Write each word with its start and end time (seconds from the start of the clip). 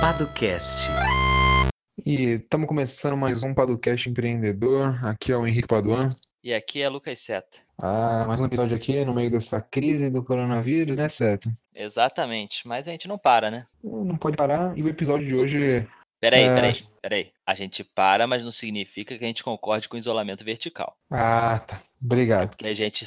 Padocast. 0.00 0.88
E 2.04 2.32
estamos 2.34 2.66
começando 2.68 3.16
mais 3.16 3.42
um 3.42 3.54
Padocast 3.54 4.08
Empreendedor. 4.08 4.98
Aqui 5.04 5.32
é 5.32 5.36
o 5.36 5.46
Henrique 5.46 5.66
Paduan. 5.66 6.10
E 6.44 6.52
aqui 6.54 6.82
é 6.82 6.88
Lucas 6.88 7.18
Seta. 7.20 7.58
Ah, 7.78 8.24
mais 8.26 8.38
um 8.38 8.44
episódio 8.46 8.76
aqui 8.76 9.04
no 9.04 9.14
meio 9.14 9.30
dessa 9.30 9.60
crise 9.60 10.10
do 10.10 10.22
coronavírus, 10.24 10.98
né, 10.98 11.08
Seta? 11.08 11.50
Exatamente, 11.74 12.66
mas 12.66 12.86
a 12.86 12.92
gente 12.92 13.08
não 13.08 13.18
para, 13.18 13.50
né? 13.50 13.66
Não 13.82 14.16
pode 14.16 14.36
parar. 14.36 14.76
E 14.76 14.82
o 14.82 14.88
episódio 14.88 15.26
de 15.26 15.34
hoje. 15.34 15.86
Peraí, 16.20 16.44
É. 16.44 16.54
peraí, 16.54 16.74
peraí. 17.02 17.32
A 17.46 17.54
gente 17.54 17.84
para, 17.84 18.26
mas 18.26 18.42
não 18.44 18.50
significa 18.52 19.16
que 19.16 19.24
a 19.24 19.26
gente 19.26 19.44
concorde 19.44 19.88
com 19.88 19.96
o 19.96 19.98
isolamento 19.98 20.44
vertical. 20.44 20.96
Ah, 21.10 21.58
tá. 21.66 21.80
Obrigado. 22.02 22.50
Porque 22.50 22.66
a 22.66 22.74
gente 22.74 23.04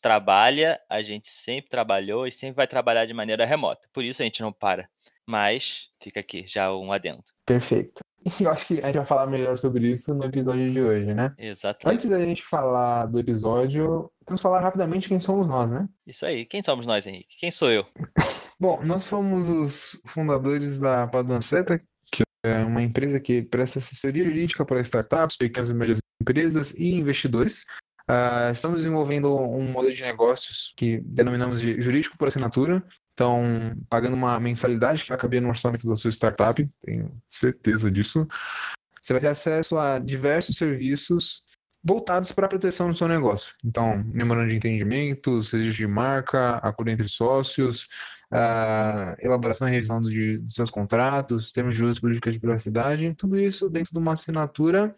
trabalha, 0.00 0.80
a 0.88 1.02
gente 1.02 1.28
sempre 1.28 1.70
trabalhou 1.70 2.26
e 2.26 2.32
sempre 2.32 2.56
vai 2.56 2.66
trabalhar 2.66 3.04
de 3.06 3.12
maneira 3.14 3.44
remota. 3.44 3.86
Por 3.92 4.04
isso 4.04 4.22
a 4.22 4.24
gente 4.24 4.40
não 4.42 4.52
para. 4.52 4.88
Mas 5.30 5.88
fica 6.02 6.18
aqui 6.18 6.44
já 6.44 6.74
um 6.74 6.92
adendo. 6.92 7.22
Perfeito. 7.46 8.02
E 8.24 8.42
eu 8.42 8.50
acho 8.50 8.66
que 8.66 8.80
a 8.80 8.86
gente 8.86 8.96
vai 8.96 9.04
falar 9.04 9.28
melhor 9.28 9.56
sobre 9.56 9.88
isso 9.88 10.12
no 10.12 10.24
episódio 10.24 10.72
de 10.72 10.80
hoje, 10.80 11.14
né? 11.14 11.32
Exatamente. 11.38 11.94
Antes 11.94 12.10
da 12.10 12.18
gente 12.18 12.42
falar 12.42 13.06
do 13.06 13.20
episódio, 13.20 14.10
vamos 14.26 14.42
falar 14.42 14.58
rapidamente 14.58 15.08
quem 15.08 15.20
somos 15.20 15.48
nós, 15.48 15.70
né? 15.70 15.88
Isso 16.04 16.26
aí. 16.26 16.44
Quem 16.46 16.64
somos 16.64 16.84
nós, 16.84 17.06
Henrique? 17.06 17.36
Quem 17.38 17.52
sou 17.52 17.70
eu? 17.70 17.86
Bom, 18.58 18.82
nós 18.82 19.04
somos 19.04 19.48
os 19.48 20.02
fundadores 20.04 20.80
da 20.80 21.06
Paduan 21.06 21.40
Seta, 21.40 21.80
que 22.10 22.24
é 22.44 22.58
uma 22.64 22.82
empresa 22.82 23.20
que 23.20 23.42
presta 23.42 23.78
assessoria 23.78 24.24
jurídica 24.24 24.64
para 24.64 24.80
startups, 24.80 25.36
pequenas 25.36 25.70
e 25.70 25.74
médias 25.74 25.98
empresas 26.20 26.72
e 26.72 26.92
investidores. 26.94 27.64
Ah, 28.06 28.50
estamos 28.52 28.78
desenvolvendo 28.78 29.32
um 29.34 29.62
modelo 29.70 29.94
de 29.94 30.02
negócios 30.02 30.74
que 30.76 30.98
denominamos 30.98 31.60
de 31.60 31.80
jurídico 31.80 32.18
por 32.18 32.26
assinatura. 32.26 32.82
Então, 33.20 33.76
pagando 33.90 34.14
uma 34.14 34.40
mensalidade 34.40 35.02
que 35.02 35.10
vai 35.10 35.18
caber 35.18 35.42
no 35.42 35.50
orçamento 35.50 35.86
da 35.86 35.94
sua 35.94 36.10
startup, 36.10 36.66
tenho 36.82 37.12
certeza 37.28 37.90
disso. 37.90 38.26
Você 38.98 39.12
vai 39.12 39.20
ter 39.20 39.26
acesso 39.26 39.76
a 39.76 39.98
diversos 39.98 40.56
serviços 40.56 41.46
voltados 41.84 42.32
para 42.32 42.46
a 42.46 42.48
proteção 42.48 42.88
do 42.88 42.94
seu 42.94 43.06
negócio. 43.06 43.54
Então, 43.62 44.02
memorando 44.06 44.48
de 44.48 44.56
entendimento, 44.56 45.34
registro 45.34 45.70
de 45.70 45.86
marca, 45.86 46.56
acordo 46.62 46.92
entre 46.92 47.08
sócios, 47.08 47.88
a 48.32 49.14
elaboração 49.18 49.68
e 49.68 49.72
revisão 49.72 50.00
de, 50.00 50.38
dos 50.38 50.54
seus 50.54 50.70
contratos, 50.70 51.52
termos 51.52 51.74
de 51.74 51.84
uso 51.84 52.00
políticas 52.00 52.32
de 52.32 52.40
privacidade, 52.40 53.14
tudo 53.18 53.38
isso 53.38 53.68
dentro 53.68 53.92
de 53.92 53.98
uma 53.98 54.14
assinatura. 54.14 54.96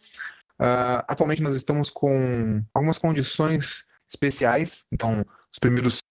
Ah, 0.60 1.04
atualmente 1.08 1.42
nós 1.42 1.56
estamos 1.56 1.90
com 1.90 2.62
algumas 2.72 2.98
condições 2.98 3.88
especiais, 4.08 4.86
então 4.92 5.24
os 5.50 5.58
primeiros 5.58 6.02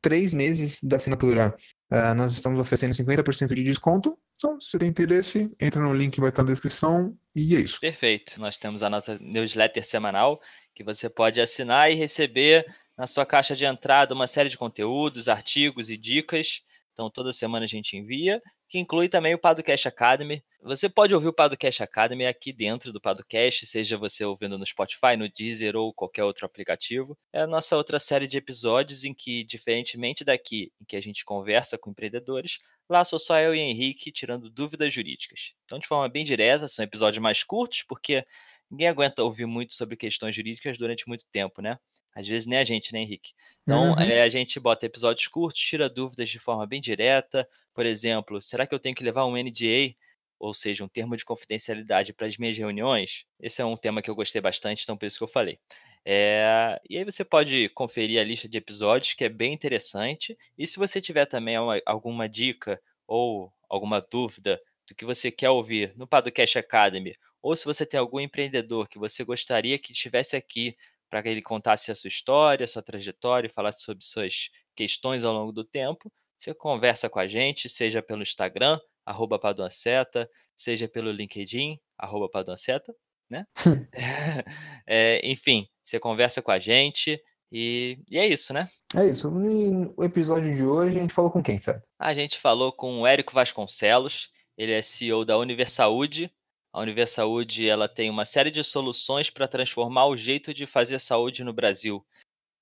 três 0.00 0.32
meses 0.32 0.82
da 0.82 0.96
assinatura 0.96 1.54
ah, 1.90 2.14
nós 2.14 2.32
estamos 2.32 2.58
oferecendo 2.58 2.94
50% 2.94 3.54
de 3.54 3.64
desconto. 3.64 4.16
Então, 4.36 4.60
se 4.60 4.70
você 4.70 4.78
tem 4.78 4.88
interesse, 4.88 5.50
entra 5.60 5.82
no 5.82 5.92
link 5.92 6.14
que 6.14 6.20
vai 6.20 6.30
estar 6.30 6.42
na 6.42 6.50
descrição 6.50 7.16
e 7.34 7.56
é 7.56 7.60
isso. 7.60 7.80
Perfeito. 7.80 8.40
Nós 8.40 8.56
temos 8.56 8.82
a 8.82 8.88
nossa 8.88 9.18
newsletter 9.18 9.84
semanal 9.84 10.40
que 10.74 10.84
você 10.84 11.10
pode 11.10 11.40
assinar 11.40 11.90
e 11.90 11.94
receber 11.94 12.64
na 12.96 13.06
sua 13.06 13.26
caixa 13.26 13.56
de 13.56 13.64
entrada 13.64 14.14
uma 14.14 14.26
série 14.26 14.48
de 14.48 14.56
conteúdos, 14.56 15.28
artigos 15.28 15.90
e 15.90 15.96
dicas. 15.96 16.62
Então, 16.92 17.10
toda 17.10 17.32
semana 17.32 17.64
a 17.64 17.68
gente 17.68 17.96
envia, 17.96 18.40
que 18.70 18.78
inclui 18.78 19.08
também 19.08 19.34
o 19.34 19.38
Padocast 19.38 19.88
Academy. 19.88 20.42
Você 20.62 20.88
pode 20.88 21.14
ouvir 21.14 21.28
o 21.28 21.32
Padocast 21.32 21.82
Academy 21.82 22.24
aqui 22.24 22.52
dentro 22.52 22.92
do 22.92 23.00
Padocast, 23.00 23.66
seja 23.66 23.98
você 23.98 24.24
ouvindo 24.24 24.56
no 24.56 24.64
Spotify, 24.64 25.16
no 25.18 25.28
Deezer 25.28 25.76
ou 25.76 25.92
qualquer 25.92 26.24
outro 26.24 26.46
aplicativo. 26.46 27.18
É 27.32 27.42
a 27.42 27.46
nossa 27.46 27.76
outra 27.76 27.98
série 27.98 28.26
de 28.26 28.38
episódios 28.38 29.04
em 29.04 29.12
que, 29.12 29.44
diferentemente 29.44 30.24
daqui, 30.24 30.72
em 30.80 30.84
que 30.84 30.96
a 30.96 31.00
gente 31.02 31.24
conversa 31.24 31.76
com 31.76 31.90
empreendedores, 31.90 32.58
Lá 32.90 33.04
sou 33.04 33.20
só 33.20 33.38
eu 33.38 33.54
e 33.54 33.60
Henrique 33.60 34.10
tirando 34.10 34.50
dúvidas 34.50 34.92
jurídicas. 34.92 35.52
Então, 35.64 35.78
de 35.78 35.86
forma 35.86 36.08
bem 36.08 36.24
direta, 36.24 36.66
são 36.66 36.84
episódios 36.84 37.22
mais 37.22 37.44
curtos, 37.44 37.84
porque 37.84 38.26
ninguém 38.68 38.88
aguenta 38.88 39.22
ouvir 39.22 39.46
muito 39.46 39.74
sobre 39.74 39.96
questões 39.96 40.34
jurídicas 40.34 40.76
durante 40.76 41.06
muito 41.06 41.24
tempo, 41.30 41.62
né? 41.62 41.78
Às 42.14 42.26
vezes 42.28 42.46
nem 42.46 42.58
a 42.58 42.64
gente, 42.64 42.92
né, 42.92 43.00
Henrique? 43.00 43.32
Então, 43.62 43.94
Uhum. 43.96 43.96
eh, 43.98 44.22
a 44.22 44.28
gente 44.28 44.58
bota 44.60 44.86
episódios 44.86 45.26
curtos, 45.28 45.60
tira 45.60 45.88
dúvidas 45.88 46.28
de 46.30 46.38
forma 46.38 46.66
bem 46.66 46.80
direta. 46.80 47.48
Por 47.74 47.86
exemplo, 47.86 48.40
será 48.42 48.66
que 48.66 48.74
eu 48.74 48.80
tenho 48.80 48.94
que 48.94 49.04
levar 49.04 49.26
um 49.26 49.36
NDA, 49.36 49.96
ou 50.38 50.52
seja, 50.54 50.84
um 50.84 50.88
termo 50.88 51.16
de 51.16 51.24
confidencialidade 51.24 52.12
para 52.12 52.26
as 52.26 52.36
minhas 52.36 52.56
reuniões? 52.56 53.24
Esse 53.38 53.62
é 53.62 53.64
um 53.64 53.76
tema 53.76 54.02
que 54.02 54.10
eu 54.10 54.14
gostei 54.14 54.40
bastante, 54.40 54.82
então 54.82 54.96
por 54.96 55.06
isso 55.06 55.18
que 55.18 55.24
eu 55.24 55.28
falei. 55.28 55.58
É, 56.04 56.80
e 56.88 56.96
aí 56.98 57.04
você 57.04 57.24
pode 57.24 57.68
conferir 57.70 58.20
a 58.20 58.24
lista 58.24 58.48
de 58.48 58.56
episódios, 58.58 59.12
que 59.14 59.24
é 59.24 59.28
bem 59.28 59.52
interessante. 59.52 60.36
E 60.56 60.66
se 60.66 60.78
você 60.78 61.00
tiver 61.00 61.26
também 61.26 61.58
uma- 61.58 61.80
alguma 61.86 62.28
dica 62.28 62.80
ou 63.06 63.52
alguma 63.68 64.00
dúvida 64.00 64.60
do 64.88 64.94
que 64.94 65.04
você 65.04 65.30
quer 65.30 65.50
ouvir 65.50 65.92
no 65.96 66.06
Padocast 66.06 66.58
Academy, 66.58 67.14
ou 67.42 67.54
se 67.54 67.64
você 67.64 67.84
tem 67.86 68.00
algum 68.00 68.18
empreendedor 68.20 68.88
que 68.88 68.98
você 68.98 69.22
gostaria 69.24 69.78
que 69.78 69.92
estivesse 69.92 70.36
aqui 70.36 70.76
para 71.10 71.22
que 71.22 71.28
ele 71.28 71.42
contasse 71.42 71.90
a 71.90 71.94
sua 71.94 72.08
história, 72.08 72.64
a 72.64 72.68
sua 72.68 72.82
trajetória 72.82 73.48
e 73.48 73.52
falasse 73.52 73.82
sobre 73.82 74.04
suas 74.04 74.48
questões 74.76 75.24
ao 75.24 75.34
longo 75.34 75.52
do 75.52 75.64
tempo, 75.64 76.10
você 76.38 76.54
conversa 76.54 77.10
com 77.10 77.18
a 77.18 77.28
gente, 77.28 77.68
seja 77.68 78.00
pelo 78.00 78.22
Instagram, 78.22 78.80
arroba 79.04 79.38
Paduanceta, 79.38 80.30
seja 80.56 80.88
pelo 80.88 81.10
LinkedIn, 81.10 81.78
arroba 81.98 82.30
Paduanceta, 82.30 82.94
né? 83.28 83.44
É, 84.86 85.20
enfim, 85.22 85.68
você 85.82 86.00
conversa 86.00 86.40
com 86.40 86.50
a 86.50 86.58
gente 86.58 87.20
e, 87.52 87.98
e 88.10 88.18
é 88.18 88.26
isso, 88.26 88.52
né? 88.52 88.68
É 88.96 89.06
isso. 89.06 89.30
No 89.30 90.04
episódio 90.04 90.54
de 90.54 90.64
hoje 90.64 90.98
a 90.98 91.00
gente 91.02 91.12
falou 91.12 91.30
com 91.30 91.42
quem, 91.42 91.58
sabe? 91.58 91.82
A 91.98 92.14
gente 92.14 92.38
falou 92.38 92.72
com 92.72 93.00
o 93.00 93.06
Érico 93.06 93.34
Vasconcelos, 93.34 94.30
ele 94.56 94.72
é 94.72 94.82
CEO 94.82 95.24
da 95.24 95.38
Universaúde. 95.38 96.32
A 96.72 96.80
Universaúde 96.80 97.68
ela 97.68 97.88
tem 97.88 98.08
uma 98.10 98.24
série 98.24 98.50
de 98.50 98.62
soluções 98.62 99.28
para 99.30 99.48
transformar 99.48 100.06
o 100.06 100.16
jeito 100.16 100.54
de 100.54 100.66
fazer 100.66 100.98
saúde 101.00 101.42
no 101.42 101.52
Brasil. 101.52 102.04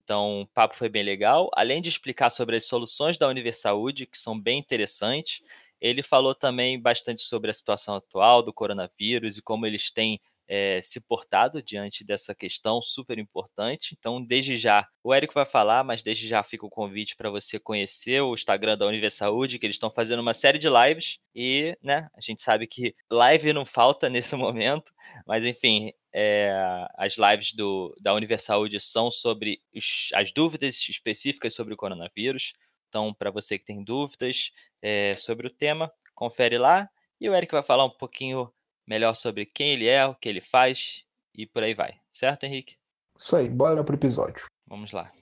Então, 0.05 0.43
o 0.43 0.47
papo 0.49 0.77
foi 0.77 0.89
bem 0.89 1.05
legal. 1.05 1.51
Além 1.55 1.83
de 1.83 1.89
explicar 1.91 2.31
sobre 2.31 2.57
as 2.57 2.67
soluções 2.67 3.19
da 3.19 3.29
Universaúde, 3.29 4.07
que 4.07 4.19
são 4.19 4.39
bem 4.41 4.59
interessantes, 4.61 5.43
ele 5.81 6.03
falou 6.03 6.35
também 6.35 6.81
bastante 6.81 7.23
sobre 7.23 7.51
a 7.51 7.55
situação 7.55 7.97
atual 7.97 8.43
do 8.43 8.53
coronavírus 8.53 9.39
e 9.39 9.43
como 9.43 9.67
eles 9.67 9.91
têm 9.91 10.21
eh, 10.49 10.81
se 10.83 11.01
portado 11.01 11.63
diante 11.63 12.05
dessa 12.05 12.35
questão 12.35 12.81
super 12.83 13.19
importante. 13.19 13.95
Então, 13.99 14.25
desde 14.25 14.57
já, 14.57 14.87
o 15.05 15.13
Érico 15.15 15.35
vai 15.35 15.45
falar, 15.47 15.85
mas 15.85 16.03
desde 16.03 16.27
já 16.27 16.43
fica 16.43 16.67
o 16.67 16.71
convite 16.71 17.17
para 17.17 17.31
você 17.31 17.59
conhecer 17.61 18.21
o 18.23 18.35
Instagram 18.35 18.77
da 18.79 18.87
Universaúde, 18.87 19.59
que 19.59 19.67
eles 19.67 19.77
estão 19.77 19.91
fazendo 19.91 20.21
uma 20.21 20.35
série 20.35 20.59
de 20.59 20.69
lives 20.69 21.19
e, 21.35 21.77
né, 21.83 22.09
a 22.15 22.21
gente 22.21 22.43
sabe 22.43 22.67
que 22.67 22.95
live 23.11 23.53
não 23.53 23.65
falta 23.65 24.09
nesse 24.11 24.35
momento, 24.37 24.93
mas 25.27 25.45
enfim, 25.45 25.93
é, 26.13 26.51
as 26.97 27.17
lives 27.17 27.53
do, 27.55 27.95
da 28.01 28.15
Universaúde 28.15 28.81
são 28.81 29.11
sobre 29.11 29.61
os- 29.75 30.09
as 30.15 30.33
dúvidas 30.33 30.77
específicas 30.89 31.55
sobre 31.55 31.75
o 31.75 31.77
coronavírus. 31.77 32.53
Então, 32.89 33.13
para 33.15 33.31
você 33.31 33.59
que 33.59 33.65
tem 33.65 33.85
dúvidas 33.85 34.51
é, 34.83 35.15
sobre 35.17 35.47
o 35.47 35.51
tema, 35.51 35.93
confere 36.15 36.57
lá. 36.59 36.89
E 37.21 37.29
o 37.29 37.35
Eric 37.35 37.53
vai 37.53 37.63
falar 37.63 37.85
um 37.85 37.91
pouquinho 37.91 38.51
melhor 38.89 39.15
sobre 39.15 39.45
quem 39.45 39.71
ele 39.71 39.87
é, 39.87 40.05
o 40.07 40.15
que 40.15 40.29
ele 40.29 40.41
faz 40.41 41.05
e 41.35 41.47
por 41.47 41.63
aí 41.63 41.75
vai. 41.75 42.01
Certo, 42.11 42.45
Henrique? 42.45 42.77
Isso 43.17 43.37
aí, 43.37 43.49
bora 43.49 43.85
pro 43.85 43.95
episódio. 43.95 44.47
Vamos 44.67 44.93
lá. 44.93 45.13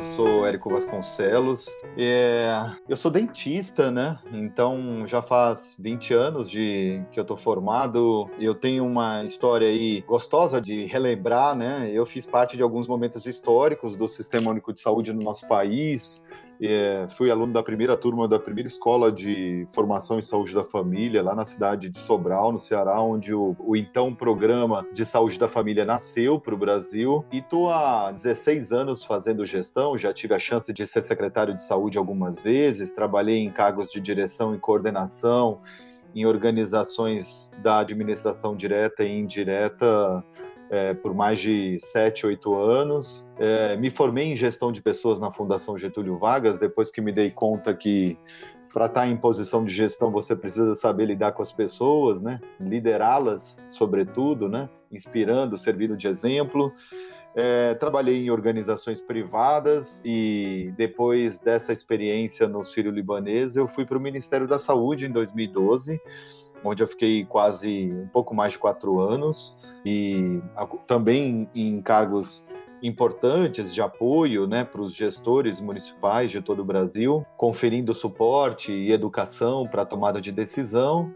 Eu 0.00 0.06
sou 0.16 0.46
Érico 0.46 0.70
Vasconcelos, 0.70 1.76
é, 1.94 2.48
eu 2.88 2.96
sou 2.96 3.10
dentista, 3.10 3.90
né? 3.90 4.18
Então 4.32 5.04
já 5.04 5.20
faz 5.20 5.76
20 5.78 6.14
anos 6.14 6.50
de 6.50 7.04
que 7.12 7.20
eu 7.20 7.24
tô 7.24 7.36
formado. 7.36 8.30
Eu 8.38 8.54
tenho 8.54 8.86
uma 8.86 9.22
história 9.24 9.68
aí 9.68 10.00
gostosa 10.08 10.58
de 10.58 10.86
relembrar, 10.86 11.54
né? 11.54 11.90
Eu 11.92 12.06
fiz 12.06 12.24
parte 12.24 12.56
de 12.56 12.62
alguns 12.62 12.88
momentos 12.88 13.26
históricos 13.26 13.94
do 13.94 14.08
Sistema 14.08 14.50
Único 14.50 14.72
de 14.72 14.80
Saúde 14.80 15.12
no 15.12 15.22
nosso 15.22 15.46
país. 15.46 16.24
É, 16.62 17.06
fui 17.08 17.30
aluno 17.30 17.52
da 17.54 17.62
primeira 17.62 17.96
turma 17.96 18.28
da 18.28 18.38
primeira 18.38 18.68
escola 18.68 19.10
de 19.10 19.66
formação 19.70 20.18
em 20.18 20.22
saúde 20.22 20.54
da 20.54 20.62
família, 20.62 21.22
lá 21.22 21.34
na 21.34 21.46
cidade 21.46 21.88
de 21.88 21.98
Sobral, 21.98 22.52
no 22.52 22.58
Ceará, 22.58 23.00
onde 23.00 23.32
o, 23.32 23.56
o 23.58 23.74
então 23.74 24.14
programa 24.14 24.86
de 24.92 25.04
saúde 25.06 25.38
da 25.38 25.48
família 25.48 25.86
nasceu 25.86 26.38
para 26.38 26.54
o 26.54 26.58
Brasil. 26.58 27.24
E 27.32 27.38
estou 27.38 27.70
há 27.70 28.12
16 28.12 28.72
anos 28.72 29.02
fazendo 29.02 29.44
gestão, 29.46 29.96
já 29.96 30.12
tive 30.12 30.34
a 30.34 30.38
chance 30.38 30.70
de 30.70 30.86
ser 30.86 31.00
secretário 31.00 31.54
de 31.54 31.62
saúde 31.62 31.96
algumas 31.96 32.40
vezes, 32.40 32.90
trabalhei 32.90 33.38
em 33.38 33.48
cargos 33.48 33.90
de 33.90 33.98
direção 33.98 34.54
e 34.54 34.58
coordenação 34.58 35.58
em 36.14 36.26
organizações 36.26 37.52
da 37.62 37.78
administração 37.78 38.56
direta 38.56 39.04
e 39.04 39.18
indireta 39.18 40.24
é, 40.70 40.94
por 40.94 41.12
mais 41.12 41.40
de 41.40 41.76
7, 41.78 42.26
8 42.26 42.54
anos. 42.54 43.26
É, 43.36 43.76
me 43.76 43.90
formei 43.90 44.26
em 44.26 44.36
gestão 44.36 44.70
de 44.70 44.80
pessoas 44.80 45.18
na 45.18 45.32
Fundação 45.32 45.76
Getúlio 45.76 46.14
Vargas, 46.14 46.60
depois 46.60 46.90
que 46.90 47.00
me 47.00 47.10
dei 47.10 47.30
conta 47.30 47.74
que 47.74 48.16
para 48.72 48.86
estar 48.86 49.08
em 49.08 49.16
posição 49.16 49.64
de 49.64 49.72
gestão 49.72 50.12
você 50.12 50.36
precisa 50.36 50.76
saber 50.76 51.06
lidar 51.06 51.32
com 51.32 51.42
as 51.42 51.50
pessoas, 51.50 52.22
né? 52.22 52.40
liderá-las, 52.60 53.60
sobretudo, 53.68 54.48
né? 54.48 54.68
inspirando, 54.92 55.58
servindo 55.58 55.96
de 55.96 56.06
exemplo. 56.06 56.72
É, 57.34 57.74
trabalhei 57.74 58.24
em 58.24 58.30
organizações 58.30 59.00
privadas 59.00 60.00
e 60.04 60.72
depois 60.76 61.40
dessa 61.40 61.72
experiência 61.72 62.48
no 62.48 62.62
Sírio 62.62 62.92
Libanês, 62.92 63.56
eu 63.56 63.66
fui 63.66 63.84
para 63.84 63.98
o 63.98 64.00
Ministério 64.00 64.46
da 64.46 64.58
Saúde 64.58 65.06
em 65.06 65.10
2012 65.10 66.00
onde 66.64 66.82
eu 66.82 66.86
fiquei 66.86 67.24
quase 67.24 67.92
um 67.92 68.08
pouco 68.08 68.34
mais 68.34 68.52
de 68.52 68.58
quatro 68.58 69.00
anos 69.00 69.56
e 69.84 70.40
também 70.86 71.48
em 71.54 71.80
cargos 71.80 72.46
importantes 72.82 73.74
de 73.74 73.82
apoio 73.82 74.46
né, 74.46 74.64
para 74.64 74.80
os 74.80 74.94
gestores 74.94 75.60
municipais 75.60 76.30
de 76.30 76.40
todo 76.40 76.60
o 76.60 76.64
Brasil, 76.64 77.26
conferindo 77.36 77.92
suporte 77.92 78.72
e 78.72 78.92
educação 78.92 79.66
para 79.68 79.84
tomada 79.84 80.20
de 80.20 80.32
decisão. 80.32 81.12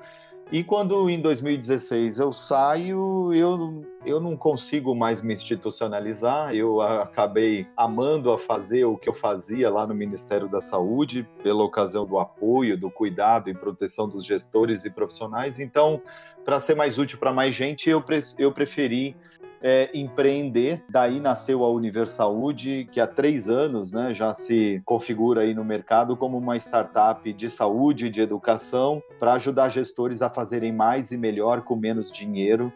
E 0.52 0.62
quando 0.62 1.08
em 1.08 1.20
2016 1.20 2.18
eu 2.18 2.32
saio, 2.32 3.32
eu, 3.32 3.82
eu 4.04 4.20
não 4.20 4.36
consigo 4.36 4.94
mais 4.94 5.22
me 5.22 5.32
institucionalizar. 5.32 6.54
Eu 6.54 6.80
acabei 6.80 7.66
amando 7.76 8.30
a 8.30 8.38
fazer 8.38 8.84
o 8.84 8.96
que 8.96 9.08
eu 9.08 9.14
fazia 9.14 9.70
lá 9.70 9.86
no 9.86 9.94
Ministério 9.94 10.46
da 10.46 10.60
Saúde, 10.60 11.26
pela 11.42 11.64
ocasião 11.64 12.06
do 12.06 12.18
apoio, 12.18 12.78
do 12.78 12.90
cuidado 12.90 13.48
e 13.48 13.54
proteção 13.54 14.08
dos 14.08 14.24
gestores 14.24 14.84
e 14.84 14.90
profissionais. 14.90 15.58
Então, 15.58 16.00
para 16.44 16.60
ser 16.60 16.76
mais 16.76 16.98
útil 16.98 17.18
para 17.18 17.32
mais 17.32 17.54
gente, 17.54 17.88
eu, 17.88 18.04
eu 18.38 18.52
preferi 18.52 19.16
é, 19.66 19.88
empreender. 19.94 20.84
Daí 20.90 21.18
nasceu 21.18 21.64
a 21.64 21.70
Universaúde, 21.70 22.86
que 22.92 23.00
há 23.00 23.06
três 23.06 23.48
anos 23.48 23.92
né, 23.92 24.12
já 24.12 24.34
se 24.34 24.82
configura 24.84 25.40
aí 25.40 25.54
no 25.54 25.64
mercado 25.64 26.18
como 26.18 26.36
uma 26.36 26.58
startup 26.58 27.32
de 27.32 27.48
saúde, 27.48 28.10
de 28.10 28.20
educação, 28.20 29.02
para 29.18 29.32
ajudar 29.32 29.70
gestores 29.70 30.20
a 30.20 30.28
fazerem 30.28 30.70
mais 30.70 31.10
e 31.12 31.16
melhor 31.16 31.62
com 31.62 31.74
menos 31.74 32.12
dinheiro 32.12 32.70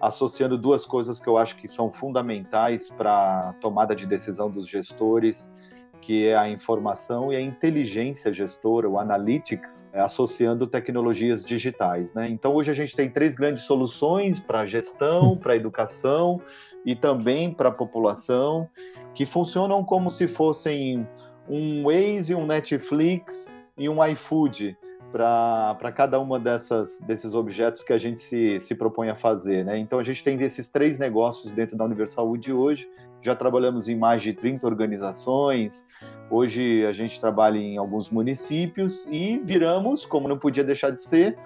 associando 0.00 0.58
duas 0.58 0.84
coisas 0.84 1.20
que 1.20 1.28
eu 1.28 1.38
acho 1.38 1.54
que 1.54 1.68
são 1.68 1.92
fundamentais 1.92 2.90
para 2.90 3.50
a 3.50 3.52
tomada 3.60 3.94
de 3.94 4.04
decisão 4.04 4.50
dos 4.50 4.66
gestores 4.66 5.54
que 6.02 6.26
é 6.26 6.36
a 6.36 6.48
informação 6.48 7.32
e 7.32 7.36
a 7.36 7.40
inteligência 7.40 8.32
gestora, 8.32 8.88
o 8.88 8.98
analytics, 8.98 9.88
é, 9.92 10.00
associando 10.00 10.66
tecnologias 10.66 11.44
digitais. 11.44 12.12
Né? 12.12 12.28
Então, 12.28 12.52
hoje 12.54 12.72
a 12.72 12.74
gente 12.74 12.94
tem 12.94 13.08
três 13.08 13.36
grandes 13.36 13.62
soluções 13.62 14.40
para 14.40 14.62
a 14.62 14.66
gestão, 14.66 15.36
para 15.40 15.52
a 15.52 15.56
educação 15.56 16.42
e 16.84 16.96
também 16.96 17.54
para 17.54 17.68
a 17.68 17.72
população, 17.72 18.68
que 19.14 19.24
funcionam 19.24 19.84
como 19.84 20.10
se 20.10 20.26
fossem 20.26 21.06
um 21.48 21.84
Waze, 21.84 22.34
um 22.34 22.46
Netflix 22.46 23.48
e 23.78 23.88
um 23.88 24.04
iFood 24.04 24.76
para 25.12 25.92
cada 25.94 26.18
uma 26.18 26.40
dessas 26.40 26.98
desses 27.00 27.34
objetos 27.34 27.84
que 27.84 27.92
a 27.92 27.98
gente 27.98 28.20
se, 28.20 28.58
se 28.58 28.74
propõe 28.74 29.10
a 29.10 29.14
fazer. 29.14 29.64
Né? 29.64 29.78
Então 29.78 29.98
a 29.98 30.02
gente 30.02 30.24
tem 30.24 30.40
esses 30.40 30.70
três 30.70 30.98
negócios 30.98 31.52
dentro 31.52 31.76
da 31.76 31.84
Universaúde 31.84 32.52
hoje. 32.52 32.88
Já 33.20 33.36
trabalhamos 33.36 33.86
em 33.88 33.96
mais 33.96 34.22
de 34.22 34.32
30 34.32 34.66
organizações. 34.66 35.86
Hoje 36.30 36.84
a 36.86 36.92
gente 36.92 37.20
trabalha 37.20 37.58
em 37.58 37.76
alguns 37.76 38.10
municípios 38.10 39.06
e 39.10 39.38
viramos, 39.44 40.06
como 40.06 40.26
não 40.26 40.38
podia 40.38 40.64
deixar 40.64 40.90
de 40.90 41.02
ser, 41.02 41.38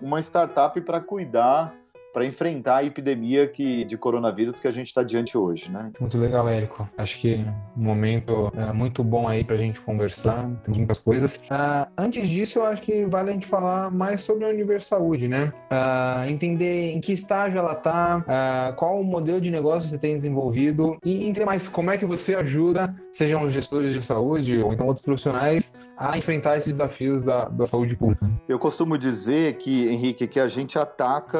uma 0.00 0.20
startup 0.20 0.78
para 0.80 1.00
cuidar 1.00 1.74
para 2.12 2.26
enfrentar 2.26 2.76
a 2.76 2.84
epidemia 2.84 3.46
que, 3.46 3.84
de 3.84 3.96
coronavírus 3.96 4.60
que 4.60 4.68
a 4.68 4.70
gente 4.70 4.88
está 4.88 5.02
diante 5.02 5.36
hoje, 5.36 5.70
né? 5.70 5.90
Muito 5.98 6.18
legal, 6.18 6.48
Érico. 6.48 6.88
Acho 6.96 7.18
que 7.18 7.44
um 7.76 7.82
momento 7.82 8.52
é, 8.56 8.72
muito 8.72 9.02
bom 9.02 9.26
aí 9.26 9.42
para 9.42 9.56
a 9.56 9.58
gente 9.58 9.80
conversar, 9.80 10.48
tem 10.64 10.74
muitas 10.74 10.98
coisas. 10.98 11.36
Uh, 11.36 11.90
antes 11.96 12.28
disso, 12.28 12.58
eu 12.58 12.66
acho 12.66 12.82
que 12.82 13.06
vale 13.06 13.30
a 13.30 13.32
gente 13.32 13.46
falar 13.46 13.90
mais 13.90 14.22
sobre 14.22 14.44
a 14.44 14.48
Universaúde, 14.48 15.28
né? 15.28 15.50
Uh, 15.70 16.28
entender 16.28 16.92
em 16.92 17.00
que 17.00 17.12
estágio 17.12 17.58
ela 17.58 17.72
está, 17.72 18.18
uh, 18.18 18.24
ah, 18.26 18.74
qual 18.76 19.00
o 19.00 19.04
modelo 19.04 19.40
de 19.40 19.50
negócio 19.50 19.88
você 19.88 19.98
tem 19.98 20.14
desenvolvido 20.14 20.96
e 21.04 21.26
entender 21.26 21.46
mais 21.46 21.68
como 21.68 21.90
é 21.90 21.98
que 21.98 22.04
você 22.04 22.34
ajuda, 22.34 22.94
sejam 23.12 23.48
gestores 23.50 23.92
de 23.92 24.02
saúde 24.02 24.60
ou 24.62 24.72
então 24.72 24.86
outros 24.86 25.04
profissionais, 25.04 25.78
a 25.96 26.16
enfrentar 26.16 26.56
esses 26.56 26.78
desafios 26.78 27.22
da, 27.22 27.44
da 27.44 27.66
saúde 27.66 27.94
pública. 27.94 28.28
Eu 28.48 28.58
costumo 28.58 28.96
dizer 28.96 29.58
que, 29.58 29.86
Henrique, 29.88 30.26
que 30.26 30.40
a 30.40 30.48
gente 30.48 30.78
ataca 30.78 31.38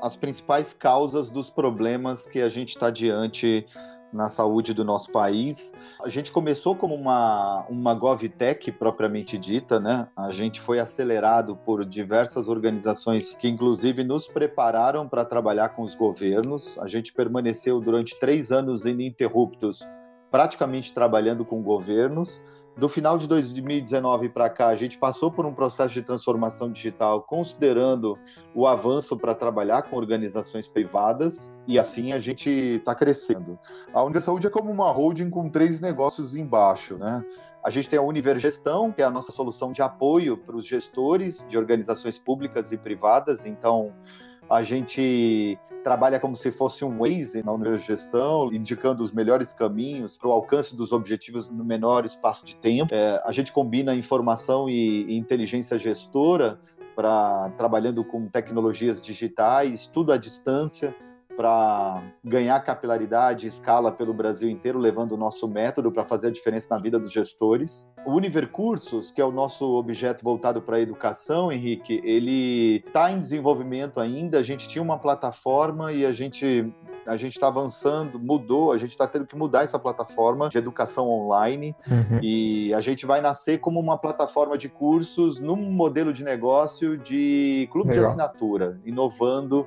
as 0.00 0.16
principais 0.16 0.72
causas 0.72 1.30
dos 1.30 1.50
problemas 1.50 2.26
que 2.26 2.40
a 2.40 2.48
gente 2.48 2.70
está 2.70 2.90
diante 2.90 3.66
na 4.12 4.28
saúde 4.28 4.74
do 4.74 4.84
nosso 4.84 5.10
país. 5.10 5.72
A 6.04 6.08
gente 6.08 6.30
começou 6.30 6.76
como 6.76 6.94
uma, 6.94 7.64
uma 7.68 7.94
GovTech 7.94 8.70
propriamente 8.72 9.38
dita, 9.38 9.80
né? 9.80 10.06
A 10.16 10.30
gente 10.30 10.60
foi 10.60 10.78
acelerado 10.78 11.56
por 11.56 11.84
diversas 11.84 12.48
organizações 12.48 13.32
que, 13.32 13.48
inclusive, 13.48 14.04
nos 14.04 14.28
prepararam 14.28 15.08
para 15.08 15.24
trabalhar 15.24 15.70
com 15.70 15.82
os 15.82 15.94
governos. 15.94 16.78
A 16.78 16.86
gente 16.86 17.12
permaneceu 17.12 17.80
durante 17.80 18.18
três 18.18 18.52
anos 18.52 18.84
ininterruptos, 18.84 19.86
praticamente 20.32 20.92
trabalhando 20.92 21.44
com 21.44 21.62
governos 21.62 22.42
do 22.76 22.88
final 22.88 23.18
de 23.18 23.28
2019 23.28 24.30
para 24.30 24.48
cá, 24.48 24.68
a 24.68 24.74
gente 24.74 24.96
passou 24.96 25.30
por 25.30 25.44
um 25.44 25.52
processo 25.52 25.92
de 25.92 26.00
transformação 26.00 26.70
digital, 26.70 27.22
considerando 27.22 28.18
o 28.54 28.66
avanço 28.66 29.16
para 29.16 29.34
trabalhar 29.34 29.82
com 29.82 29.96
organizações 29.96 30.66
privadas, 30.66 31.60
e 31.68 31.78
assim 31.78 32.12
a 32.12 32.18
gente 32.18 32.48
está 32.48 32.94
crescendo. 32.94 33.58
A 33.92 34.02
Universaúde 34.02 34.46
é 34.46 34.50
como 34.50 34.70
uma 34.70 34.90
holding 34.90 35.28
com 35.28 35.50
três 35.50 35.80
negócios 35.80 36.34
embaixo, 36.34 36.96
né? 36.96 37.22
A 37.62 37.68
gente 37.70 37.88
tem 37.88 37.98
a 37.98 38.02
Univergestão, 38.02 38.90
que 38.90 39.02
é 39.02 39.04
a 39.04 39.10
nossa 39.10 39.30
solução 39.30 39.70
de 39.70 39.82
apoio 39.82 40.36
para 40.36 40.56
os 40.56 40.66
gestores 40.66 41.46
de 41.46 41.56
organizações 41.56 42.18
públicas 42.18 42.72
e 42.72 42.78
privadas. 42.78 43.46
Então, 43.46 43.92
a 44.48 44.62
gente 44.62 45.58
trabalha 45.82 46.20
como 46.20 46.36
se 46.36 46.50
fosse 46.50 46.84
um 46.84 46.98
Waze 46.98 47.42
na 47.42 47.52
gestão, 47.76 48.52
indicando 48.52 49.02
os 49.02 49.12
melhores 49.12 49.52
caminhos 49.52 50.16
para 50.16 50.28
o 50.28 50.32
alcance 50.32 50.76
dos 50.76 50.92
objetivos 50.92 51.48
no 51.48 51.64
menor 51.64 52.04
espaço 52.04 52.44
de 52.44 52.56
tempo. 52.56 52.94
É, 52.94 53.20
a 53.24 53.32
gente 53.32 53.52
combina 53.52 53.94
informação 53.94 54.68
e, 54.68 55.04
e 55.04 55.16
inteligência 55.16 55.78
gestora 55.78 56.58
para 56.94 57.50
trabalhando 57.56 58.04
com 58.04 58.28
tecnologias 58.28 59.00
digitais, 59.00 59.86
tudo 59.86 60.12
à 60.12 60.16
distância 60.16 60.94
para 61.36 62.02
ganhar 62.24 62.58
capilaridade 62.60 63.46
e 63.46 63.48
escala 63.48 63.90
pelo 63.90 64.12
Brasil 64.12 64.48
inteiro, 64.48 64.78
levando 64.78 65.12
o 65.12 65.16
nosso 65.16 65.48
método 65.48 65.90
para 65.90 66.04
fazer 66.04 66.28
a 66.28 66.30
diferença 66.30 66.74
na 66.74 66.80
vida 66.80 66.98
dos 66.98 67.12
gestores. 67.12 67.92
O 68.06 68.14
Univer 68.14 68.50
Cursos, 68.50 69.10
que 69.10 69.20
é 69.20 69.24
o 69.24 69.32
nosso 69.32 69.76
objeto 69.76 70.22
voltado 70.22 70.62
para 70.62 70.76
a 70.76 70.80
educação, 70.80 71.50
Henrique, 71.50 72.00
ele 72.04 72.82
está 72.86 73.10
em 73.10 73.18
desenvolvimento 73.18 74.00
ainda. 74.00 74.38
A 74.38 74.42
gente 74.42 74.68
tinha 74.68 74.82
uma 74.82 74.98
plataforma 74.98 75.92
e 75.92 76.04
a 76.04 76.12
gente 76.12 76.72
a 77.06 77.16
gente 77.16 77.32
está 77.32 77.48
avançando, 77.48 78.18
mudou, 78.18 78.72
a 78.72 78.78
gente 78.78 78.90
está 78.90 79.06
tendo 79.06 79.26
que 79.26 79.36
mudar 79.36 79.62
essa 79.62 79.78
plataforma 79.78 80.48
de 80.48 80.58
educação 80.58 81.08
online 81.08 81.74
uhum. 81.90 82.20
e 82.22 82.72
a 82.74 82.80
gente 82.80 83.04
vai 83.06 83.20
nascer 83.20 83.58
como 83.58 83.80
uma 83.80 83.98
plataforma 83.98 84.56
de 84.56 84.68
cursos 84.68 85.38
num 85.38 85.56
modelo 85.56 86.12
de 86.12 86.24
negócio 86.24 86.96
de 86.96 87.68
clube 87.72 87.88
Legal. 87.88 88.04
de 88.04 88.08
assinatura, 88.08 88.80
inovando 88.84 89.66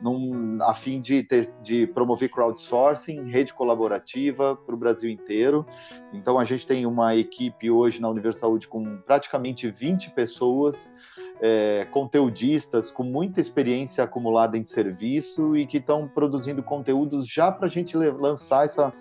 num, 0.00 0.58
a 0.62 0.74
fim 0.74 1.00
de, 1.00 1.22
ter, 1.22 1.46
de 1.62 1.86
promover 1.86 2.30
crowdsourcing, 2.30 3.28
rede 3.28 3.52
colaborativa 3.52 4.56
para 4.56 4.74
o 4.74 4.78
Brasil 4.78 5.10
inteiro. 5.10 5.66
Então, 6.12 6.38
a 6.38 6.44
gente 6.44 6.66
tem 6.66 6.86
uma 6.86 7.14
equipe 7.16 7.70
hoje 7.70 8.00
na 8.00 8.08
Universaúde 8.08 8.68
com 8.68 8.98
praticamente 8.98 9.70
20 9.70 10.10
pessoas, 10.10 10.94
é, 11.40 11.86
conteudistas 11.90 12.90
com 12.90 13.02
muita 13.02 13.40
experiência 13.40 14.02
acumulada 14.02 14.56
em 14.56 14.64
serviço 14.64 15.56
e 15.56 15.66
que 15.66 15.78
estão 15.78 16.08
produzindo 16.08 16.62
conteúdos 16.62 17.28
já 17.28 17.52
para 17.52 17.66
a 17.66 17.70
gente 17.70 17.96
lançar 17.96 18.64
essa, 18.64 18.92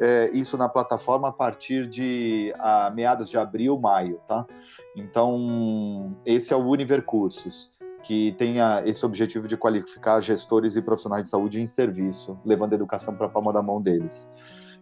é, 0.00 0.30
isso 0.32 0.56
na 0.58 0.68
plataforma 0.68 1.28
a 1.28 1.32
partir 1.32 1.86
de 1.88 2.54
a 2.58 2.90
meados 2.90 3.30
de 3.30 3.38
abril, 3.38 3.78
maio, 3.78 4.20
tá? 4.26 4.46
Então, 4.94 6.16
esse 6.24 6.52
é 6.52 6.56
o 6.56 6.66
Univer 6.66 7.02
Cursos 7.02 7.75
que 8.06 8.32
tenha 8.38 8.82
esse 8.86 9.04
objetivo 9.04 9.48
de 9.48 9.56
qualificar 9.56 10.20
gestores 10.20 10.76
e 10.76 10.82
profissionais 10.82 11.24
de 11.24 11.28
saúde 11.28 11.60
em 11.60 11.66
serviço, 11.66 12.38
levando 12.44 12.72
a 12.72 12.76
educação 12.76 13.16
para 13.16 13.26
a 13.26 13.28
palma 13.28 13.52
da 13.52 13.60
mão 13.60 13.82
deles. 13.82 14.32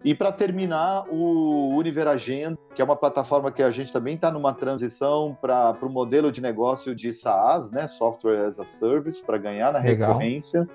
E 0.03 0.13
para 0.13 0.31
terminar, 0.31 1.05
o 1.09 1.75
Univer 1.75 2.07
Agenda, 2.07 2.55
que 2.75 2.83
é 2.83 2.85
uma 2.85 2.95
plataforma 2.95 3.51
que 3.51 3.63
a 3.63 3.71
gente 3.71 3.91
também 3.91 4.13
está 4.13 4.29
numa 4.29 4.53
transição 4.53 5.35
para 5.41 5.75
o 5.81 5.89
modelo 5.89 6.31
de 6.31 6.39
negócio 6.39 6.93
de 6.93 7.11
SaaS, 7.11 7.71
né, 7.71 7.87
Software 7.87 8.45
as 8.45 8.59
a 8.59 8.65
Service, 8.65 9.25
para 9.25 9.39
ganhar 9.39 9.73
na 9.73 9.79
Legal. 9.79 10.09
recorrência. 10.09 10.67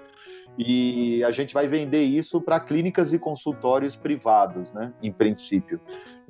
E 0.59 1.23
a 1.23 1.31
gente 1.31 1.55
vai 1.55 1.69
vender 1.69 2.03
isso 2.03 2.41
para 2.41 2.59
clínicas 2.59 3.13
e 3.13 3.19
consultórios 3.21 3.95
privados, 3.95 4.73
né, 4.73 4.93
em 5.01 5.13
princípio. 5.13 5.81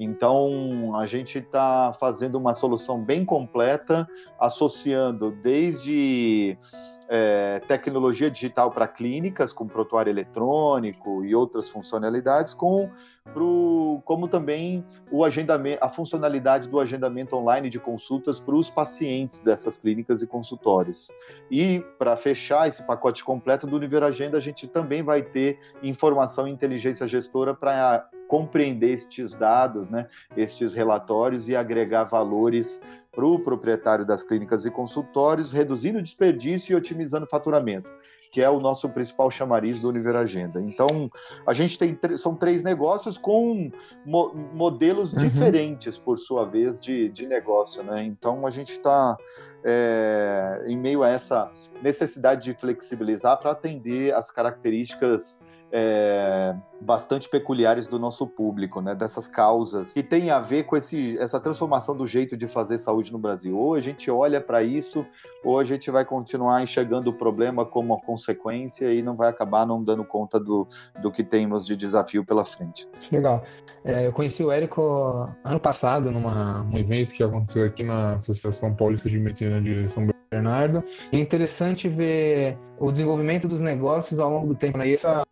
Então, 0.02 0.96
a 0.96 1.04
gente 1.04 1.36
está 1.36 1.92
fazendo 1.92 2.36
uma 2.36 2.54
solução 2.54 3.04
bem 3.04 3.22
completa, 3.22 4.08
associando 4.38 5.30
desde 5.30 6.56
é, 7.06 7.60
tecnologia 7.68 8.30
digital 8.30 8.70
para 8.70 8.88
clínicas, 8.88 9.52
com 9.52 9.66
protuário 9.66 10.08
eletrônico 10.08 11.22
e 11.22 11.34
outras 11.34 11.68
funcionalidades, 11.68 12.54
com 12.54 12.88
pro, 13.34 14.00
como 14.06 14.26
também 14.26 14.82
o 15.12 15.22
agendamento, 15.22 15.84
a 15.84 15.88
funcionalidade 15.90 16.66
do 16.66 16.80
agendamento 16.80 17.36
online 17.36 17.68
de 17.68 17.78
consultas 17.78 18.38
para 18.38 18.54
os 18.54 18.70
pacientes 18.70 19.44
dessas 19.44 19.76
clínicas 19.76 20.22
e 20.22 20.26
consultórios. 20.26 21.08
E 21.50 21.84
para 21.98 22.16
fechar 22.16 22.66
esse 22.66 22.82
pacote 22.86 23.22
completo 23.22 23.66
do 23.66 23.76
Univer 23.76 24.02
Agenda, 24.02 24.38
a 24.38 24.40
gente 24.40 24.66
também 24.66 25.02
vai 25.02 25.22
ter 25.22 25.58
informação 25.82 26.48
e 26.48 26.50
inteligência 26.50 27.06
gestora 27.06 27.52
para 27.52 28.08
compreender 28.30 28.90
estes 28.90 29.34
dados, 29.34 29.88
né, 29.88 30.06
estes 30.36 30.72
relatórios 30.72 31.48
e 31.48 31.56
agregar 31.56 32.04
valores 32.04 32.80
para 33.10 33.26
o 33.26 33.40
proprietário 33.40 34.06
das 34.06 34.22
clínicas 34.22 34.64
e 34.64 34.70
consultórios, 34.70 35.50
reduzindo 35.50 35.98
o 35.98 36.02
desperdício 36.02 36.72
e 36.72 36.76
otimizando 36.76 37.26
o 37.26 37.28
faturamento, 37.28 37.92
que 38.30 38.40
é 38.40 38.48
o 38.48 38.60
nosso 38.60 38.88
principal 38.90 39.32
chamariz 39.32 39.80
do 39.80 39.88
Univer 39.88 40.14
Agenda. 40.14 40.60
Então, 40.60 41.10
a 41.44 41.52
gente 41.52 41.76
tem 41.76 41.98
são 42.16 42.36
três 42.36 42.62
negócios 42.62 43.18
com 43.18 43.68
mo 44.06 44.32
modelos 44.54 45.12
uhum. 45.12 45.18
diferentes, 45.18 45.98
por 45.98 46.16
sua 46.16 46.44
vez, 46.44 46.78
de, 46.78 47.08
de 47.08 47.26
negócio, 47.26 47.82
né? 47.82 48.00
Então, 48.04 48.46
a 48.46 48.50
gente 48.50 48.70
está 48.70 49.16
é, 49.64 50.62
em 50.68 50.78
meio 50.78 51.02
a 51.02 51.08
essa 51.08 51.50
necessidade 51.82 52.44
de 52.44 52.54
flexibilizar 52.54 53.40
para 53.40 53.50
atender 53.50 54.14
as 54.14 54.30
características 54.30 55.40
é, 55.72 56.54
bastante 56.80 57.28
peculiares 57.28 57.86
do 57.86 57.98
nosso 57.98 58.26
público, 58.26 58.80
né? 58.80 58.94
Dessas 58.94 59.26
causas 59.26 59.92
que 59.92 60.02
tem 60.02 60.30
a 60.30 60.40
ver 60.40 60.64
com 60.64 60.76
esse, 60.76 61.18
essa 61.18 61.38
transformação 61.38 61.96
do 61.96 62.06
jeito 62.06 62.36
de 62.36 62.46
fazer 62.46 62.78
saúde 62.78 63.12
no 63.12 63.18
Brasil. 63.18 63.56
Ou 63.56 63.74
a 63.74 63.80
gente 63.80 64.10
olha 64.10 64.40
para 64.40 64.62
isso, 64.62 65.06
ou 65.44 65.58
a 65.58 65.64
gente 65.64 65.90
vai 65.90 66.04
continuar 66.04 66.62
enxergando 66.62 67.10
o 67.10 67.14
problema 67.14 67.64
como 67.64 67.94
uma 67.94 68.00
consequência 68.00 68.92
e 68.92 69.02
não 69.02 69.16
vai 69.16 69.28
acabar 69.28 69.66
não 69.66 69.82
dando 69.82 70.04
conta 70.04 70.40
do, 70.40 70.66
do 71.00 71.10
que 71.10 71.22
temos 71.22 71.66
de 71.66 71.76
desafio 71.76 72.24
pela 72.24 72.44
frente. 72.44 72.88
Legal. 73.10 73.42
É, 73.84 74.06
eu 74.06 74.12
conheci 74.12 74.42
o 74.44 74.50
Érico 74.50 75.30
ano 75.42 75.60
passado 75.60 76.10
num 76.10 76.76
evento 76.76 77.14
que 77.14 77.22
aconteceu 77.22 77.64
aqui 77.64 77.82
na 77.82 78.14
Associação 78.14 78.74
Paulista 78.74 79.08
de 79.08 79.18
Medicina 79.18 79.60
de 79.60 79.88
São 79.88 80.06
Bernardo. 80.30 80.84
É 81.10 81.18
interessante 81.18 81.88
ver 81.88 82.58
o 82.78 82.90
desenvolvimento 82.90 83.48
dos 83.48 83.60
negócios 83.60 84.20
ao 84.20 84.30
longo 84.30 84.48
do 84.48 84.54
tempo, 84.54 84.76
né? 84.76 84.86
E 84.86 84.92
essa, 84.92 85.26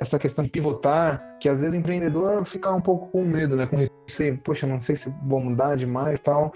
essa 0.00 0.18
questão 0.18 0.44
de 0.44 0.50
pivotar, 0.50 1.36
que 1.40 1.48
às 1.48 1.60
vezes 1.60 1.74
o 1.74 1.76
empreendedor 1.76 2.44
fica 2.44 2.72
um 2.72 2.80
pouco 2.80 3.08
com 3.08 3.24
medo, 3.24 3.56
né? 3.56 3.66
Com 3.66 3.76
receio, 3.76 4.38
poxa, 4.38 4.66
não 4.66 4.78
sei 4.78 4.96
se 4.96 5.12
vou 5.24 5.40
mudar 5.40 5.76
demais 5.76 6.20
tal. 6.20 6.52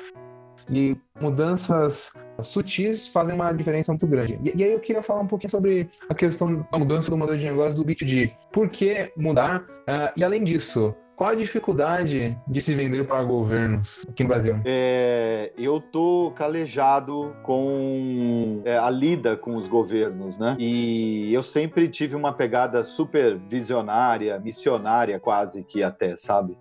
E 0.71 0.97
mudanças 1.21 2.12
sutis 2.40 3.09
fazem 3.09 3.35
uma 3.35 3.52
diferença 3.52 3.92
muito 3.92 4.06
grande. 4.06 4.38
E, 4.44 4.56
e, 4.56 4.64
aí 4.64 4.73
eu 4.73 4.80
queria 4.80 5.02
falar 5.02 5.21
um 5.21 5.26
pouquinho 5.26 5.50
sobre 5.50 5.90
a 6.09 6.14
questão 6.14 6.66
da 6.71 6.78
mudança 6.78 7.11
do 7.11 7.16
modelo 7.16 7.38
de 7.38 7.44
negócio 7.44 7.76
do 7.76 7.85
B2G. 7.85 8.32
Por 8.52 8.68
que 8.68 9.12
mudar? 9.16 9.61
Uh, 9.61 10.12
e 10.16 10.23
além 10.25 10.44
disso, 10.44 10.94
qual 11.22 11.30
a 11.30 11.34
dificuldade 11.36 12.36
de 12.48 12.60
se 12.60 12.74
vender 12.74 13.06
para 13.06 13.22
governos 13.22 14.04
aqui 14.08 14.24
no 14.24 14.28
Brasil? 14.28 14.60
É, 14.64 15.52
eu 15.56 15.80
tô 15.80 16.32
calejado 16.34 17.32
com 17.44 18.60
é, 18.64 18.76
a 18.76 18.90
lida 18.90 19.36
com 19.36 19.54
os 19.54 19.68
governos, 19.68 20.36
né? 20.36 20.56
E 20.58 21.32
eu 21.32 21.40
sempre 21.40 21.86
tive 21.86 22.16
uma 22.16 22.32
pegada 22.32 22.82
super 22.82 23.38
visionária, 23.38 24.36
missionária 24.40 25.20
quase 25.20 25.62
que 25.62 25.80
até, 25.80 26.16
sabe? 26.16 26.58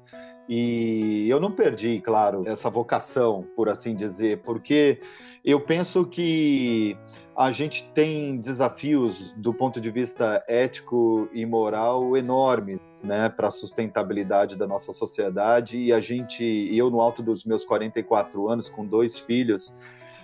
E 0.54 1.30
eu 1.30 1.40
não 1.40 1.50
perdi, 1.50 2.02
claro, 2.02 2.44
essa 2.46 2.70
vocação, 2.70 3.48
por 3.56 3.70
assim 3.70 3.96
dizer, 3.96 4.42
porque 4.42 5.00
eu 5.46 5.62
penso 5.62 6.04
que 6.04 6.98
a 7.38 7.50
gente 7.52 7.90
tem 7.94 8.36
desafios 8.38 9.32
do 9.38 9.54
ponto 9.54 9.80
de 9.80 9.90
vista 9.90 10.44
ético 10.50 11.30
e 11.32 11.46
moral 11.46 12.18
enormes, 12.18 12.80
né, 13.02 13.30
para 13.30 13.48
a 13.48 13.52
sustentabilidade 13.52 14.58
da 14.58 14.68
nossa 14.68 14.92
sociedade. 14.92 15.80
E 15.80 15.94
a 15.94 16.02
gente, 16.02 16.44
eu 16.44 16.90
no 16.90 17.00
alto 17.00 17.24
dos 17.24 17.46
meus 17.46 17.64
44 17.64 18.50
anos, 18.50 18.68
com 18.68 18.86
dois 18.86 19.18
filhos, 19.18 19.74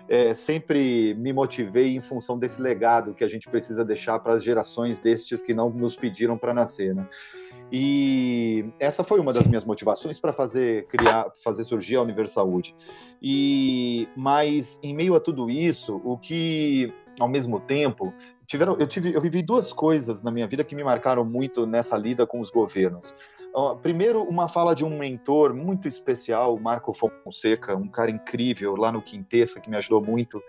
é, 0.09 0.33
sempre 0.33 1.13
me 1.13 1.31
motivei 1.31 1.95
em 1.95 2.01
função 2.01 2.37
desse 2.37 2.61
legado 2.61 3.13
que 3.13 3.23
a 3.23 3.29
gente 3.29 3.47
precisa 3.47 3.85
deixar 3.85 4.19
para 4.19 4.33
as 4.33 4.43
gerações 4.43 4.99
destes 4.99 5.41
que 5.41 5.53
não 5.53 5.69
nos 5.69 5.95
pediram 5.95 6.37
para 6.37 6.53
nascer, 6.53 6.93
né? 6.93 7.07
E 7.71 8.65
essa 8.79 9.03
foi 9.03 9.19
uma 9.19 9.33
das 9.33 9.47
minhas 9.47 9.65
motivações 9.65 10.19
para 10.19 10.31
fazer 10.31 10.85
criar, 10.87 11.27
fazer 11.43 11.63
surgir 11.63 11.97
a 11.97 12.01
Universaúde. 12.01 12.75
E 13.21 14.07
mas 14.15 14.79
em 14.81 14.95
meio 14.95 15.15
a 15.15 15.19
tudo 15.19 15.49
isso, 15.49 16.01
o 16.03 16.17
que 16.17 16.93
ao 17.19 17.27
mesmo 17.27 17.59
tempo 17.59 18.13
tiveram, 18.45 18.77
eu 18.79 18.87
tive, 18.87 19.13
eu 19.13 19.19
vivi 19.19 19.41
duas 19.41 19.73
coisas 19.73 20.21
na 20.21 20.31
minha 20.31 20.47
vida 20.47 20.63
que 20.63 20.75
me 20.75 20.83
marcaram 20.83 21.25
muito 21.25 21.65
nessa 21.65 21.97
lida 21.97 22.25
com 22.25 22.39
os 22.39 22.49
governos. 22.49 23.13
Primeiro, 23.81 24.21
uma 24.23 24.47
fala 24.47 24.75
de 24.75 24.85
um 24.85 24.97
mentor 24.97 25.51
muito 25.51 25.87
especial, 25.87 26.59
Marco 26.59 26.93
Fonseca, 26.93 27.75
um 27.75 27.87
cara 27.87 28.11
incrível 28.11 28.75
lá 28.75 28.91
no 28.91 29.01
Quintessa, 29.01 29.59
que 29.59 29.67
me 29.67 29.75
ajudou 29.77 30.03
muito. 30.03 30.39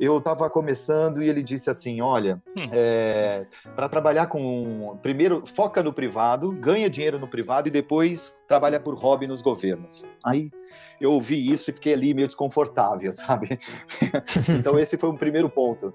Eu 0.00 0.16
estava 0.16 0.48
começando 0.48 1.22
e 1.22 1.28
ele 1.28 1.42
disse 1.42 1.68
assim: 1.68 2.00
Olha, 2.00 2.42
hum. 2.58 2.70
é, 2.72 3.46
para 3.76 3.86
trabalhar 3.86 4.28
com. 4.28 4.98
Primeiro, 5.02 5.44
foca 5.46 5.82
no 5.82 5.92
privado, 5.92 6.52
ganha 6.52 6.88
dinheiro 6.88 7.18
no 7.18 7.28
privado 7.28 7.68
e 7.68 7.70
depois 7.70 8.34
trabalha 8.48 8.80
por 8.80 8.94
hobby 8.94 9.26
nos 9.26 9.42
governos. 9.42 10.06
Aí 10.24 10.50
eu 10.98 11.12
ouvi 11.12 11.50
isso 11.50 11.70
e 11.70 11.74
fiquei 11.74 11.92
ali 11.92 12.14
meio 12.14 12.26
desconfortável, 12.26 13.12
sabe? 13.14 13.58
então, 14.58 14.78
esse 14.78 14.96
foi 14.96 15.10
o 15.10 15.14
primeiro 15.18 15.50
ponto. 15.50 15.92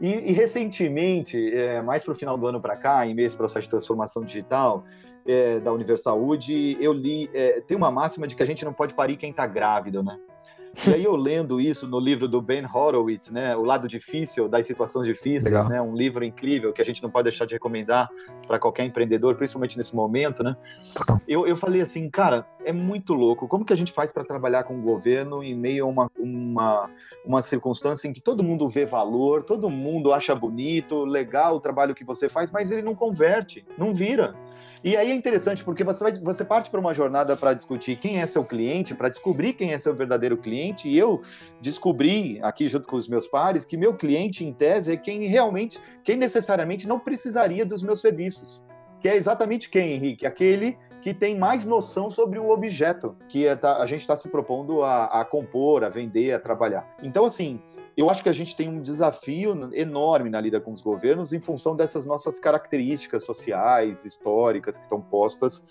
E, 0.00 0.30
e 0.30 0.32
recentemente, 0.32 1.54
é, 1.54 1.80
mais 1.82 2.04
para 2.04 2.12
o 2.12 2.14
final 2.14 2.36
do 2.36 2.46
ano 2.46 2.60
para 2.60 2.76
cá, 2.76 3.06
em 3.06 3.14
meio 3.14 3.26
a 3.26 3.28
esse 3.28 3.36
processo 3.36 3.64
de 3.64 3.70
transformação 3.70 4.22
digital, 4.24 4.84
é, 5.26 5.60
da 5.60 5.72
Universaúde, 5.72 6.76
eu 6.80 6.92
li, 6.92 7.30
é, 7.34 7.60
tem 7.60 7.76
uma 7.76 7.90
máxima 7.90 8.26
de 8.26 8.36
que 8.36 8.42
a 8.42 8.46
gente 8.46 8.64
não 8.64 8.72
pode 8.72 8.94
parir 8.94 9.16
quem 9.16 9.30
está 9.30 9.46
grávido, 9.46 10.02
né? 10.02 10.18
E 10.86 10.90
aí 10.90 11.04
eu 11.04 11.16
lendo 11.16 11.60
isso 11.60 11.86
no 11.88 11.98
livro 11.98 12.28
do 12.28 12.40
Ben 12.40 12.64
Horowitz, 12.64 13.30
né, 13.30 13.56
O 13.56 13.62
Lado 13.62 13.88
Difícil 13.88 14.48
das 14.48 14.66
Situações 14.66 15.06
Difíceis, 15.06 15.52
Legal. 15.52 15.68
né, 15.68 15.80
um 15.80 15.94
livro 15.94 16.24
incrível 16.24 16.72
que 16.72 16.82
a 16.82 16.84
gente 16.84 17.02
não 17.02 17.10
pode 17.10 17.24
deixar 17.24 17.44
de 17.44 17.54
recomendar 17.54 18.08
para 18.46 18.58
qualquer 18.58 18.84
empreendedor, 18.84 19.34
principalmente 19.36 19.76
nesse 19.76 19.96
momento, 19.96 20.44
né? 20.44 20.56
Eu, 21.26 21.46
eu 21.46 21.56
falei 21.56 21.80
assim, 21.80 22.08
cara, 22.08 22.46
é 22.64 22.72
muito 22.72 23.14
louco. 23.14 23.48
Como 23.48 23.64
que 23.64 23.72
a 23.72 23.76
gente 23.76 23.92
faz 23.92 24.12
para 24.12 24.24
trabalhar 24.24 24.64
com 24.64 24.78
o 24.78 24.82
governo 24.82 25.42
em 25.42 25.54
meio 25.54 25.86
a 25.86 25.88
uma, 25.88 26.10
uma, 26.18 26.90
uma 27.24 27.42
circunstância 27.42 28.06
em 28.06 28.12
que 28.12 28.20
todo 28.20 28.44
mundo 28.44 28.68
vê 28.68 28.84
valor, 28.84 29.42
todo 29.42 29.70
mundo 29.70 30.12
acha 30.12 30.34
bonito, 30.34 31.04
legal 31.04 31.56
o 31.56 31.60
trabalho 31.60 31.94
que 31.94 32.04
você 32.04 32.28
faz, 32.28 32.50
mas 32.50 32.70
ele 32.70 32.82
não 32.82 32.94
converte, 32.94 33.64
não 33.78 33.94
vira. 33.94 34.34
E 34.84 34.96
aí 34.96 35.10
é 35.10 35.14
interessante 35.14 35.64
porque 35.64 35.82
você, 35.82 36.04
vai, 36.04 36.12
você 36.14 36.44
parte 36.44 36.70
para 36.70 36.78
uma 36.78 36.94
jornada 36.94 37.36
para 37.36 37.54
discutir 37.54 37.96
quem 37.96 38.20
é 38.20 38.26
seu 38.26 38.44
cliente, 38.44 38.94
para 38.94 39.08
descobrir 39.08 39.52
quem 39.52 39.72
é 39.72 39.78
seu 39.78 39.94
verdadeiro 39.94 40.36
cliente. 40.36 40.65
E 40.88 40.98
eu 40.98 41.20
descobri 41.60 42.38
aqui 42.42 42.68
junto 42.68 42.88
com 42.88 42.96
os 42.96 43.08
meus 43.08 43.28
pares 43.28 43.64
que 43.64 43.76
meu 43.76 43.94
cliente, 43.94 44.44
em 44.44 44.52
tese, 44.52 44.92
é 44.92 44.96
quem 44.96 45.26
realmente, 45.26 45.78
quem 46.02 46.16
necessariamente 46.16 46.88
não 46.88 46.98
precisaria 46.98 47.64
dos 47.64 47.82
meus 47.82 48.00
serviços. 48.00 48.62
Que 49.00 49.08
é 49.08 49.16
exatamente 49.16 49.68
quem, 49.68 49.92
Henrique? 49.92 50.26
Aquele 50.26 50.78
que 51.00 51.14
tem 51.14 51.38
mais 51.38 51.64
noção 51.64 52.10
sobre 52.10 52.38
o 52.38 52.48
objeto 52.48 53.16
que 53.28 53.46
é, 53.46 53.54
tá, 53.54 53.76
a 53.76 53.86
gente 53.86 54.00
está 54.00 54.16
se 54.16 54.28
propondo 54.28 54.82
a, 54.82 55.04
a, 55.04 55.24
compor, 55.24 55.84
a 55.84 55.88
vender, 55.88 56.32
a 56.32 56.40
trabalhar. 56.40 56.96
Então, 57.02 57.24
assim, 57.24 57.60
eu 57.96 58.10
acho 58.10 58.22
que 58.22 58.28
a 58.28 58.32
gente 58.32 58.54
tem 58.54 58.68
um 58.68 58.82
desafio 58.82 59.70
enorme 59.72 60.28
na 60.28 60.38
lida 60.38 60.60
com 60.60 60.70
os 60.70 60.82
governos 60.82 61.32
em 61.32 61.40
função 61.40 61.74
dessas 61.74 62.04
nossas 62.04 62.38
características 62.38 63.24
sociais, 63.24 64.04
históricas 64.04 64.76
que 64.76 64.82
estão 64.82 65.00
postas. 65.00 65.64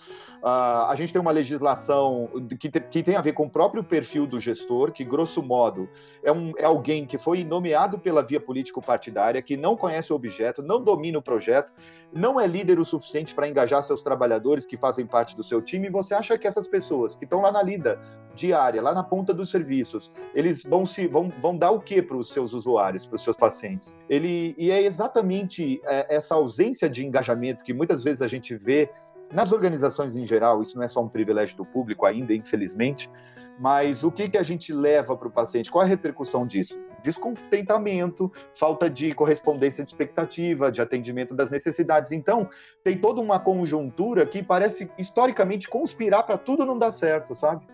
Uh, 0.45 0.89
a 0.89 0.93
gente 0.95 1.13
tem 1.13 1.21
uma 1.21 1.31
legislação 1.31 2.29
que, 2.59 2.69
te, 2.69 2.79
que, 2.79 3.03
tem 3.03 3.15
a 3.15 3.21
ver 3.21 3.33
com 3.33 3.45
o 3.45 3.49
próprio 3.49 3.83
perfil 3.83 4.25
do 4.25 4.39
gestor, 4.39 4.91
que, 4.91 5.03
grosso 5.03 5.41
modo, 5.41 5.87
é, 6.23 6.31
um, 6.31 6.51
é 6.57 6.65
alguém 6.65 7.05
que 7.05 7.17
foi 7.17 7.43
nomeado 7.43 7.99
pela 7.99 8.23
via 8.23 8.39
político-partidária, 8.39 9.41
que 9.41 9.55
não 9.55 9.75
conhece 9.75 10.11
o 10.11 10.15
objeto, 10.15 10.63
não 10.63 10.83
domina 10.83 11.19
o 11.19 11.21
projeto, 11.21 11.73
não 12.13 12.39
é 12.39 12.47
líder 12.47 12.79
o 12.79 12.85
suficiente 12.85 13.33
para 13.33 13.47
engajar 13.47 13.81
seus 13.83 14.03
trabalhadores 14.03 14.65
que 14.65 14.77
fazem 14.77 15.05
parte 15.05 15.35
do 15.35 15.43
seu 15.43 15.61
time. 15.61 15.87
E 15.87 15.91
você 15.91 16.13
acha 16.13 16.37
que 16.37 16.47
essas 16.47 16.67
pessoas 16.67 17.15
que 17.15 17.23
estão 17.23 17.41
lá 17.41 17.51
na 17.51 17.61
lida 17.61 17.99
diária, 18.35 18.81
lá 18.81 18.93
na 18.93 19.03
ponta 19.03 19.33
dos 19.33 19.49
serviços, 19.49 20.11
eles 20.33 20.63
vão 20.63 20.85
se 20.85 21.07
vão, 21.07 21.31
vão 21.39 21.57
dar 21.57 21.71
o 21.71 21.79
que 21.79 22.01
para 22.01 22.14
os 22.17 22.29
seus 22.29 22.53
usuários, 22.53 23.05
para 23.05 23.15
os 23.15 23.23
seus 23.23 23.35
pacientes? 23.35 23.97
Ele 24.09 24.55
e 24.57 24.71
é 24.71 24.81
exatamente 24.81 25.81
é, 25.85 26.15
essa 26.15 26.35
ausência 26.35 26.89
de 26.89 27.05
engajamento 27.05 27.63
que 27.63 27.73
muitas 27.73 28.03
vezes 28.03 28.21
a 28.21 28.27
gente 28.27 28.55
vê 28.55 28.89
nas 29.33 29.51
organizações 29.51 30.15
em 30.15 30.25
geral. 30.25 30.61
Isso 30.61 30.77
não 30.77 30.83
é 30.83 30.87
só 30.87 31.01
um 31.01 31.09
privilégio 31.09 31.57
do 31.57 31.65
público 31.65 32.05
ainda, 32.05 32.33
infelizmente. 32.33 33.09
Mas 33.59 34.03
o 34.03 34.11
que, 34.11 34.29
que 34.29 34.37
a 34.37 34.43
gente 34.43 34.73
leva 34.73 35.15
para 35.15 35.27
o 35.27 35.31
paciente? 35.31 35.71
Qual 35.71 35.83
a 35.83 35.87
repercussão 35.87 36.45
disso? 36.45 36.77
descontentamento, 37.05 38.31
falta 38.51 38.89
de 38.89 39.13
correspondência 39.13 39.83
de 39.83 39.91
expectativa, 39.91 40.71
de 40.71 40.81
atendimento 40.81 41.35
das 41.35 41.51
necessidades. 41.51 42.11
Então, 42.11 42.49
tem 42.83 42.97
toda 42.97 43.21
uma 43.21 43.39
conjuntura 43.39 44.25
que 44.25 44.41
parece 44.41 44.89
historicamente 44.97 45.69
conspirar 45.69 46.23
para 46.23 46.37
tudo 46.37 46.65
não 46.65 46.77
dar 46.77 46.89
certo, 46.89 47.35
sabe? 47.35 47.67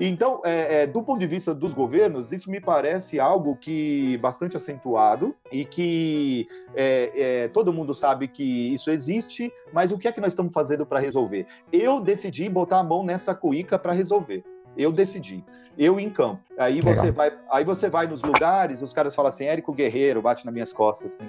Então, 0.00 0.40
é, 0.44 0.82
é, 0.82 0.86
do 0.86 1.02
ponto 1.02 1.18
de 1.18 1.26
vista 1.26 1.52
dos 1.52 1.74
governos, 1.74 2.32
isso 2.32 2.50
me 2.50 2.60
parece 2.60 3.18
algo 3.18 3.56
que 3.56 4.16
bastante 4.18 4.56
acentuado 4.56 5.34
e 5.50 5.64
que 5.64 6.46
é, 6.74 7.12
é, 7.14 7.48
todo 7.48 7.72
mundo 7.72 7.92
sabe 7.92 8.28
que 8.28 8.72
isso 8.72 8.90
existe, 8.90 9.52
mas 9.72 9.90
o 9.90 9.98
que 9.98 10.06
é 10.06 10.12
que 10.12 10.20
nós 10.20 10.32
estamos 10.32 10.52
fazendo 10.52 10.86
para 10.86 11.00
resolver? 11.00 11.46
Eu 11.72 12.00
decidi 12.00 12.48
botar 12.48 12.78
a 12.78 12.84
mão 12.84 13.04
nessa 13.04 13.34
cuíca 13.34 13.78
para 13.78 13.92
resolver. 13.92 14.44
Eu 14.76 14.92
decidi. 14.92 15.44
Eu 15.76 16.00
em 16.00 16.10
campo. 16.10 16.42
Aí 16.58 16.80
você 16.80 17.12
vai, 17.12 17.32
aí 17.52 17.64
você 17.64 17.88
vai 17.88 18.08
nos 18.08 18.22
lugares, 18.22 18.82
os 18.82 18.92
caras 18.92 19.14
falam 19.14 19.28
assim, 19.28 19.44
Érico 19.44 19.72
Guerreiro, 19.72 20.20
bate 20.20 20.44
nas 20.44 20.52
minhas 20.52 20.72
costas, 20.72 21.14
assim. 21.14 21.28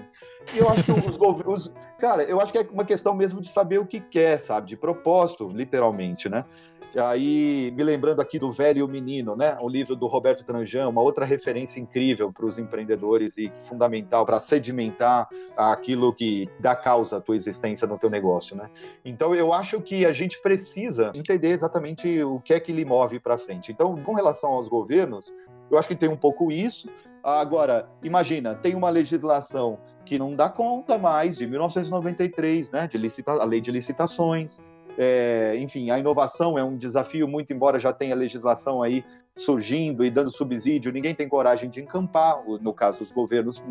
E 0.56 0.58
eu 0.58 0.68
acho 0.68 0.84
que 0.84 0.92
os 0.92 1.18
governos. 1.18 1.72
Cara, 2.00 2.24
eu 2.24 2.42
acho 2.42 2.52
que 2.52 2.58
é 2.58 2.68
uma 2.72 2.84
questão 2.84 3.14
mesmo 3.14 3.42
de 3.42 3.48
saber 3.48 3.78
o 3.78 3.86
que 3.86 4.00
quer, 4.00 4.40
sabe? 4.40 4.68
De 4.68 4.76
propósito, 4.76 5.48
literalmente, 5.50 6.28
né? 6.28 6.44
Aí, 6.98 7.72
me 7.76 7.84
lembrando 7.84 8.20
aqui 8.20 8.40
do 8.40 8.52
Velho 8.52 8.80
e 8.80 8.84
o 8.84 8.88
Menino, 8.88 9.36
né? 9.36 9.58
O 9.62 9.70
livro 9.70 9.96
do 9.96 10.08
Roberto 10.08 10.44
Tranjan, 10.44 10.90
uma 10.90 11.02
outra 11.02 11.24
referência 11.26 11.80
incrível 11.80 12.34
para 12.34 12.46
os 12.46 12.58
empreendedores 12.58 13.38
e 13.38 13.52
fundamental 13.56 14.26
para 14.26 14.40
sedimentar 14.40 15.28
aquilo 15.56 16.14
que 16.14 16.50
dá 16.60 16.76
causa 16.76 17.18
à 17.18 17.22
tua 17.22 17.36
existência 17.36 17.88
no 17.88 17.98
teu 17.98 18.10
negócio, 18.10 18.56
né? 18.56 18.70
Então, 19.06 19.36
eu 19.36 19.54
acho 19.54 19.80
que 19.82 20.06
a 20.06 20.12
gente 20.12 20.42
precisa 20.42 21.12
entender 21.14 21.50
exatamente 21.50 22.24
o 22.24 22.40
que 22.40 22.54
é 22.54 22.60
que 22.60 22.72
lhe 22.72 22.86
move 22.86 23.20
para 23.20 23.38
frente. 23.38 23.72
Então, 23.72 23.96
com 24.04 24.14
relação 24.14 24.50
aos 24.52 24.68
governos, 24.68 25.32
eu 25.70 25.78
acho 25.78 25.88
que 25.88 25.96
tem 25.96 26.10
um 26.10 26.18
pouco 26.18 26.52
isso. 26.52 26.90
Agora, 27.24 27.88
imagina, 28.02 28.56
tem 28.56 28.76
uma 28.76 28.90
legislação 28.90 29.78
que 30.06 30.18
não 30.18 30.36
dá 30.36 30.50
conta 30.50 30.98
mais 30.98 31.38
de 31.38 31.46
1993, 31.46 32.72
né, 32.72 32.88
de 32.88 32.98
licita 32.98 33.34
a 33.34 33.44
lei 33.44 33.62
de 33.62 33.72
licitações, 33.72 34.62
é, 35.02 35.56
enfim, 35.58 35.90
a 35.92 35.98
inovação 35.98 36.60
é 36.60 36.64
um 36.64 36.76
desafio, 36.76 37.26
muito 37.26 37.54
embora 37.54 37.80
já 37.80 37.94
tenha 37.94 38.14
legislação 38.14 38.84
aí 38.84 39.02
surgindo 39.34 40.04
e 40.04 40.10
dando 40.10 40.30
subsídio, 40.30 40.92
ninguém 40.92 41.16
tem 41.16 41.30
coragem 41.30 41.70
de 41.70 41.80
encampar, 41.80 42.44
no 42.60 42.74
caso, 42.74 43.02
os 43.02 43.10
governos, 43.10 43.64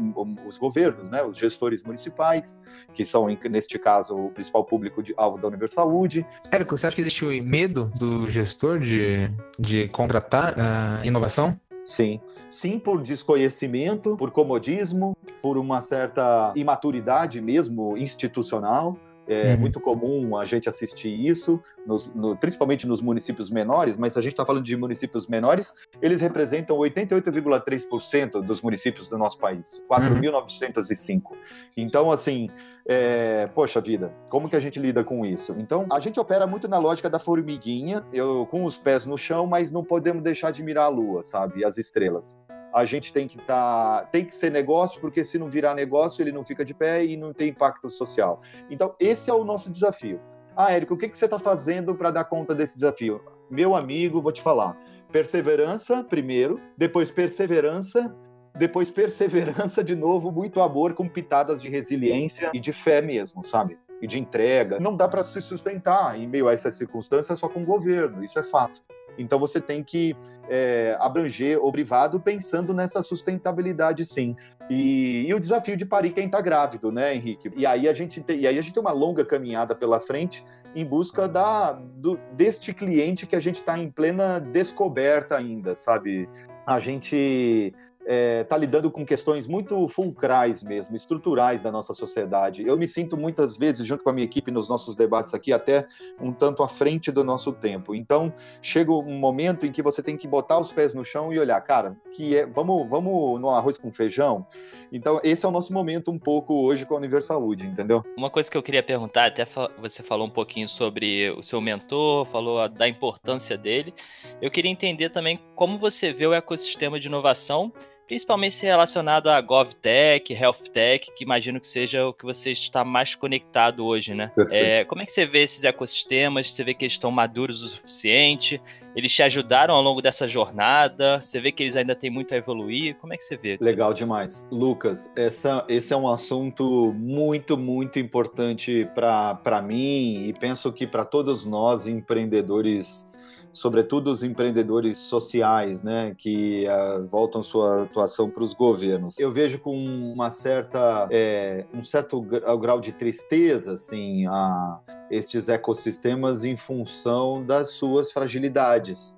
os 0.46 0.56
governos, 0.56 1.10
né, 1.10 1.22
os 1.22 1.36
gestores 1.36 1.82
municipais, 1.82 2.58
que 2.94 3.04
são, 3.04 3.26
neste 3.50 3.78
caso, 3.78 4.16
o 4.16 4.30
principal 4.30 4.64
público 4.64 5.02
de 5.02 5.12
alvo 5.18 5.38
da 5.38 5.46
Universaúde. 5.46 6.26
Érico, 6.50 6.78
você 6.78 6.86
acha 6.86 6.96
que 6.96 7.02
existe 7.02 7.22
o 7.22 7.44
medo 7.44 7.92
do 7.98 8.30
gestor 8.30 8.78
de, 8.78 9.30
de 9.58 9.86
contratar 9.88 10.54
a 10.58 11.04
inovação? 11.04 11.60
Sim. 11.84 12.20
Sim, 12.48 12.78
por 12.78 13.02
desconhecimento, 13.02 14.16
por 14.16 14.30
comodismo, 14.30 15.14
por 15.42 15.58
uma 15.58 15.82
certa 15.82 16.52
imaturidade 16.56 17.40
mesmo 17.42 17.96
institucional. 17.98 18.96
É 19.28 19.52
uhum. 19.52 19.60
muito 19.60 19.80
comum 19.80 20.36
a 20.36 20.44
gente 20.44 20.68
assistir 20.68 21.08
isso, 21.08 21.60
nos, 21.86 22.06
no, 22.14 22.36
principalmente 22.36 22.86
nos 22.86 23.02
municípios 23.02 23.50
menores, 23.50 23.96
mas 23.96 24.16
a 24.16 24.22
gente 24.22 24.32
está 24.32 24.44
falando 24.44 24.64
de 24.64 24.76
municípios 24.76 25.26
menores, 25.26 25.74
eles 26.00 26.20
representam 26.20 26.76
88,3% 26.78 28.42
dos 28.42 28.62
municípios 28.62 29.06
do 29.06 29.18
nosso 29.18 29.38
país, 29.38 29.84
4.905. 29.90 31.12
Uhum. 31.12 31.36
Então, 31.76 32.10
assim, 32.10 32.48
é, 32.86 33.46
poxa 33.48 33.80
vida, 33.80 34.14
como 34.30 34.48
que 34.48 34.56
a 34.56 34.60
gente 34.60 34.78
lida 34.78 35.04
com 35.04 35.26
isso? 35.26 35.54
Então, 35.58 35.86
a 35.92 36.00
gente 36.00 36.18
opera 36.18 36.46
muito 36.46 36.66
na 36.66 36.78
lógica 36.78 37.10
da 37.10 37.18
formiguinha, 37.18 38.02
eu 38.12 38.46
com 38.50 38.64
os 38.64 38.78
pés 38.78 39.04
no 39.04 39.18
chão, 39.18 39.46
mas 39.46 39.70
não 39.70 39.84
podemos 39.84 40.22
deixar 40.22 40.50
de 40.50 40.62
mirar 40.62 40.86
a 40.86 40.88
lua, 40.88 41.22
sabe? 41.22 41.64
As 41.64 41.76
estrelas 41.76 42.38
a 42.78 42.84
gente 42.84 43.12
tem 43.12 43.26
que 43.26 43.38
estar, 43.38 44.02
tá, 44.02 44.06
tem 44.06 44.24
que 44.24 44.34
ser 44.34 44.50
negócio, 44.50 45.00
porque 45.00 45.24
se 45.24 45.38
não 45.38 45.50
virar 45.50 45.74
negócio, 45.74 46.22
ele 46.22 46.32
não 46.32 46.44
fica 46.44 46.64
de 46.64 46.74
pé 46.74 47.04
e 47.04 47.16
não 47.16 47.32
tem 47.32 47.48
impacto 47.48 47.90
social. 47.90 48.40
Então, 48.70 48.94
esse 48.98 49.30
é 49.30 49.34
o 49.34 49.44
nosso 49.44 49.70
desafio. 49.70 50.20
Ah, 50.56 50.72
Érico, 50.72 50.94
o 50.94 50.96
que, 50.96 51.08
que 51.08 51.16
você 51.16 51.24
está 51.24 51.38
fazendo 51.38 51.94
para 51.94 52.10
dar 52.10 52.24
conta 52.24 52.54
desse 52.54 52.74
desafio? 52.74 53.20
Meu 53.50 53.76
amigo, 53.76 54.20
vou 54.20 54.32
te 54.32 54.42
falar. 54.42 54.76
Perseverança, 55.10 56.04
primeiro, 56.04 56.60
depois 56.76 57.10
perseverança, 57.10 58.14
depois 58.56 58.90
perseverança 58.90 59.82
de 59.82 59.94
novo, 59.94 60.30
muito 60.32 60.60
amor 60.60 60.94
com 60.94 61.08
pitadas 61.08 61.62
de 61.62 61.68
resiliência 61.68 62.50
e 62.52 62.60
de 62.60 62.72
fé 62.72 63.00
mesmo, 63.00 63.44
sabe? 63.44 63.78
E 64.02 64.06
de 64.06 64.18
entrega. 64.18 64.78
Não 64.78 64.96
dá 64.96 65.08
para 65.08 65.22
se 65.22 65.40
sustentar 65.40 66.18
em 66.18 66.26
meio 66.26 66.48
a 66.48 66.52
essas 66.52 66.74
circunstâncias 66.74 67.38
só 67.38 67.48
com 67.48 67.62
o 67.62 67.66
governo, 67.66 68.24
isso 68.24 68.38
é 68.38 68.42
fato. 68.42 68.82
Então 69.18 69.38
você 69.38 69.60
tem 69.60 69.82
que 69.82 70.16
é, 70.48 70.96
abranger 71.00 71.58
o 71.62 71.70
privado 71.72 72.20
pensando 72.20 72.72
nessa 72.72 73.02
sustentabilidade, 73.02 74.04
sim. 74.04 74.36
E, 74.70 75.26
e 75.26 75.34
o 75.34 75.40
desafio 75.40 75.76
de 75.76 75.84
parir 75.84 76.10
quem 76.10 76.26
está 76.26 76.40
grávido, 76.40 76.92
né, 76.92 77.14
Henrique? 77.14 77.50
E 77.56 77.66
aí 77.66 77.88
a 77.88 77.92
gente 77.92 78.20
tem, 78.20 78.40
e 78.40 78.46
aí 78.46 78.56
a 78.56 78.60
gente 78.60 78.72
tem 78.72 78.80
uma 78.80 78.92
longa 78.92 79.24
caminhada 79.24 79.74
pela 79.74 79.98
frente 79.98 80.44
em 80.74 80.84
busca 80.84 81.28
da, 81.28 81.72
do, 81.72 82.18
deste 82.34 82.72
cliente 82.72 83.26
que 83.26 83.34
a 83.34 83.40
gente 83.40 83.56
está 83.56 83.78
em 83.78 83.90
plena 83.90 84.38
descoberta 84.38 85.36
ainda, 85.36 85.74
sabe? 85.74 86.28
A 86.66 86.78
gente 86.78 87.74
está 88.08 88.14
é, 88.14 88.44
tá 88.44 88.56
lidando 88.56 88.90
com 88.90 89.04
questões 89.04 89.46
muito 89.46 89.86
fulcrais 89.86 90.62
mesmo, 90.62 90.96
estruturais 90.96 91.62
da 91.62 91.70
nossa 91.70 91.92
sociedade. 91.92 92.66
Eu 92.66 92.78
me 92.78 92.88
sinto 92.88 93.18
muitas 93.18 93.58
vezes, 93.58 93.86
junto 93.86 94.02
com 94.02 94.08
a 94.08 94.12
minha 94.14 94.24
equipe 94.24 94.50
nos 94.50 94.66
nossos 94.66 94.96
debates 94.96 95.34
aqui, 95.34 95.52
até 95.52 95.86
um 96.18 96.32
tanto 96.32 96.62
à 96.62 96.68
frente 96.68 97.12
do 97.12 97.22
nosso 97.22 97.52
tempo. 97.52 97.94
Então, 97.94 98.32
chega 98.62 98.90
um 98.90 99.18
momento 99.18 99.66
em 99.66 99.72
que 99.72 99.82
você 99.82 100.02
tem 100.02 100.16
que 100.16 100.26
botar 100.26 100.58
os 100.58 100.72
pés 100.72 100.94
no 100.94 101.04
chão 101.04 101.32
e 101.32 101.38
olhar, 101.38 101.60
cara, 101.60 101.96
que 102.14 102.34
é, 102.34 102.46
vamos, 102.46 102.88
vamos 102.88 103.38
no 103.38 103.50
arroz 103.50 103.76
com 103.76 103.92
feijão. 103.92 104.46
Então, 104.90 105.20
esse 105.22 105.44
é 105.44 105.48
o 105.48 105.52
nosso 105.52 105.72
momento 105.74 106.10
um 106.10 106.18
pouco 106.18 106.54
hoje 106.64 106.86
com 106.86 106.94
a 106.94 106.96
Universaúde, 106.96 107.66
entendeu? 107.66 108.02
Uma 108.16 108.30
coisa 108.30 108.50
que 108.50 108.56
eu 108.56 108.62
queria 108.62 108.82
perguntar, 108.82 109.26
até 109.26 109.46
você 109.78 110.02
falou 110.02 110.26
um 110.26 110.30
pouquinho 110.30 110.66
sobre 110.66 111.30
o 111.32 111.42
seu 111.42 111.60
mentor, 111.60 112.24
falou 112.24 112.66
da 112.70 112.88
importância 112.88 113.58
dele. 113.58 113.92
Eu 114.40 114.50
queria 114.50 114.70
entender 114.70 115.10
também 115.10 115.38
como 115.54 115.76
você 115.76 116.10
vê 116.10 116.26
o 116.26 116.32
ecossistema 116.32 116.98
de 116.98 117.08
inovação 117.08 117.70
principalmente 118.08 118.64
relacionado 118.64 119.28
a 119.28 119.38
GovTech, 119.38 120.32
HealthTech, 120.32 121.12
que 121.14 121.22
imagino 121.22 121.60
que 121.60 121.66
seja 121.66 122.06
o 122.06 122.12
que 122.14 122.24
você 122.24 122.50
está 122.50 122.82
mais 122.82 123.14
conectado 123.14 123.84
hoje, 123.84 124.14
né? 124.14 124.32
É, 124.50 124.82
como 124.86 125.02
é 125.02 125.04
que 125.04 125.12
você 125.12 125.26
vê 125.26 125.42
esses 125.42 125.62
ecossistemas? 125.62 126.50
Você 126.50 126.64
vê 126.64 126.72
que 126.72 126.86
eles 126.86 126.94
estão 126.94 127.10
maduros 127.10 127.62
o 127.62 127.68
suficiente? 127.68 128.60
Eles 128.96 129.12
te 129.12 129.22
ajudaram 129.22 129.74
ao 129.74 129.82
longo 129.82 130.00
dessa 130.00 130.26
jornada? 130.26 131.20
Você 131.20 131.38
vê 131.38 131.52
que 131.52 131.62
eles 131.62 131.76
ainda 131.76 131.94
têm 131.94 132.08
muito 132.08 132.32
a 132.32 132.38
evoluir? 132.38 132.96
Como 132.96 133.12
é 133.12 133.16
que 133.16 133.22
você 133.22 133.36
vê? 133.36 133.58
Legal 133.60 133.92
demais. 133.92 134.48
Lucas, 134.50 135.12
essa, 135.14 135.64
esse 135.68 135.92
é 135.92 135.96
um 135.96 136.08
assunto 136.08 136.94
muito, 136.94 137.58
muito 137.58 137.98
importante 137.98 138.88
para 138.94 139.62
mim 139.62 140.26
e 140.26 140.32
penso 140.32 140.72
que 140.72 140.86
para 140.86 141.04
todos 141.04 141.44
nós 141.44 141.86
empreendedores 141.86 143.12
sobretudo 143.58 144.10
os 144.10 144.22
empreendedores 144.22 144.98
sociais, 144.98 145.82
né, 145.82 146.14
que 146.16 146.66
uh, 146.66 147.04
voltam 147.06 147.42
sua 147.42 147.82
atuação 147.82 148.30
para 148.30 148.42
os 148.42 148.54
governos. 148.54 149.18
Eu 149.18 149.30
vejo 149.30 149.58
com 149.58 149.76
uma 149.76 150.30
certa, 150.30 151.08
é, 151.10 151.66
um 151.74 151.82
certo 151.82 152.20
grau 152.20 152.80
de 152.80 152.92
tristeza, 152.92 153.72
assim, 153.72 154.26
a 154.26 154.80
estes 155.10 155.48
ecossistemas 155.48 156.44
em 156.44 156.56
função 156.56 157.44
das 157.44 157.70
suas 157.72 158.12
fragilidades. 158.12 159.16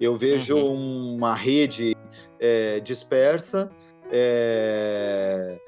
Eu 0.00 0.16
vejo 0.16 0.56
uhum. 0.56 1.16
uma 1.16 1.34
rede 1.34 1.96
é, 2.40 2.80
dispersa, 2.80 3.70
é, 4.10 5.58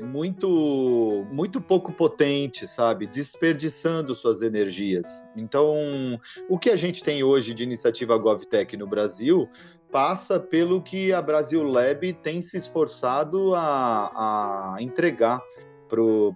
muito, 0.00 1.24
muito 1.30 1.60
pouco 1.60 1.92
potente, 1.92 2.66
sabe? 2.66 3.06
Desperdiçando 3.06 4.14
suas 4.14 4.42
energias. 4.42 5.24
Então, 5.36 6.20
o 6.48 6.58
que 6.58 6.70
a 6.70 6.76
gente 6.76 7.02
tem 7.04 7.22
hoje 7.22 7.54
de 7.54 7.62
iniciativa 7.62 8.18
GovTech 8.18 8.76
no 8.76 8.88
Brasil 8.88 9.48
passa 9.92 10.40
pelo 10.40 10.82
que 10.82 11.12
a 11.12 11.22
Brasil 11.22 11.62
Lab 11.62 12.12
tem 12.14 12.42
se 12.42 12.56
esforçado 12.56 13.54
a, 13.54 14.74
a 14.74 14.82
entregar 14.82 15.40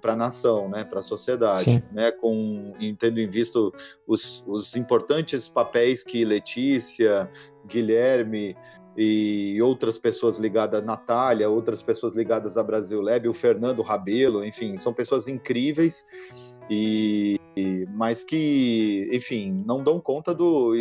para 0.00 0.12
a 0.12 0.16
nação, 0.16 0.68
né, 0.68 0.84
para 0.84 1.00
a 1.00 1.02
sociedade, 1.02 1.64
Sim. 1.64 1.82
né, 1.92 2.10
com 2.10 2.72
tendo 2.98 3.20
em 3.20 3.28
visto 3.28 3.72
os, 4.06 4.42
os 4.46 4.74
importantes 4.76 5.46
papéis 5.48 6.02
que 6.02 6.24
Letícia, 6.24 7.30
Guilherme 7.66 8.56
e 8.96 9.60
outras 9.62 9.96
pessoas 9.96 10.38
ligadas 10.38 10.84
Natália, 10.84 11.48
outras 11.48 11.82
pessoas 11.82 12.14
ligadas 12.14 12.56
a 12.56 12.62
Brasil 12.62 13.00
Lab, 13.00 13.28
o 13.28 13.32
Fernando 13.32 13.82
Rabelo, 13.82 14.44
enfim, 14.44 14.76
são 14.76 14.92
pessoas 14.92 15.28
incríveis 15.28 16.04
e 16.70 17.38
mas 17.94 18.24
que, 18.24 19.08
enfim, 19.12 19.62
não 19.66 19.82
dão 19.82 20.00
conta 20.00 20.34
do, 20.34 20.72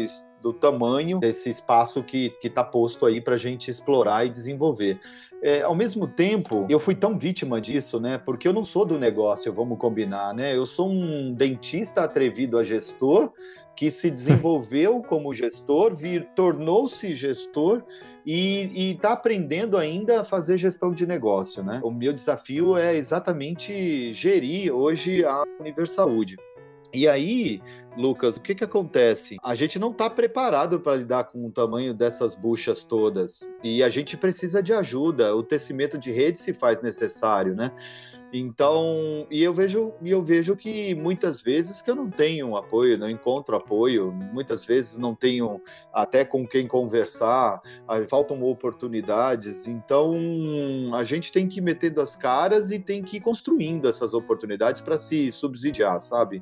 do 0.42 0.54
tamanho 0.54 1.20
desse 1.20 1.50
espaço 1.50 2.02
que 2.04 2.34
está 2.42 2.64
posto 2.64 3.06
aí 3.06 3.20
para 3.20 3.36
a 3.36 3.38
gente 3.38 3.70
explorar 3.70 4.26
e 4.26 4.30
desenvolver. 4.30 5.00
É, 5.44 5.64
ao 5.64 5.76
mesmo 5.76 6.08
tempo, 6.08 6.68
eu 6.70 6.80
fui 6.80 6.94
tão 6.94 7.18
vítima 7.18 7.60
disso, 7.60 8.00
né? 8.00 8.18
Porque 8.18 8.48
eu 8.48 8.54
não 8.54 8.64
sou 8.64 8.86
do 8.86 8.98
negócio, 8.98 9.52
vamos 9.52 9.78
combinar, 9.80 10.34
né? 10.34 10.56
Eu 10.56 10.66
sou 10.66 10.90
um 10.90 11.34
dentista 11.34 12.04
atrevido 12.04 12.58
a 12.58 12.64
gestor 12.64 13.32
que 13.76 13.90
se 13.90 14.12
desenvolveu 14.12 15.02
como 15.02 15.34
gestor, 15.34 15.94
tornou-se 16.36 17.14
gestor 17.14 17.84
e 18.26 18.92
está 18.92 19.14
aprendendo 19.14 19.78
ainda 19.78 20.22
a 20.22 20.24
fazer 20.24 20.58
gestão 20.58 20.94
de 20.94 21.06
negócio, 21.06 21.64
né? 21.64 21.82
O 21.84 21.92
meu 21.92 22.14
desafio 22.14 22.78
é 22.78 22.96
exatamente 22.96 24.14
gerir 24.14 24.74
hoje 24.74 25.26
a 25.26 25.44
Universaúde. 25.60 26.38
E 26.94 27.08
aí, 27.08 27.62
Lucas, 27.96 28.36
o 28.36 28.42
que, 28.42 28.54
que 28.54 28.66
acontece? 28.66 29.38
A 29.42 29.56
gente 29.56 29.80
não 29.80 29.92
está 29.92 30.10
preparado 30.10 30.80
para 30.80 30.98
lidar 30.98 31.24
com 31.24 31.46
o 31.46 31.52
tamanho 31.52 31.94
dessas 31.94 32.36
buchas 32.36 32.84
todas 32.84 33.50
e 33.64 33.82
a 33.82 33.88
gente 33.88 34.18
precisa 34.18 34.62
de 34.62 34.74
ajuda. 34.74 35.34
O 35.34 35.42
tecimento 35.42 35.98
de 35.98 36.12
rede 36.12 36.38
se 36.38 36.54
faz 36.54 36.82
necessário, 36.82 37.56
né? 37.56 37.72
Então, 38.34 39.28
e 39.30 39.44
eu 39.44 39.54
vejo, 39.54 39.94
e 40.02 40.10
eu 40.10 40.24
vejo 40.24 40.56
que 40.56 40.96
muitas 40.96 41.42
vezes 41.42 41.82
que 41.82 41.92
eu 41.92 41.96
não 41.96 42.10
tenho 42.10 42.56
apoio, 42.56 42.98
não 42.98 43.10
encontro 43.10 43.56
apoio, 43.58 44.12
muitas 44.32 44.66
vezes 44.66 44.98
não 44.98 45.14
tenho 45.14 45.62
até 45.94 46.24
com 46.24 46.48
quem 46.48 46.66
conversar, 46.66 47.62
faltam 48.10 48.42
oportunidades. 48.42 49.68
Então, 49.68 50.16
a 50.94 51.04
gente 51.04 51.30
tem 51.32 51.46
que 51.48 51.60
metendo 51.60 52.00
as 52.00 52.16
caras 52.16 52.72
e 52.72 52.80
tem 52.80 53.04
que 53.04 53.18
ir 53.18 53.22
construindo 53.22 53.90
essas 53.90 54.14
oportunidades 54.14 54.82
para 54.82 54.96
se 54.96 55.30
subsidiar, 55.32 56.00
sabe? 56.00 56.42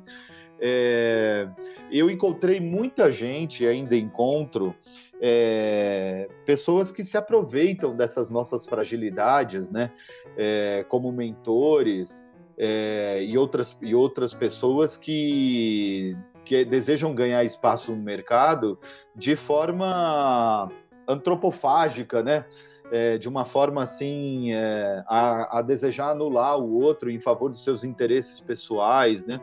É, 0.60 1.48
eu 1.90 2.10
encontrei 2.10 2.60
muita 2.60 3.10
gente, 3.10 3.66
ainda 3.66 3.96
encontro, 3.96 4.74
é, 5.20 6.28
pessoas 6.46 6.90
que 6.90 7.04
se 7.04 7.16
aproveitam 7.16 7.94
dessas 7.94 8.30
nossas 8.30 8.66
fragilidades, 8.66 9.70
né? 9.70 9.90
É, 10.36 10.84
como 10.88 11.12
mentores 11.12 12.30
é, 12.58 13.22
e, 13.22 13.36
outras, 13.36 13.76
e 13.80 13.94
outras 13.94 14.34
pessoas 14.34 14.96
que, 14.96 16.16
que 16.44 16.64
desejam 16.64 17.14
ganhar 17.14 17.44
espaço 17.44 17.92
no 17.92 18.02
mercado 18.02 18.78
de 19.14 19.36
forma 19.36 20.70
antropofágica, 21.06 22.22
né? 22.22 22.44
É, 22.92 23.16
de 23.16 23.28
uma 23.28 23.44
forma 23.44 23.84
assim 23.84 24.52
é, 24.52 25.04
a, 25.06 25.58
a, 25.58 25.62
desejar 25.62 26.10
anular 26.10 26.58
o 26.58 26.80
outro 26.80 27.08
em 27.08 27.20
favor 27.20 27.48
dos 27.48 27.62
seus 27.62 27.84
interesses 27.84 28.40
pessoais, 28.40 29.24
né? 29.24 29.40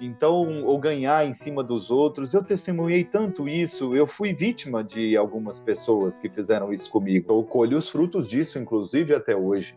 Então, 0.00 0.64
ou 0.64 0.78
ganhar 0.78 1.26
em 1.26 1.32
cima 1.32 1.62
dos 1.62 1.90
outros, 1.90 2.34
eu 2.34 2.42
testemunhei 2.42 3.04
tanto 3.04 3.48
isso, 3.48 3.94
eu 3.94 4.06
fui 4.06 4.32
vítima 4.32 4.82
de 4.82 5.16
algumas 5.16 5.58
pessoas 5.58 6.18
que 6.18 6.28
fizeram 6.28 6.72
isso 6.72 6.90
comigo. 6.90 7.32
Eu 7.32 7.42
colho 7.44 7.78
os 7.78 7.88
frutos 7.88 8.28
disso, 8.28 8.58
inclusive, 8.58 9.14
até 9.14 9.36
hoje. 9.36 9.76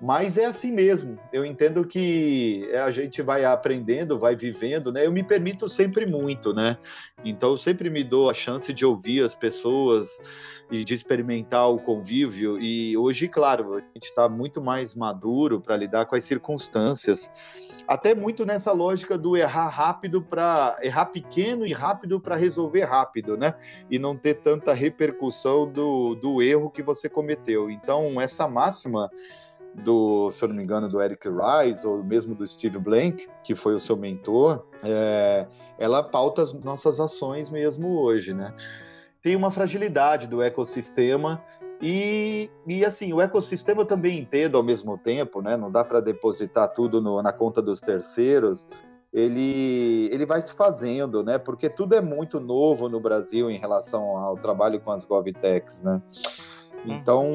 Mas 0.00 0.36
é 0.36 0.44
assim 0.44 0.72
mesmo. 0.72 1.18
Eu 1.32 1.44
entendo 1.44 1.86
que 1.86 2.70
a 2.74 2.90
gente 2.90 3.22
vai 3.22 3.44
aprendendo, 3.44 4.18
vai 4.18 4.36
vivendo, 4.36 4.92
né? 4.92 5.06
Eu 5.06 5.12
me 5.12 5.22
permito 5.22 5.68
sempre 5.68 6.04
muito, 6.06 6.52
né? 6.52 6.76
Então 7.24 7.50
eu 7.50 7.56
sempre 7.56 7.88
me 7.88 8.04
dou 8.04 8.28
a 8.28 8.34
chance 8.34 8.72
de 8.74 8.84
ouvir 8.84 9.24
as 9.24 9.34
pessoas 9.34 10.20
e 10.70 10.84
de 10.84 10.92
experimentar 10.92 11.70
o 11.70 11.78
convívio. 11.78 12.60
E 12.60 12.96
hoje, 12.96 13.26
claro, 13.26 13.74
a 13.74 13.78
gente 13.78 14.04
está 14.04 14.28
muito 14.28 14.60
mais 14.60 14.94
maduro 14.94 15.60
para 15.60 15.76
lidar 15.76 16.04
com 16.04 16.14
as 16.14 16.24
circunstâncias 16.24 17.30
até 17.86 18.14
muito 18.14 18.44
nessa 18.44 18.72
lógica 18.72 19.16
do 19.16 19.36
errar 19.36 19.68
rápido 19.68 20.20
para 20.20 20.76
errar 20.82 21.06
pequeno 21.06 21.64
e 21.64 21.72
rápido 21.72 22.20
para 22.20 22.34
resolver 22.34 22.84
rápido, 22.84 23.36
né? 23.36 23.54
E 23.90 23.98
não 23.98 24.16
ter 24.16 24.34
tanta 24.34 24.72
repercussão 24.72 25.70
do, 25.70 26.14
do 26.16 26.42
erro 26.42 26.70
que 26.70 26.82
você 26.82 27.08
cometeu. 27.08 27.70
Então, 27.70 28.20
essa 28.20 28.48
máxima 28.48 29.08
do, 29.82 30.30
se 30.30 30.44
eu 30.44 30.48
não 30.48 30.56
me 30.56 30.62
engano, 30.62 30.88
do 30.88 31.00
Eric 31.00 31.28
Rice, 31.28 31.86
ou 31.86 32.02
mesmo 32.02 32.34
do 32.34 32.46
Steve 32.46 32.78
Blank, 32.78 33.28
que 33.44 33.54
foi 33.54 33.74
o 33.74 33.80
seu 33.80 33.96
mentor, 33.96 34.64
é, 34.82 35.46
ela 35.78 36.02
pauta 36.02 36.42
as 36.42 36.52
nossas 36.52 36.98
ações 36.98 37.50
mesmo 37.50 38.00
hoje, 38.00 38.32
né? 38.32 38.54
Tem 39.20 39.34
uma 39.34 39.50
fragilidade 39.50 40.28
do 40.28 40.40
ecossistema 40.40 41.42
e, 41.80 42.50
e 42.66 42.84
assim, 42.84 43.12
o 43.12 43.20
ecossistema 43.20 43.82
eu 43.82 43.86
também 43.86 44.18
entendo 44.18 44.56
ao 44.56 44.62
mesmo 44.62 44.96
tempo, 44.96 45.42
né? 45.42 45.56
Não 45.56 45.70
dá 45.70 45.84
para 45.84 46.00
depositar 46.00 46.72
tudo 46.72 47.00
no, 47.00 47.22
na 47.22 47.32
conta 47.32 47.60
dos 47.60 47.80
terceiros. 47.80 48.66
Ele, 49.12 50.08
ele 50.12 50.26
vai 50.26 50.40
se 50.40 50.52
fazendo, 50.52 51.22
né? 51.22 51.38
Porque 51.38 51.68
tudo 51.68 51.94
é 51.94 52.00
muito 52.00 52.40
novo 52.40 52.88
no 52.88 53.00
Brasil 53.00 53.50
em 53.50 53.58
relação 53.58 54.16
ao 54.16 54.36
trabalho 54.36 54.80
com 54.80 54.90
as 54.90 55.04
GovTechs, 55.04 55.82
né? 55.82 56.00
Hum. 56.84 56.92
Então, 56.92 57.26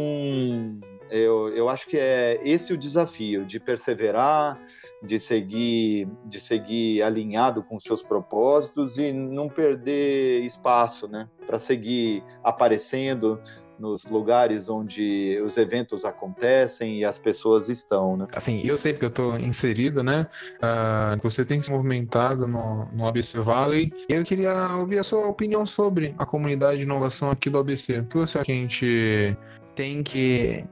eu, 1.11 1.49
eu 1.49 1.69
acho 1.69 1.87
que 1.87 1.97
é 1.97 2.39
esse 2.43 2.73
o 2.73 2.77
desafio 2.77 3.45
de 3.45 3.59
perseverar, 3.59 4.59
de 5.03 5.19
seguir, 5.19 6.07
de 6.25 6.39
seguir 6.39 7.03
alinhado 7.03 7.63
com 7.63 7.79
seus 7.79 8.01
propósitos 8.01 8.97
e 8.97 9.11
não 9.11 9.49
perder 9.49 10.41
espaço, 10.43 11.07
né? 11.07 11.27
Para 11.45 11.59
seguir 11.59 12.23
aparecendo, 12.43 13.39
nos 13.81 14.05
lugares 14.05 14.69
onde 14.69 15.41
os 15.43 15.57
eventos 15.57 16.05
acontecem 16.05 16.99
e 16.99 17.03
as 17.03 17.17
pessoas 17.17 17.67
estão, 17.67 18.15
né? 18.15 18.27
Assim, 18.35 18.61
eu 18.63 18.77
sei 18.77 18.93
que 18.93 19.03
eu 19.03 19.09
estou 19.09 19.39
inserido, 19.39 20.03
né? 20.03 20.27
Uh, 20.57 21.19
você 21.23 21.43
tem 21.43 21.59
se 21.61 21.71
movimentado 21.71 22.47
no, 22.47 22.85
no 22.93 23.07
ABC 23.07 23.39
Valley. 23.39 23.91
Eu 24.07 24.23
queria 24.23 24.75
ouvir 24.77 24.99
a 24.99 25.03
sua 25.03 25.27
opinião 25.27 25.65
sobre 25.65 26.13
a 26.17 26.25
comunidade 26.27 26.77
de 26.77 26.83
inovação 26.83 27.31
aqui 27.31 27.49
do 27.49 27.57
ABC. 27.57 27.99
O 27.99 28.05
que 28.05 28.17
você 28.17 28.37
acha 28.37 28.45
que 28.45 28.51
a 28.51 28.55
gente 28.55 29.35
tem 29.75 30.03
que 30.03 30.63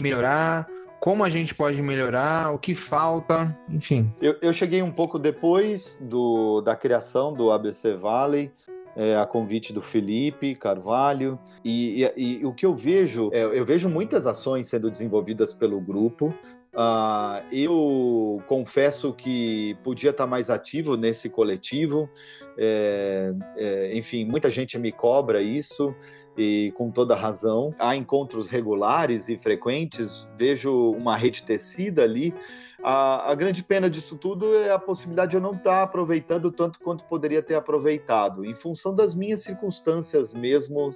melhorar? 0.00 0.66
como 1.02 1.24
a 1.24 1.28
gente 1.28 1.52
pode 1.52 1.82
melhorar, 1.82 2.54
o 2.54 2.58
que 2.60 2.76
falta, 2.76 3.58
enfim. 3.68 4.08
Eu, 4.22 4.36
eu, 4.40 4.52
cheguei 4.52 4.82
um 4.84 4.92
pouco 4.92 5.18
depois 5.18 5.98
do, 6.00 6.60
da 6.60 6.76
criação 6.76 7.34
do 7.34 7.50
ABC 7.50 7.94
Valley, 7.94 8.52
é, 8.94 9.16
a 9.16 9.26
convite 9.26 9.72
do 9.72 9.80
Felipe 9.80 10.54
Carvalho. 10.54 11.40
E, 11.64 12.08
e, 12.16 12.38
e 12.38 12.46
o 12.46 12.52
que 12.52 12.64
eu 12.64 12.72
vejo, 12.72 13.30
é, 13.32 13.42
eu 13.42 13.64
vejo 13.64 13.88
muitas 13.88 14.28
ações 14.28 14.68
sendo 14.68 14.88
desenvolvidas 14.88 15.52
pelo 15.52 15.80
grupo. 15.80 16.32
Uh, 16.74 17.44
eu 17.52 18.42
confesso 18.46 19.12
que 19.12 19.76
podia 19.82 20.08
estar 20.08 20.26
mais 20.26 20.48
ativo 20.48 20.96
nesse 20.96 21.28
coletivo. 21.28 22.08
É, 22.56 23.34
é, 23.56 23.96
enfim, 23.96 24.24
muita 24.24 24.48
gente 24.48 24.78
me 24.78 24.90
cobra 24.90 25.42
isso 25.42 25.94
e 26.36 26.72
com 26.76 26.90
toda 26.90 27.14
razão. 27.14 27.74
Há 27.78 27.96
encontros 27.96 28.48
regulares 28.50 29.28
e 29.28 29.38
frequentes, 29.38 30.30
vejo 30.36 30.92
uma 30.92 31.16
rede 31.16 31.42
tecida 31.42 32.02
ali. 32.02 32.34
A, 32.82 33.30
a, 33.30 33.34
grande 33.34 33.62
pena 33.62 33.88
disso 33.88 34.16
tudo 34.16 34.52
é 34.56 34.72
a 34.72 34.78
possibilidade 34.78 35.30
de 35.30 35.36
eu 35.36 35.40
não 35.40 35.54
estar 35.54 35.82
aproveitando 35.82 36.50
tanto 36.50 36.80
quanto 36.80 37.04
poderia 37.04 37.40
ter 37.40 37.54
aproveitado, 37.54 38.44
em 38.44 38.52
função 38.52 38.92
das 38.92 39.14
minhas 39.14 39.44
circunstâncias 39.44 40.34
mesmo 40.34 40.92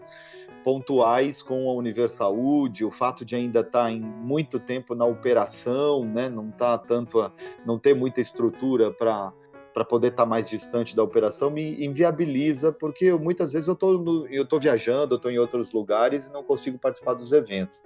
pontuais 0.65 1.43
com 1.43 1.71
a 1.71 1.75
Universaúde, 1.75 2.85
o 2.85 2.91
fato 2.91 3.25
de 3.25 3.37
ainda 3.37 3.61
estar 3.61 3.89
em 3.89 4.01
muito 4.01 4.59
tempo 4.59 4.97
na 4.97 5.05
operação, 5.05 6.05
né, 6.05 6.29
não 6.29 6.51
tá 6.51 6.77
tanto 6.77 7.21
a, 7.21 7.31
não 7.65 7.79
ter 7.79 7.95
muita 7.95 8.21
estrutura 8.21 8.91
para 8.91 9.33
para 9.77 9.85
poder 9.85 10.07
estar 10.07 10.23
tá 10.23 10.27
mais 10.27 10.49
distante 10.49 10.97
da 10.97 11.03
operação 11.03 11.51
me 11.51 11.85
inviabiliza, 11.85 12.73
porque 12.73 13.05
eu, 13.05 13.19
muitas 13.19 13.53
vezes 13.53 13.69
eu 13.69 13.75
estou 13.75 14.27
eu 14.31 14.47
viajando, 14.59 15.13
eu 15.13 15.17
estou 15.17 15.31
em 15.31 15.37
outros 15.37 15.71
lugares 15.71 16.25
e 16.25 16.33
não 16.33 16.43
consigo 16.43 16.79
participar 16.79 17.13
dos 17.13 17.31
eventos. 17.31 17.85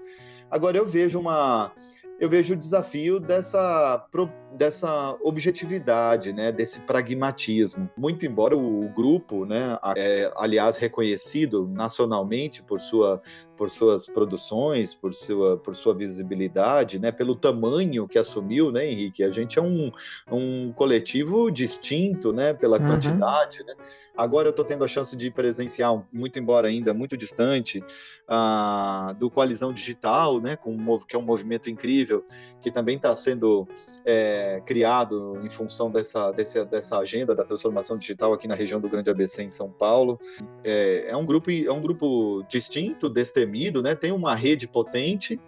Agora 0.48 0.76
eu 0.76 0.87
vejo 0.87 1.18
uma 1.18 1.72
eu 2.20 2.29
vejo 2.29 2.53
o 2.53 2.57
desafio 2.57 3.18
dessa, 3.18 4.07
dessa 4.53 5.16
objetividade, 5.24 6.35
né, 6.35 6.53
desse 6.53 6.81
pragmatismo. 6.81 7.88
Muito 7.96 8.26
embora 8.26 8.55
o, 8.55 8.90
grupo, 8.90 9.46
né, 9.46 9.79
é, 9.96 10.31
aliás, 10.37 10.76
reconhecido 10.76 11.66
nacionalmente 11.66 12.62
por 12.62 12.79
sua 12.79 13.22
por 13.60 13.68
suas 13.68 14.06
produções, 14.06 14.94
por 14.94 15.12
sua, 15.12 15.58
por 15.58 15.74
sua 15.74 15.92
visibilidade, 15.92 16.98
né, 16.98 17.12
pelo 17.12 17.36
tamanho 17.36 18.08
que 18.08 18.18
assumiu, 18.18 18.72
né, 18.72 18.86
Henrique? 18.86 19.22
A 19.22 19.30
gente 19.30 19.58
é 19.58 19.62
um, 19.62 19.92
um 20.32 20.72
coletivo 20.72 21.50
distinto, 21.50 22.32
né, 22.32 22.54
pela 22.54 22.78
uhum. 22.78 22.86
quantidade, 22.86 23.62
né? 23.64 23.74
Agora 24.16 24.48
eu 24.48 24.50
estou 24.50 24.64
tendo 24.64 24.82
a 24.82 24.88
chance 24.88 25.14
de 25.14 25.30
presenciar, 25.30 25.92
muito 26.10 26.38
embora 26.38 26.68
ainda 26.68 26.94
muito 26.94 27.18
distante, 27.18 27.84
uh, 28.26 29.14
do 29.16 29.30
Coalizão 29.30 29.74
Digital, 29.74 30.40
né, 30.40 30.56
com, 30.56 30.98
que 31.00 31.14
é 31.14 31.18
um 31.18 31.22
movimento 31.22 31.68
incrível, 31.68 32.24
que 32.62 32.70
também 32.70 32.96
está 32.96 33.14
sendo 33.14 33.68
é, 34.04 34.62
criado 34.64 35.38
em 35.42 35.50
função 35.50 35.90
dessa, 35.90 36.30
dessa, 36.32 36.64
dessa 36.64 36.98
agenda 36.98 37.34
da 37.34 37.44
transformação 37.44 37.96
digital 37.96 38.32
aqui 38.32 38.48
na 38.48 38.54
região 38.54 38.80
do 38.80 38.88
Grande 38.88 39.10
ABC 39.10 39.42
em 39.42 39.50
São 39.50 39.70
Paulo. 39.70 40.18
É, 40.64 41.06
é 41.08 41.16
um 41.16 41.24
grupo 41.24 41.50
é 41.50 41.72
um 41.72 41.80
grupo 41.80 42.42
distinto, 42.48 43.08
destemido, 43.08 43.82
né? 43.82 43.94
Tem 43.94 44.12
uma 44.12 44.34
rede 44.34 44.66
potente 44.66 45.40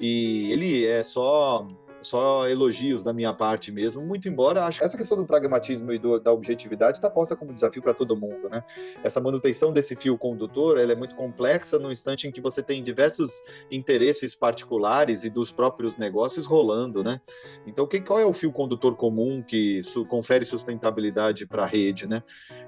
e 0.00 0.50
ele 0.52 0.86
é 0.86 1.02
só 1.02 1.66
só 2.06 2.48
elogios 2.48 3.02
da 3.02 3.12
minha 3.12 3.32
parte 3.32 3.70
mesmo, 3.72 4.02
muito 4.04 4.28
embora 4.28 4.64
acho 4.64 4.78
que 4.78 4.84
essa 4.84 4.96
questão 4.96 5.16
do 5.16 5.26
pragmatismo 5.26 5.92
e 5.92 5.98
do, 5.98 6.18
da 6.18 6.32
objetividade 6.32 6.98
está 6.98 7.10
posta 7.10 7.34
como 7.34 7.52
desafio 7.52 7.82
para 7.82 7.92
todo 7.92 8.16
mundo, 8.16 8.48
né? 8.48 8.62
Essa 9.02 9.20
manutenção 9.20 9.72
desse 9.72 9.96
fio 9.96 10.16
condutor, 10.16 10.78
ela 10.78 10.92
é 10.92 10.94
muito 10.94 11.14
complexa 11.14 11.78
no 11.78 11.90
instante 11.90 12.26
em 12.26 12.30
que 12.30 12.40
você 12.40 12.62
tem 12.62 12.82
diversos 12.82 13.42
interesses 13.70 14.34
particulares 14.34 15.24
e 15.24 15.30
dos 15.30 15.50
próprios 15.50 15.96
negócios 15.96 16.46
rolando, 16.46 17.02
né? 17.02 17.20
Então, 17.66 17.86
que, 17.86 18.00
qual 18.00 18.18
é 18.18 18.24
o 18.24 18.32
fio 18.32 18.52
condutor 18.52 18.96
comum 18.96 19.42
que 19.42 19.82
su, 19.82 20.06
confere 20.06 20.44
sustentabilidade 20.44 21.46
para 21.46 21.64
a 21.64 21.66
rede, 21.66 22.06
né? 22.06 22.22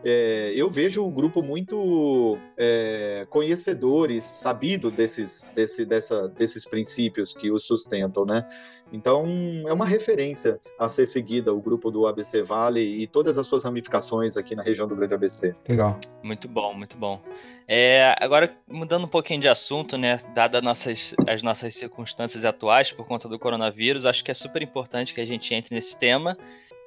É, 0.04 0.52
eu 0.54 0.68
vejo 0.68 1.04
um 1.04 1.10
grupo 1.10 1.42
muito 1.42 2.38
é, 2.56 3.26
conhecedores, 3.30 4.24
sabido 4.24 4.90
desses, 4.90 5.46
desse, 5.54 5.84
dessa, 5.84 6.28
desses 6.28 6.64
princípios 6.64 7.34
que 7.34 7.50
os 7.50 7.66
sustentam, 7.66 8.24
né? 8.24 8.46
Então, 8.92 9.26
é 9.66 9.72
uma 9.72 9.84
referência 9.84 10.58
a 10.78 10.88
ser 10.88 11.06
seguida 11.06 11.52
o 11.52 11.60
grupo 11.60 11.90
do 11.90 12.06
ABC 12.06 12.42
Vale 12.42 12.80
e 12.80 13.06
todas 13.06 13.36
as 13.36 13.46
suas 13.46 13.64
ramificações 13.64 14.36
aqui 14.36 14.54
na 14.54 14.62
região 14.62 14.88
do 14.88 14.96
Grande 14.96 15.14
ABC. 15.14 15.54
Legal. 15.68 15.98
Muito 16.22 16.48
bom, 16.48 16.72
muito 16.74 16.96
bom. 16.96 17.20
É, 17.66 18.16
agora, 18.18 18.56
mudando 18.66 19.04
um 19.04 19.08
pouquinho 19.08 19.40
de 19.40 19.48
assunto, 19.48 19.98
né, 19.98 20.20
dadas 20.34 20.62
nossas, 20.62 21.14
as 21.26 21.42
nossas 21.42 21.74
circunstâncias 21.74 22.44
atuais 22.44 22.90
por 22.90 23.06
conta 23.06 23.28
do 23.28 23.38
coronavírus, 23.38 24.06
acho 24.06 24.24
que 24.24 24.30
é 24.30 24.34
super 24.34 24.62
importante 24.62 25.12
que 25.12 25.20
a 25.20 25.26
gente 25.26 25.52
entre 25.54 25.74
nesse 25.74 25.96
tema. 25.98 26.36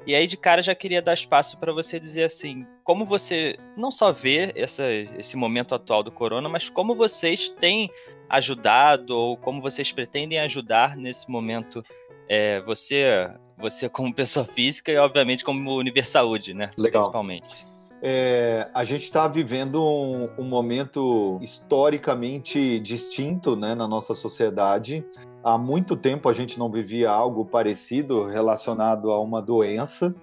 E 0.06 0.16
aí, 0.16 0.26
de 0.26 0.36
cara, 0.36 0.62
já 0.64 0.74
queria 0.74 1.02
dar 1.02 1.14
espaço 1.14 1.60
para 1.60 1.72
você 1.72 2.00
dizer 2.00 2.24
assim, 2.24 2.66
como 2.84 3.06
você 3.06 3.56
não 3.78 3.92
só 3.92 4.12
vê 4.12 4.52
essa, 4.56 4.92
esse 4.92 5.38
momento 5.38 5.76
atual 5.76 6.02
do 6.02 6.12
corona, 6.12 6.50
mas 6.50 6.70
como 6.70 6.96
vocês 6.96 7.50
têm 7.50 7.90
ajudado 8.28 9.16
ou 9.16 9.38
como 9.38 9.62
vocês 9.62 9.92
pretendem 9.92 10.40
ajudar 10.40 10.98
nesse 10.98 11.30
momento 11.30 11.84
é, 12.28 12.62
você, 12.62 13.30
você 13.58 13.90
como 13.90 14.14
pessoa 14.14 14.46
física 14.46 14.92
e, 14.92 14.98
obviamente, 14.98 15.44
como 15.44 15.76
Universaúde, 15.76 16.54
né? 16.54 16.72
Legal. 16.78 17.04
Principalmente. 17.04 17.71
É, 18.04 18.68
a 18.74 18.84
gente 18.84 19.04
está 19.04 19.28
vivendo 19.28 19.84
um, 19.84 20.28
um, 20.40 20.44
momento 20.44 21.38
historicamente 21.40 22.80
distinto 22.80 23.56
né, 23.56 23.76
na 23.76 23.88
nossa 23.88 24.16
sociedade. 24.16 25.06
Há 25.44 25.56
muito 25.56 25.96
tempo 25.96 26.28
a 26.28 26.34
gente 26.34 26.58
não 26.58 26.72
vivia 26.72 27.12
algo 27.12 27.46
parecido 27.46 28.26
relacionado 28.26 29.12
a 29.12 29.22
uma 29.22 29.40
doença. 29.40 30.16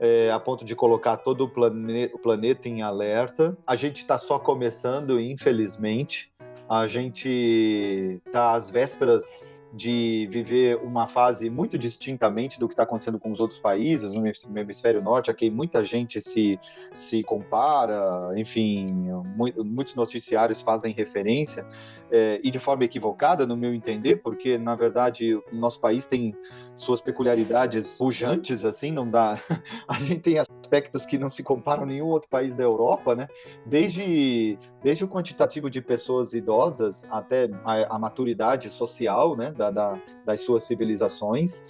É, 0.00 0.30
a 0.30 0.40
ponto 0.40 0.64
de 0.64 0.74
colocar 0.74 1.16
todo 1.18 1.44
o, 1.44 1.48
plane 1.48 2.10
o 2.12 2.18
planeta 2.18 2.68
em 2.68 2.82
alerta. 2.82 3.56
A 3.66 3.74
gente 3.74 3.98
está 3.98 4.18
só 4.18 4.38
começando, 4.38 5.18
infelizmente. 5.18 6.30
A 6.68 6.86
gente 6.86 8.20
está 8.26 8.52
às 8.52 8.68
vésperas 8.68 9.34
de 9.74 10.28
viver 10.30 10.76
uma 10.76 11.08
fase 11.08 11.50
muito 11.50 11.76
distintamente 11.76 12.60
do 12.60 12.68
que 12.68 12.74
está 12.74 12.84
acontecendo 12.84 13.18
com 13.18 13.30
os 13.30 13.40
outros 13.40 13.58
países 13.58 14.12
no 14.12 14.58
hemisfério 14.58 15.02
norte, 15.02 15.30
a 15.30 15.34
quem 15.34 15.50
muita 15.50 15.84
gente 15.84 16.20
se, 16.20 16.58
se 16.92 17.22
compara, 17.24 18.32
enfim, 18.36 18.94
muitos 19.64 19.96
noticiários 19.96 20.62
fazem 20.62 20.92
referência, 20.92 21.66
é, 22.10 22.40
e 22.44 22.50
de 22.50 22.60
forma 22.60 22.84
equivocada, 22.84 23.44
no 23.44 23.56
meu 23.56 23.74
entender, 23.74 24.16
porque, 24.16 24.56
na 24.56 24.76
verdade, 24.76 25.34
o 25.34 25.42
nosso 25.52 25.80
país 25.80 26.06
tem 26.06 26.36
suas 26.76 27.00
peculiaridades 27.00 27.98
pujantes, 27.98 28.64
assim, 28.64 28.92
não 28.92 29.10
dá. 29.10 29.36
A 29.88 29.94
gente 29.94 30.20
tem 30.20 30.38
aspectos 30.38 31.04
que 31.04 31.18
não 31.18 31.28
se 31.28 31.42
comparam 31.42 31.82
a 31.82 31.86
nenhum 31.86 32.06
outro 32.06 32.28
país 32.28 32.54
da 32.54 32.62
Europa, 32.62 33.14
né? 33.14 33.26
Desde, 33.66 34.58
desde 34.82 35.04
o 35.04 35.08
quantitativo 35.08 35.68
de 35.68 35.82
pessoas 35.82 36.34
idosas 36.34 37.04
até 37.10 37.48
a, 37.64 37.96
a 37.96 37.98
maturidade 37.98 38.68
social, 38.68 39.36
né? 39.36 39.52
Da, 39.64 39.70
da, 39.70 40.02
das 40.24 40.40
suas 40.40 40.64
civilizações. 40.64 41.62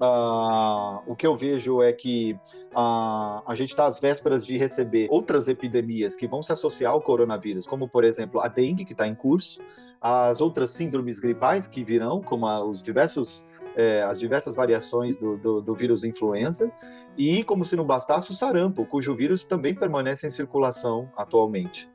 Uh, 0.00 1.02
o 1.06 1.14
que 1.14 1.26
eu 1.26 1.36
vejo 1.36 1.82
é 1.82 1.92
que 1.92 2.32
uh, 2.72 3.42
a 3.46 3.52
gente 3.54 3.68
está 3.68 3.84
às 3.84 4.00
vésperas 4.00 4.46
de 4.46 4.56
receber 4.56 5.08
outras 5.10 5.46
epidemias 5.46 6.16
que 6.16 6.26
vão 6.26 6.42
se 6.42 6.50
associar 6.50 6.92
ao 6.92 7.02
coronavírus, 7.02 7.66
como, 7.66 7.86
por 7.86 8.02
exemplo, 8.02 8.40
a 8.40 8.48
dengue, 8.48 8.86
que 8.86 8.92
está 8.92 9.06
em 9.06 9.14
curso, 9.14 9.60
as 10.00 10.40
outras 10.40 10.70
síndromes 10.70 11.20
gripais 11.20 11.68
que 11.68 11.84
virão, 11.84 12.22
como 12.22 12.46
a, 12.46 12.64
os 12.64 12.82
diversos 12.82 13.44
é, 13.76 14.02
as 14.02 14.18
diversas 14.18 14.56
variações 14.56 15.16
do, 15.16 15.36
do, 15.36 15.60
do, 15.60 15.74
vírus 15.74 16.02
influenza, 16.02 16.72
e, 17.16 17.44
como 17.44 17.64
se 17.64 17.76
não 17.76 17.84
bastasse, 17.84 18.30
o 18.30 18.34
sarampo, 18.34 18.84
cujo 18.84 19.14
vírus 19.14 19.44
também 19.44 19.74
permanece 19.74 20.26
em 20.26 20.30
circulação 20.30 21.08
atualmente. 21.16 21.88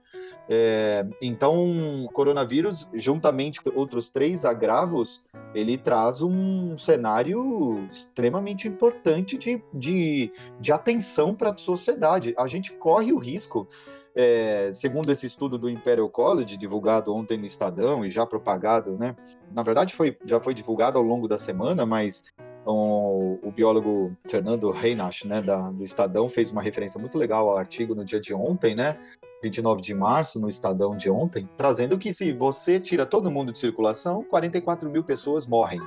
É, 0.47 1.05
então, 1.21 2.05
o 2.05 2.10
coronavírus, 2.10 2.88
juntamente 2.93 3.62
com 3.62 3.71
outros 3.77 4.10
três 4.10 4.45
agravos, 4.45 5.23
ele 5.53 5.77
traz 5.77 6.21
um 6.21 6.77
cenário 6.77 7.88
extremamente 7.91 8.67
importante 8.67 9.38
de, 9.38 9.62
de, 9.73 10.31
de 10.60 10.71
atenção 10.71 11.34
para 11.34 11.51
a 11.51 11.58
sociedade. 11.58 12.34
A 12.38 12.47
gente 12.47 12.73
corre 12.73 13.12
o 13.12 13.17
risco 13.17 13.67
é, 14.15 14.71
segundo 14.73 15.12
esse 15.12 15.25
estudo 15.25 15.58
do 15.58 15.69
Imperial 15.69 16.10
College, 16.10 16.55
divulgado 16.55 17.13
ontem 17.13 17.38
no 17.38 17.45
Estadão 17.45 18.05
e 18.05 18.10
já 18.10 18.25
propagado, 18.25 18.97
né? 18.97 19.13
Na 19.53 19.62
verdade, 19.62 19.93
foi, 19.93 20.17
já 20.25 20.39
foi 20.39 20.53
divulgado 20.53 20.97
ao 20.97 21.03
longo 21.03 21.27
da 21.27 21.38
semana, 21.38 21.86
mas 21.86 22.23
o, 22.65 23.39
o 23.43 23.51
biólogo 23.51 24.15
Fernando 24.28 24.71
Reinach, 24.71 25.28
né, 25.28 25.41
da, 25.41 25.71
do 25.71 25.84
Estadão, 25.84 26.28
fez 26.28 26.51
uma 26.51 26.62
referência 26.62 26.99
muito 26.99 27.17
legal 27.17 27.49
ao 27.49 27.58
artigo 27.58 27.93
no 27.93 28.04
dia 28.04 28.19
de 28.19 28.34
ontem, 28.34 28.75
né? 28.75 28.97
29 29.43 29.82
de 29.82 29.93
março, 29.93 30.39
no 30.39 30.49
Estadão 30.49 30.95
de 30.95 31.10
ontem, 31.10 31.47
trazendo 31.56 31.97
que 31.97 32.13
se 32.13 32.34
você 32.34 32.80
tira 32.80 33.06
todo 33.06 33.30
mundo 33.30 33.51
de 33.51 33.58
circulação, 33.58 34.23
44 34.23 34.89
mil 34.89 35.04
pessoas 35.04 35.45
morrem. 35.45 35.80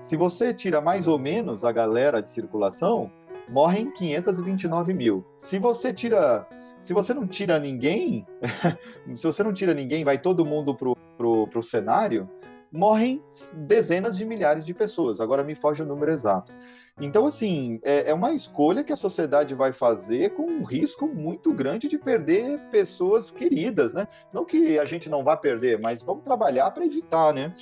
Se 0.00 0.16
você 0.16 0.52
tira 0.52 0.80
mais 0.80 1.06
ou 1.06 1.18
menos 1.18 1.64
a 1.64 1.72
galera 1.72 2.20
de 2.20 2.28
circulação, 2.28 3.10
morrem 3.48 3.90
529 3.90 4.94
mil. 4.94 5.24
Se 5.38 5.58
você 5.58 5.92
tira, 5.92 6.46
se 6.78 6.92
você 6.92 7.14
não 7.14 7.26
tira 7.26 7.58
ninguém, 7.58 8.26
se 9.14 9.26
você 9.26 9.42
não 9.42 9.52
tira 9.52 9.74
ninguém, 9.74 10.04
vai 10.04 10.18
todo 10.18 10.44
mundo 10.44 10.74
pro, 10.74 10.94
pro, 11.16 11.46
pro 11.48 11.62
cenário, 11.62 12.28
morrem 12.72 13.22
dezenas 13.54 14.16
de 14.16 14.24
milhares 14.24 14.64
de 14.64 14.72
pessoas. 14.72 15.20
Agora 15.20 15.44
me 15.44 15.54
foge 15.54 15.82
o 15.82 15.86
número 15.86 16.10
exato. 16.10 16.52
Então, 17.00 17.26
assim, 17.26 17.80
é, 17.82 18.10
é, 18.10 18.14
uma 18.14 18.32
escolha 18.32 18.84
que 18.84 18.92
a 18.92 18.96
sociedade 18.96 19.54
vai 19.54 19.72
fazer 19.72 20.30
com 20.30 20.44
um 20.44 20.62
risco 20.62 21.06
muito 21.06 21.52
grande 21.52 21.88
de 21.88 21.98
perder 21.98 22.58
pessoas 22.70 23.30
queridas, 23.30 23.94
né? 23.94 24.06
Não 24.32 24.44
que 24.44 24.78
a 24.78 24.84
gente 24.84 25.08
não 25.08 25.24
vá 25.24 25.36
perder, 25.36 25.78
mas 25.80 26.02
vamos 26.02 26.22
trabalhar 26.22 26.70
para 26.70 26.84
evitar, 26.84 27.32
né? 27.32 27.54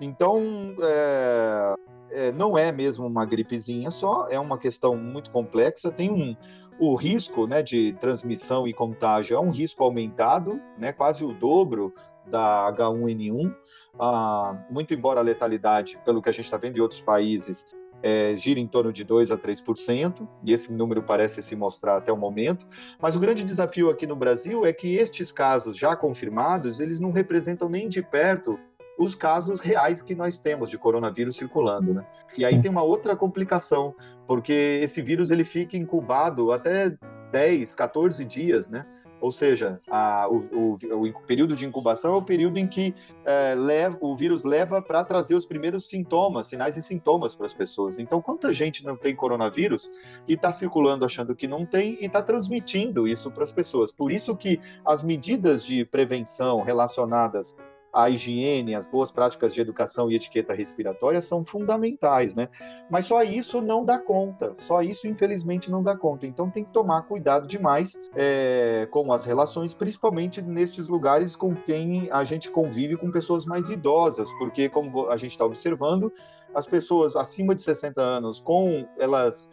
Então, 0.00 0.42
é, 0.82 1.74
é, 2.10 2.32
não 2.32 2.56
é 2.56 2.72
mesmo 2.72 3.06
uma 3.06 3.24
gripezinha 3.24 3.90
só, 3.90 4.28
é 4.28 4.40
uma 4.40 4.58
questão 4.58 4.96
muito 4.96 5.30
complexa, 5.30 5.90
tem 5.90 6.10
um, 6.10 6.34
o 6.80 6.94
risco 6.94 7.46
né, 7.46 7.62
de 7.62 7.92
transmissão 8.00 8.66
e 8.66 8.72
contágio 8.72 9.36
é 9.36 9.40
um 9.40 9.50
risco 9.50 9.84
aumentado, 9.84 10.60
né, 10.78 10.92
quase 10.92 11.24
o 11.24 11.34
dobro 11.34 11.92
da 12.26 12.72
H1N1, 12.72 13.54
ah, 13.98 14.56
muito 14.70 14.94
embora 14.94 15.20
a 15.20 15.22
letalidade, 15.22 15.98
pelo 16.04 16.22
que 16.22 16.28
a 16.28 16.32
gente 16.32 16.44
está 16.44 16.56
vendo 16.56 16.76
em 16.76 16.80
outros 16.80 17.00
países, 17.00 17.66
é, 18.02 18.34
gira 18.36 18.58
em 18.58 18.66
torno 18.66 18.92
de 18.92 19.04
2 19.04 19.30
a 19.30 19.36
3%, 19.36 20.26
e 20.44 20.52
esse 20.52 20.72
número 20.72 21.02
parece 21.02 21.42
se 21.42 21.54
mostrar 21.54 21.96
até 21.96 22.12
o 22.12 22.16
momento. 22.16 22.66
Mas 23.00 23.14
o 23.14 23.20
grande 23.20 23.44
desafio 23.44 23.90
aqui 23.90 24.06
no 24.06 24.16
Brasil 24.16 24.64
é 24.64 24.72
que 24.72 24.96
estes 24.96 25.30
casos 25.30 25.76
já 25.76 25.94
confirmados, 25.94 26.80
eles 26.80 27.00
não 27.00 27.10
representam 27.10 27.68
nem 27.68 27.88
de 27.88 28.02
perto 28.02 28.58
os 28.98 29.14
casos 29.14 29.60
reais 29.60 30.02
que 30.02 30.14
nós 30.14 30.38
temos 30.38 30.68
de 30.68 30.76
coronavírus 30.76 31.36
circulando, 31.36 31.94
né? 31.94 32.04
E 32.36 32.44
aí 32.44 32.60
tem 32.60 32.70
uma 32.70 32.82
outra 32.82 33.16
complicação, 33.16 33.94
porque 34.26 34.78
esse 34.82 35.00
vírus 35.00 35.30
ele 35.30 35.42
fica 35.42 35.74
incubado 35.74 36.52
até 36.52 36.94
10, 37.32 37.74
14 37.74 38.22
dias, 38.26 38.68
né? 38.68 38.84
Ou 39.20 39.30
seja, 39.30 39.80
a, 39.88 40.26
o, 40.28 40.38
o, 40.52 41.08
o, 41.08 41.20
período 41.26 41.54
de 41.54 41.66
incubação 41.66 42.14
é 42.14 42.16
o 42.16 42.22
período 42.22 42.58
em 42.58 42.66
que 42.66 42.94
é, 43.24 43.54
leva, 43.54 43.98
o 44.00 44.16
vírus 44.16 44.44
leva 44.44 44.80
para 44.80 45.04
trazer 45.04 45.34
os 45.34 45.44
primeiros 45.44 45.88
sintomas, 45.88 46.46
sinais 46.46 46.76
e 46.76 46.82
sintomas 46.82 47.36
para 47.36 47.46
as 47.46 47.54
pessoas. 47.54 47.98
Então, 47.98 48.20
quanta 48.20 48.52
gente 48.52 48.84
não 48.84 48.96
tem 48.96 49.14
coronavírus 49.14 49.90
e 50.26 50.34
está 50.34 50.52
circulando 50.52 51.04
achando 51.04 51.36
que 51.36 51.46
não 51.46 51.66
tem 51.66 51.98
e 52.00 52.06
está 52.06 52.22
transmitindo 52.22 53.06
isso 53.06 53.30
para 53.30 53.42
as 53.42 53.52
pessoas? 53.52 53.92
Por 53.92 54.10
isso 54.10 54.34
que 54.36 54.60
as 54.84 55.02
medidas 55.02 55.64
de 55.64 55.84
prevenção 55.84 56.62
relacionadas 56.62 57.54
a 57.92 58.08
higiene, 58.08 58.74
as 58.74 58.86
boas 58.86 59.10
práticas 59.10 59.52
de 59.52 59.60
educação 59.60 60.10
e 60.10 60.14
etiqueta 60.14 60.54
respiratória 60.54 61.20
são 61.20 61.44
fundamentais, 61.44 62.34
né? 62.34 62.48
Mas 62.90 63.06
só 63.06 63.22
isso 63.22 63.60
não 63.60 63.84
dá 63.84 63.98
conta, 63.98 64.54
só 64.58 64.82
isso 64.82 65.06
infelizmente 65.06 65.70
não 65.70 65.82
dá 65.82 65.96
conta. 65.96 66.26
Então 66.26 66.50
tem 66.50 66.64
que 66.64 66.72
tomar 66.72 67.02
cuidado 67.02 67.46
demais 67.46 67.98
é, 68.14 68.86
com 68.90 69.12
as 69.12 69.24
relações, 69.24 69.74
principalmente 69.74 70.40
nestes 70.40 70.88
lugares 70.88 71.34
com 71.34 71.54
quem 71.54 72.08
a 72.10 72.22
gente 72.24 72.50
convive 72.50 72.96
com 72.96 73.10
pessoas 73.10 73.44
mais 73.44 73.68
idosas, 73.68 74.32
porque 74.38 74.68
como 74.68 75.08
a 75.08 75.16
gente 75.16 75.32
está 75.32 75.44
observando, 75.44 76.12
as 76.54 76.66
pessoas 76.66 77.16
acima 77.16 77.54
de 77.54 77.62
60 77.62 78.00
anos 78.00 78.40
com 78.40 78.86
elas 78.98 79.48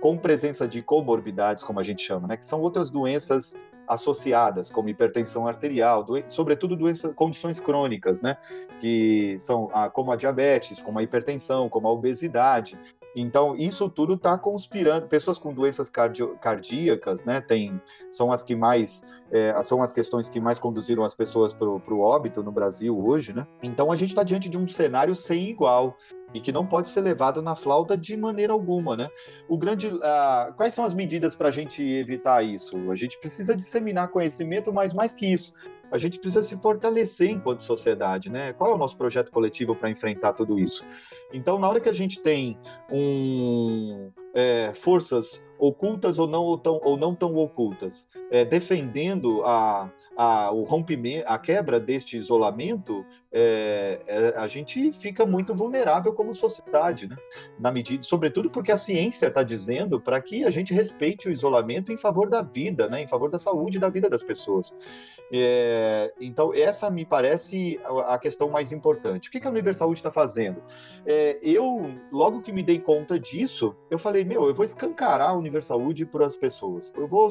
com 0.00 0.16
presença 0.16 0.66
de 0.66 0.82
comorbidades, 0.82 1.62
como 1.62 1.78
a 1.78 1.82
gente 1.82 2.02
chama, 2.02 2.26
né, 2.26 2.36
que 2.36 2.46
são 2.46 2.62
outras 2.62 2.88
doenças 2.88 3.54
associadas, 3.90 4.70
como 4.70 4.88
hipertensão 4.88 5.46
arterial, 5.46 6.06
sobretudo 6.28 6.76
doenças, 6.76 7.12
condições 7.14 7.58
crônicas, 7.58 8.22
né? 8.22 8.36
Que 8.80 9.36
são 9.38 9.68
a, 9.72 9.90
como 9.90 10.12
a 10.12 10.16
diabetes, 10.16 10.80
como 10.80 10.98
a 10.98 11.02
hipertensão, 11.02 11.68
como 11.68 11.88
a 11.88 11.92
obesidade. 11.92 12.78
Então, 13.14 13.56
isso 13.56 13.88
tudo 13.88 14.14
está 14.14 14.38
conspirando. 14.38 15.06
Pessoas 15.08 15.38
com 15.38 15.52
doenças 15.52 15.90
cardíacas, 15.90 17.24
né, 17.24 17.40
tem, 17.40 17.80
são 18.10 18.30
as 18.30 18.42
que 18.42 18.54
mais, 18.54 19.02
é, 19.30 19.60
são 19.62 19.82
as 19.82 19.92
questões 19.92 20.28
que 20.28 20.40
mais 20.40 20.58
conduziram 20.58 21.02
as 21.02 21.14
pessoas 21.14 21.52
para 21.52 21.66
o 21.68 22.00
óbito 22.00 22.42
no 22.42 22.52
Brasil 22.52 22.98
hoje, 22.98 23.32
né? 23.32 23.46
Então, 23.62 23.90
a 23.90 23.96
gente 23.96 24.10
está 24.10 24.22
diante 24.22 24.48
de 24.48 24.58
um 24.58 24.66
cenário 24.68 25.14
sem 25.14 25.48
igual 25.48 25.96
e 26.32 26.40
que 26.40 26.52
não 26.52 26.64
pode 26.64 26.88
ser 26.88 27.00
levado 27.00 27.42
na 27.42 27.56
flauta 27.56 27.96
de 27.96 28.16
maneira 28.16 28.52
alguma, 28.52 28.96
né? 28.96 29.08
O 29.48 29.58
grande, 29.58 29.88
uh, 29.88 30.54
quais 30.56 30.74
são 30.74 30.84
as 30.84 30.94
medidas 30.94 31.34
para 31.34 31.48
a 31.48 31.50
gente 31.50 31.82
evitar 31.82 32.44
isso? 32.44 32.76
A 32.90 32.94
gente 32.94 33.18
precisa 33.18 33.56
disseminar 33.56 34.08
conhecimento, 34.08 34.72
mas 34.72 34.94
mais 34.94 35.12
que 35.12 35.26
isso, 35.26 35.52
a 35.90 35.98
gente 35.98 36.18
precisa 36.18 36.42
se 36.42 36.56
fortalecer 36.56 37.30
enquanto 37.30 37.62
sociedade, 37.62 38.30
né? 38.30 38.52
Qual 38.52 38.70
é 38.70 38.74
o 38.74 38.78
nosso 38.78 38.96
projeto 38.96 39.30
coletivo 39.30 39.74
para 39.74 39.90
enfrentar 39.90 40.32
tudo 40.32 40.58
isso? 40.58 40.84
Então, 41.32 41.58
na 41.58 41.68
hora 41.68 41.80
que 41.80 41.88
a 41.88 41.92
gente 41.92 42.20
tem 42.20 42.58
um, 42.90 44.10
é, 44.34 44.72
forças 44.74 45.42
ocultas 45.60 46.18
ou 46.18 46.26
não, 46.26 46.42
ou 46.42 46.56
tão, 46.56 46.80
ou 46.82 46.96
não 46.96 47.14
tão 47.14 47.36
ocultas, 47.36 48.08
é, 48.30 48.44
defendendo 48.44 49.42
a, 49.44 49.90
a, 50.16 50.50
o 50.50 50.64
rompimento, 50.64 51.24
a 51.28 51.38
quebra 51.38 51.78
deste 51.78 52.16
isolamento, 52.16 53.04
é, 53.30 54.00
é, 54.06 54.34
a 54.38 54.46
gente 54.46 54.90
fica 54.92 55.26
muito 55.26 55.54
vulnerável 55.54 56.14
como 56.14 56.34
sociedade, 56.34 57.06
né? 57.06 57.16
Na 57.58 57.70
medida, 57.70 58.02
sobretudo 58.02 58.50
porque 58.50 58.72
a 58.72 58.78
ciência 58.78 59.26
está 59.26 59.42
dizendo 59.42 60.00
para 60.00 60.20
que 60.20 60.44
a 60.44 60.50
gente 60.50 60.72
respeite 60.72 61.28
o 61.28 61.30
isolamento 61.30 61.92
em 61.92 61.96
favor 61.96 62.30
da 62.30 62.40
vida, 62.40 62.88
né? 62.88 63.02
Em 63.02 63.06
favor 63.06 63.30
da 63.30 63.38
saúde 63.38 63.78
da 63.78 63.90
vida 63.90 64.08
das 64.08 64.22
pessoas. 64.22 64.74
É, 65.30 66.12
então, 66.18 66.54
essa 66.54 66.90
me 66.90 67.04
parece 67.04 67.78
a 68.06 68.18
questão 68.18 68.48
mais 68.48 68.72
importante. 68.72 69.28
O 69.28 69.32
que, 69.32 69.38
que 69.38 69.46
a 69.46 69.50
Universal 69.50 69.92
está 69.92 70.10
fazendo? 70.10 70.62
É, 71.22 71.38
eu, 71.42 71.94
logo 72.10 72.40
que 72.40 72.50
me 72.50 72.62
dei 72.62 72.78
conta 72.78 73.20
disso, 73.20 73.76
eu 73.90 73.98
falei, 73.98 74.24
meu, 74.24 74.48
eu 74.48 74.54
vou 74.54 74.64
escancarar 74.64 75.28
a 75.28 75.34
Universal 75.34 75.78
para 76.10 76.24
as 76.24 76.34
pessoas. 76.34 76.90
Eu 76.96 77.06
vou 77.06 77.30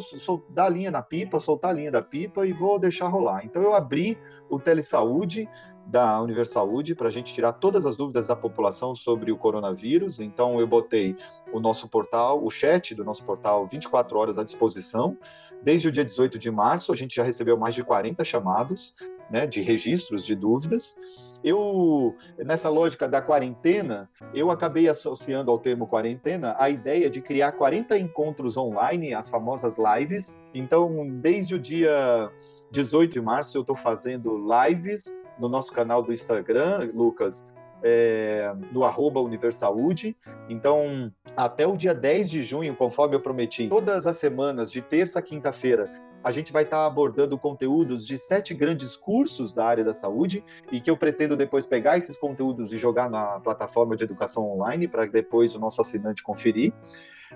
dar 0.49 0.65
a 0.65 0.69
linha 0.69 0.91
na 0.91 1.01
pipa, 1.01 1.39
soltar 1.39 1.71
a 1.71 1.73
linha 1.73 1.91
da 1.91 2.01
pipa 2.01 2.45
e 2.45 2.53
vou 2.53 2.77
deixar 2.77 3.07
rolar. 3.07 3.43
Então, 3.43 3.63
eu 3.63 3.73
abri 3.73 4.15
o 4.47 4.59
Telesaúde 4.59 5.49
da 5.87 6.21
Universaúde 6.21 6.93
para 6.93 7.07
a 7.07 7.11
gente 7.11 7.33
tirar 7.33 7.53
todas 7.53 7.83
as 7.83 7.97
dúvidas 7.97 8.27
da 8.27 8.35
população 8.35 8.93
sobre 8.93 9.31
o 9.31 9.37
coronavírus. 9.37 10.19
Então, 10.19 10.59
eu 10.59 10.67
botei 10.67 11.15
o 11.51 11.59
nosso 11.59 11.89
portal, 11.89 12.45
o 12.45 12.51
chat 12.51 12.93
do 12.93 13.03
nosso 13.03 13.23
portal 13.25 13.67
24 13.67 14.19
horas 14.19 14.37
à 14.37 14.43
disposição. 14.43 15.17
Desde 15.63 15.87
o 15.87 15.91
dia 15.91 16.05
18 16.05 16.37
de 16.37 16.51
março, 16.51 16.91
a 16.91 16.95
gente 16.95 17.15
já 17.15 17.23
recebeu 17.23 17.57
mais 17.57 17.73
de 17.73 17.83
40 17.83 18.23
chamados 18.23 18.93
né, 19.31 19.47
de 19.47 19.61
registros 19.61 20.23
de 20.25 20.35
dúvidas. 20.35 20.95
Eu, 21.43 22.15
nessa 22.37 22.69
lógica 22.69 23.07
da 23.07 23.21
quarentena, 23.21 24.09
eu 24.33 24.51
acabei 24.51 24.89
associando 24.89 25.49
ao 25.49 25.57
termo 25.57 25.87
quarentena 25.87 26.55
a 26.59 26.69
ideia 26.69 27.09
de 27.09 27.21
criar 27.21 27.53
40 27.53 27.97
encontros 27.97 28.57
online, 28.57 29.13
as 29.13 29.29
famosas 29.29 29.77
lives. 29.77 30.41
Então, 30.53 31.07
desde 31.07 31.55
o 31.55 31.59
dia 31.59 32.29
18 32.71 33.13
de 33.13 33.21
março, 33.21 33.57
eu 33.57 33.61
estou 33.61 33.75
fazendo 33.75 34.37
lives 34.37 35.15
no 35.39 35.47
nosso 35.47 35.71
canal 35.71 36.03
do 36.03 36.11
Instagram, 36.11 36.91
Lucas, 36.93 37.49
é, 37.81 38.53
no 38.71 38.83
arroba 38.83 39.21
Universaúde. 39.21 40.15
Então, 40.49 41.11
até 41.35 41.65
o 41.65 41.77
dia 41.77 41.93
10 41.93 42.29
de 42.29 42.43
junho, 42.43 42.75
conforme 42.75 43.15
eu 43.15 43.21
prometi, 43.21 43.67
todas 43.67 44.05
as 44.05 44.17
semanas, 44.17 44.71
de 44.71 44.81
terça 44.81 45.19
a 45.19 45.21
quinta-feira, 45.21 45.89
a 46.23 46.31
gente 46.31 46.51
vai 46.51 46.63
estar 46.63 46.85
abordando 46.85 47.37
conteúdos 47.37 48.05
de 48.05 48.17
sete 48.17 48.53
grandes 48.53 48.97
cursos 48.97 49.53
da 49.53 49.65
área 49.65 49.83
da 49.83 49.93
saúde 49.93 50.43
e 50.71 50.81
que 50.81 50.89
eu 50.89 50.97
pretendo 50.97 51.35
depois 51.35 51.65
pegar 51.65 51.97
esses 51.97 52.17
conteúdos 52.17 52.73
e 52.73 52.77
jogar 52.77 53.09
na 53.09 53.39
plataforma 53.39 53.95
de 53.95 54.03
educação 54.03 54.49
online 54.51 54.87
para 54.87 55.05
depois 55.05 55.55
o 55.55 55.59
nosso 55.59 55.81
assinante 55.81 56.23
conferir. 56.23 56.73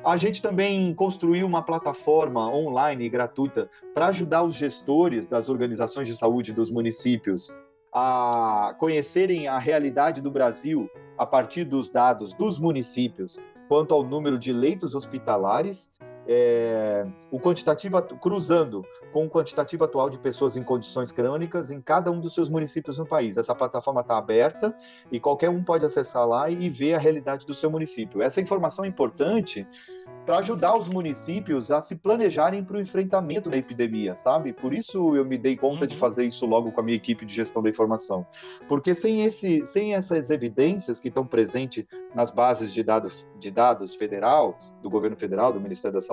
A 0.04 0.18
gente 0.18 0.42
também 0.42 0.94
construiu 0.94 1.46
uma 1.46 1.62
plataforma 1.62 2.50
online 2.50 3.08
gratuita 3.10 3.70
para 3.94 4.08
ajudar 4.08 4.44
os 4.44 4.56
gestores 4.56 5.28
das 5.28 5.50
organizações 5.50 6.08
de 6.08 6.16
saúde 6.16 6.52
dos 6.52 6.72
municípios 6.72 7.54
a 7.94 8.76
conhecerem 8.80 9.48
a 9.48 9.60
realidade 9.60 10.20
do 10.20 10.32
Brasil 10.32 10.90
a 11.16 11.28
partir 11.28 11.64
dos 11.64 11.92
dados 11.92 12.34
dos 12.34 12.60
municípios 12.60 13.40
quanto 13.68 13.94
ao 13.94 14.04
número 14.04 14.38
de 14.38 14.52
leitos 14.52 14.96
hospitalares, 14.96 15.94
é, 16.28 17.06
o 17.32 17.40
quantitativo 17.40 18.02
cruzando 18.18 18.86
com 19.12 19.26
o 19.26 19.30
quantitativo 19.30 19.84
atual 19.84 20.10
de 20.10 20.18
pessoas 20.18 20.56
em 20.56 20.64
condições 20.64 21.12
crônicas 21.12 21.70
em 21.70 21.82
cada 21.82 22.12
um 22.12 22.20
dos 22.20 22.34
seus 22.34 22.50
municípios 22.50 22.98
no 22.98 23.06
país. 23.06 23.38
Essa 23.38 23.54
plataforma 23.54 24.02
está 24.02 24.18
aberta 24.18 24.76
e 25.12 25.20
qualquer 25.20 25.50
um 25.50 25.64
pode 25.64 25.86
acessar 25.86 26.28
lá 26.28 26.50
e 26.50 26.70
ver 26.70 26.96
a 26.96 27.00
realidade 27.00 27.46
do 27.46 27.54
seu 27.54 27.70
município. 27.70 28.22
Essa 28.22 28.42
informação 28.42 28.86
é 28.86 28.88
importante 28.88 29.68
para 30.26 30.38
ajudar 30.38 30.78
os 30.78 30.88
municípios 30.88 31.70
a 31.70 31.82
se 31.82 31.98
planejarem 31.98 32.64
para 32.64 32.78
o 32.78 32.82
enfrentamento 32.82 33.50
da 33.50 33.58
epidemia, 33.58 34.16
sabe? 34.16 34.54
Por 34.54 34.74
isso 34.74 35.16
eu 35.16 35.26
me 35.26 35.38
dei 35.38 35.58
conta 35.58 35.82
uhum. 35.82 35.88
de 35.88 35.98
fazer 35.98 36.24
isso 36.24 36.46
logo 36.46 36.72
com 36.72 36.80
a 36.80 36.84
minha 36.84 36.96
equipe 36.96 37.26
de 37.26 37.34
gestão 37.34 37.62
da 37.62 37.70
informação. 37.70 38.26
Porque 38.68 38.96
sem, 38.96 39.26
esse, 39.26 39.66
sem 39.66 39.94
essas 39.94 40.30
evidências 40.30 41.00
que 41.00 41.10
estão 41.10 41.26
presentes 41.26 41.86
nas 42.16 42.32
bases 42.32 42.74
de 42.74 42.84
dados, 42.84 43.30
de 43.38 43.52
dados 43.52 43.96
federal, 43.96 44.58
do 44.82 44.90
governo 44.90 45.18
federal, 45.18 45.52
do 45.52 45.60
Ministério 45.60 45.96
da 45.96 46.02
Saúde, 46.02 46.13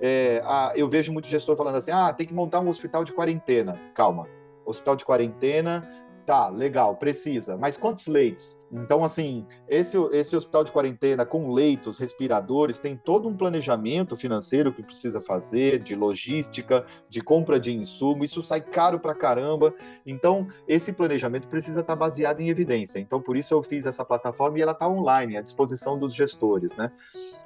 é, 0.00 0.42
a, 0.44 0.72
eu 0.74 0.88
vejo 0.88 1.12
muito 1.12 1.28
gestor 1.28 1.56
falando 1.56 1.76
assim: 1.76 1.90
ah, 1.90 2.12
tem 2.12 2.26
que 2.26 2.34
montar 2.34 2.60
um 2.60 2.68
hospital 2.68 3.04
de 3.04 3.12
quarentena. 3.12 3.80
Calma. 3.94 4.28
Hospital 4.64 4.96
de 4.96 5.04
quarentena 5.04 5.86
Tá, 6.26 6.48
legal, 6.48 6.96
precisa. 6.96 7.54
Mas 7.58 7.76
quantos 7.76 8.06
leitos? 8.06 8.58
Então, 8.72 9.04
assim, 9.04 9.46
esse, 9.68 9.96
esse 10.10 10.34
hospital 10.34 10.64
de 10.64 10.72
quarentena 10.72 11.26
com 11.26 11.52
leitos, 11.52 11.98
respiradores, 11.98 12.78
tem 12.78 12.96
todo 12.96 13.28
um 13.28 13.36
planejamento 13.36 14.16
financeiro 14.16 14.72
que 14.72 14.82
precisa 14.82 15.20
fazer, 15.20 15.80
de 15.80 15.94
logística, 15.94 16.86
de 17.10 17.20
compra 17.20 17.60
de 17.60 17.76
insumo, 17.76 18.24
isso 18.24 18.42
sai 18.42 18.62
caro 18.62 18.98
pra 18.98 19.14
caramba. 19.14 19.74
Então, 20.06 20.48
esse 20.66 20.94
planejamento 20.94 21.46
precisa 21.46 21.80
estar 21.80 21.94
baseado 21.94 22.40
em 22.40 22.48
evidência. 22.48 22.98
Então, 22.98 23.20
por 23.20 23.36
isso 23.36 23.52
eu 23.52 23.62
fiz 23.62 23.84
essa 23.84 24.04
plataforma 24.04 24.58
e 24.58 24.62
ela 24.62 24.72
está 24.72 24.88
online, 24.88 25.36
à 25.36 25.42
disposição 25.42 25.98
dos 25.98 26.14
gestores, 26.14 26.74
né? 26.74 26.90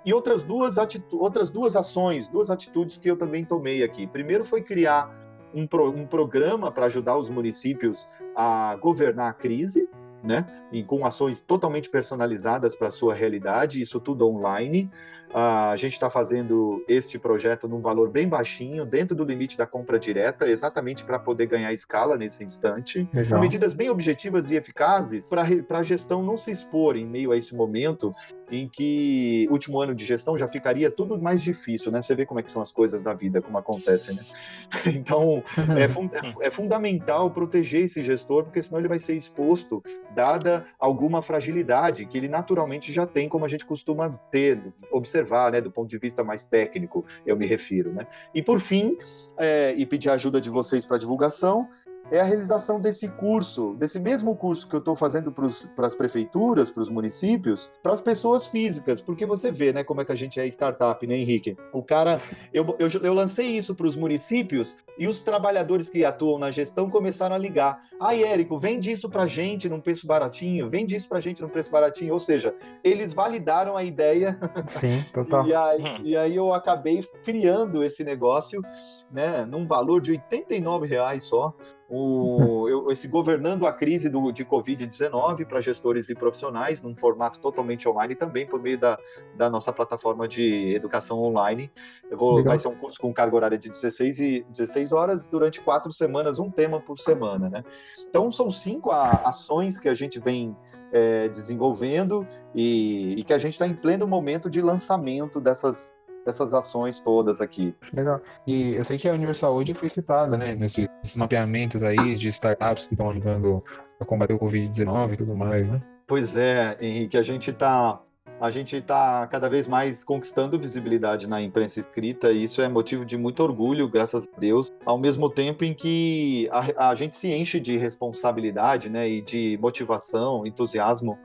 E 0.07 0.15
outras 0.15 0.45
duas, 0.45 0.77
outras 1.11 1.51
duas 1.51 1.75
ações, 1.75 2.29
duas 2.29 2.49
atitudes 2.49 2.97
que 2.97 3.11
eu 3.11 3.17
também 3.17 3.45
tomei 3.45 3.83
aqui. 3.83 4.07
Primeiro 4.07 4.45
foi 4.45 4.63
criar 4.63 5.28
um, 5.55 5.67
pro, 5.67 5.91
um 5.91 6.07
programa 6.07 6.71
para 6.71 6.87
ajudar 6.87 7.17
os 7.17 7.31
municípios 7.31 8.09
a 8.37 8.77
governar 8.81 9.31
a 9.31 9.33
crise, 9.33 9.89
né? 10.23 10.47
E 10.73 10.83
com 10.83 11.05
ações 11.05 11.41
totalmente 11.41 11.89
personalizadas 11.89 12.75
para 12.75 12.89
a 12.89 12.91
sua 12.91 13.15
realidade, 13.15 13.81
isso 13.81 14.01
tudo 14.01 14.29
online. 14.29 14.91
Uh, 15.31 15.71
a 15.73 15.77
gente 15.77 15.93
está 15.93 16.09
fazendo 16.11 16.85
este 16.89 17.19
projeto 17.19 17.69
num 17.69 17.81
valor 17.81 18.11
bem 18.11 18.29
baixinho, 18.29 18.85
dentro 18.85 19.15
do 19.15 19.25
limite 19.25 19.57
da 19.57 19.67
compra 19.67 19.99
direta, 19.99 20.49
exatamente 20.49 21.05
para 21.05 21.19
poder 21.19 21.47
ganhar 21.47 21.73
escala 21.73 22.17
nesse 22.17 22.43
instante. 22.43 23.09
Legal. 23.13 23.39
Com 23.39 23.43
medidas 23.43 23.75
bem 23.75 23.91
objetivas 23.91 24.51
e 24.51 24.57
eficazes 24.57 25.29
para 25.29 25.79
a 25.79 25.83
gestão 25.83 26.23
não 26.23 26.37
se 26.37 26.51
expor 26.51 26.97
em 26.97 27.07
meio 27.07 27.31
a 27.31 27.37
esse 27.37 27.55
momento 27.55 28.15
em 28.51 28.69
que 28.69 29.47
último 29.51 29.81
ano 29.81 29.95
de 29.95 30.05
gestão 30.05 30.37
já 30.37 30.49
ficaria 30.49 30.91
tudo 30.91 31.21
mais 31.21 31.43
difícil, 31.43 31.93
né? 31.93 32.01
Você 32.01 32.15
vê 32.15 32.25
como 32.25 32.41
é 32.41 32.43
que 32.43 32.51
são 32.51 32.63
as 32.63 32.73
coisas 32.73 33.03
da 33.03 33.15
vida, 33.15 33.43
como 33.43 33.59
acontecem, 33.59 34.17
né? 34.17 34.23
Então, 34.99 35.43
é, 35.79 35.89
fun 35.89 36.09
é, 36.41 36.51
fundamental 36.51 37.31
proteger 37.31 37.85
esse 37.85 38.03
gestor, 38.03 38.45
porque 38.45 38.63
senão 38.63 38.79
ele 38.79 38.89
vai 38.89 38.99
ser 38.99 39.15
exposto, 39.15 39.83
dada 40.15 40.65
alguma 40.79 41.23
fragilidade 41.23 42.07
que 42.07 42.17
ele 42.17 42.29
naturalmente 42.29 42.93
já 42.93 43.07
tem, 43.07 43.29
como 43.29 43.45
a 43.45 43.49
gente 43.49 43.65
costuma 43.65 44.09
ter, 44.09 44.61
observar, 44.91 45.53
né? 45.53 45.61
Do 45.61 45.71
ponto 45.71 45.89
de 45.89 45.99
vista 45.99 46.25
mais 46.25 46.45
técnico, 46.45 47.05
eu 47.27 47.37
me 47.37 47.47
refiro, 47.47 47.93
né? 47.93 48.07
E 48.35 48.43
por 48.43 48.61
fim, 48.61 48.97
é, 49.37 49.75
e 49.77 49.87
pedir 49.87 50.11
a 50.11 50.15
ajuda 50.15 50.41
de 50.41 50.51
vocês 50.51 50.85
para 50.85 50.99
divulgação, 50.99 51.69
é 52.11 52.21
a 52.21 52.25
realização 52.25 52.81
desse 52.81 53.09
curso, 53.09 53.75
desse 53.75 53.99
mesmo 53.99 54.35
curso 54.35 54.67
que 54.67 54.75
eu 54.75 54.79
estou 54.79 54.97
fazendo 54.97 55.33
para 55.33 55.87
as 55.87 55.95
prefeituras, 55.95 56.71
para 56.71 56.83
os 56.83 56.89
municípios, 56.89 57.71
para 57.83 57.93
as 57.93 58.01
pessoas 58.01 58.47
físicas, 58.47 59.01
porque 59.01 59.27
você 59.27 59.51
vê, 59.51 59.73
né, 59.73 59.85
como 59.85 60.01
é 60.01 60.05
que 60.05 60.13
a 60.13 60.17
gente 60.17 60.41
é 60.41 60.47
startup, 60.47 61.07
né, 61.07 61.17
Henrique? 61.17 61.57
O 61.73 61.83
cara, 61.83 62.15
eu, 62.53 62.77
eu, 62.79 62.89
eu 63.03 63.13
lancei 63.13 63.47
isso 63.49 63.75
para 63.75 63.87
os 63.87 63.97
municípios 63.97 64.77
e 64.99 65.07
os 65.07 65.21
trabalhadores 65.23 65.91
que 65.91 66.05
atuam 66.05 66.39
na 66.39 66.51
gestão 66.51 66.89
começaram 66.89 67.35
a 67.35 67.39
ligar. 67.39 67.81
Ai, 68.01 68.25
Érico, 68.25 68.59
vende 68.59 68.91
isso 68.91 69.09
para 69.09 69.27
gente 69.27 69.69
num 69.69 69.81
preço 69.81 70.07
baratinho, 70.07 70.69
vende 70.69 70.97
isso 70.97 71.09
para 71.09 71.21
gente 71.21 71.43
num 71.43 71.49
preço 71.49 71.71
baratinho. 71.71 72.13
Ou 72.13 72.21
seja, 72.21 72.55
eles 72.83 73.13
validaram 73.13 73.77
a 73.77 73.85
ideia. 73.85 74.39
Sim, 74.67 75.05
total. 75.13 75.47
e, 75.47 75.55
aí, 75.55 75.83
hum. 75.83 76.01
e 76.05 76.17
aí 76.17 76.37
eu 76.37 76.53
acabei 76.53 77.03
criando 77.25 77.85
esse 77.85 78.03
negócio, 78.03 78.63
né, 79.11 79.45
num 79.45 79.67
valor 79.67 80.01
de 80.01 80.13
89 80.13 80.87
reais 80.87 81.25
só 81.25 81.55
o, 81.89 82.89
esse 82.93 83.09
governando 83.09 83.67
a 83.67 83.73
crise 83.73 84.09
do, 84.09 84.31
de 84.31 84.45
Covid-19 84.45 85.47
para 85.47 85.61
gestores 85.61 86.09
e 86.09 86.15
profissionais, 86.15 86.83
num 86.83 86.95
formato 86.95 87.41
totalmente 87.41 87.89
online 87.89 88.15
também 88.15 88.47
por 88.47 88.61
meio 88.61 88.79
da, 88.79 88.99
da 89.37 89.49
nossa 89.49 89.73
plataforma 89.73 90.29
de 90.29 90.75
educação 90.75 91.21
online. 91.21 91.71
Vou, 92.13 92.45
vai 92.45 92.59
ser 92.59 92.69
um 92.69 92.75
curso 92.77 93.01
com 93.01 93.13
carga 93.13 93.37
horária 93.37 93.59
de 93.59 93.69
16, 93.69 94.21
e, 94.21 94.47
16 94.51 94.93
horas 94.93 95.27
durante 95.27 95.61
quatro 95.61 95.93
semanas, 95.93 96.39
um 96.39 96.51
tema 96.51 96.81
por 96.81 96.99
semana. 96.99 97.49
Né? 97.49 97.65
Então, 98.09 98.31
são 98.31 98.51
cinco 98.51 98.91
a, 98.91 99.11
ações 99.25 99.81
que 99.81 99.89
a 99.89 99.95
gente 99.95 100.21
vem 100.21 100.57
é, 100.93 101.29
desenvolvendo 101.29 102.27
e, 102.55 103.15
e 103.19 103.25
que 103.25 103.33
a 103.33 103.39
gente 103.39 103.53
está 103.53 103.67
em 103.67 103.75
pleno 103.75 104.07
momento 104.07 104.49
de 104.49 104.61
lançamento 104.61 105.41
dessas, 105.41 105.97
dessas 106.29 106.53
ações 106.53 107.01
todas 107.01 107.41
aqui. 107.41 107.75
Legal. 107.93 108.21
E 108.47 108.75
eu 108.75 108.85
sei 108.85 108.99
que 108.99 109.09
a 109.09 109.13
Universaúde 109.13 109.73
foi 109.73 109.89
citada, 109.89 110.37
né, 110.37 110.55
nesses 110.55 110.87
mapeamentos 111.17 111.83
aí 111.83 112.15
de 112.17 112.29
startups 112.29 112.87
que 112.87 112.95
estão 112.95 113.11
ajudando 113.11 113.65
a 113.99 114.05
combater 114.05 114.35
o 114.35 114.39
Covid-19 114.39 115.15
e 115.15 115.17
tudo 115.17 115.35
mais, 115.35 115.67
né? 115.67 115.83
Pois 116.07 116.37
é, 116.37 116.77
Henrique, 116.81 117.17
a 117.17 117.23
gente 117.23 117.51
está 117.51 118.01
a 118.41 118.51
gente 118.51 118.77
está 118.77 119.27
cada 119.27 119.49
vez 119.49 119.67
mais 119.67 120.05
conquistando 120.05 120.57
visibilidade 120.61 121.29
na 121.29 121.43
imprensa 121.43 121.81
escrita 121.81 122.31
e 122.31 122.45
isso 122.45 122.63
é 122.63 122.69
motivo 122.69 123.05
de 123.05 123.17
muito 123.17 123.43
orgulho, 123.43 123.89
graças 123.89 124.29
a 124.33 124.39
Deus, 124.39 124.71
ao 124.87 124.97
mesmo 124.97 125.29
tempo 125.29 125.65
em 125.65 125.75
que 125.75 126.49
a, 126.53 126.91
a 126.91 126.95
gente 126.95 127.17
se 127.17 127.33
enche 127.33 127.59
de 127.59 127.77
responsabilidade 127.77 128.89
né, 128.89 129.09
e 129.09 129.23
de 129.23 129.59
motivação, 129.61 130.47
entusiasmo 130.47 131.19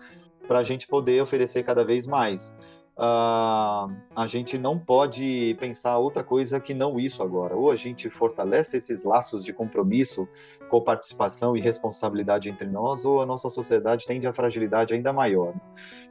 para 0.47 0.57
a 0.59 0.63
gente 0.63 0.87
poder 0.87 1.21
oferecer 1.21 1.61
cada 1.61 1.85
vez 1.85 2.07
mais 2.07 2.57
uh, 2.97 3.93
a 4.15 4.27
gente 4.27 4.57
não 4.57 4.77
pode 4.77 5.55
pensar 5.59 5.97
outra 5.97 6.23
coisa 6.23 6.59
que 6.59 6.73
não 6.73 6.99
isso 6.99 7.23
agora. 7.23 7.55
Ou 7.55 7.71
a 7.71 7.75
gente 7.75 8.09
fortalece 8.09 8.77
esses 8.77 9.03
laços 9.03 9.43
de 9.43 9.53
compromisso, 9.53 10.27
coparticipação 10.69 11.55
e 11.57 11.61
responsabilidade 11.61 12.49
entre 12.49 12.67
nós, 12.67 13.05
ou 13.05 13.21
a 13.21 13.25
nossa 13.25 13.49
sociedade 13.49 14.05
tende 14.05 14.27
a 14.27 14.33
fragilidade 14.33 14.93
ainda 14.93 15.11
maior. 15.11 15.53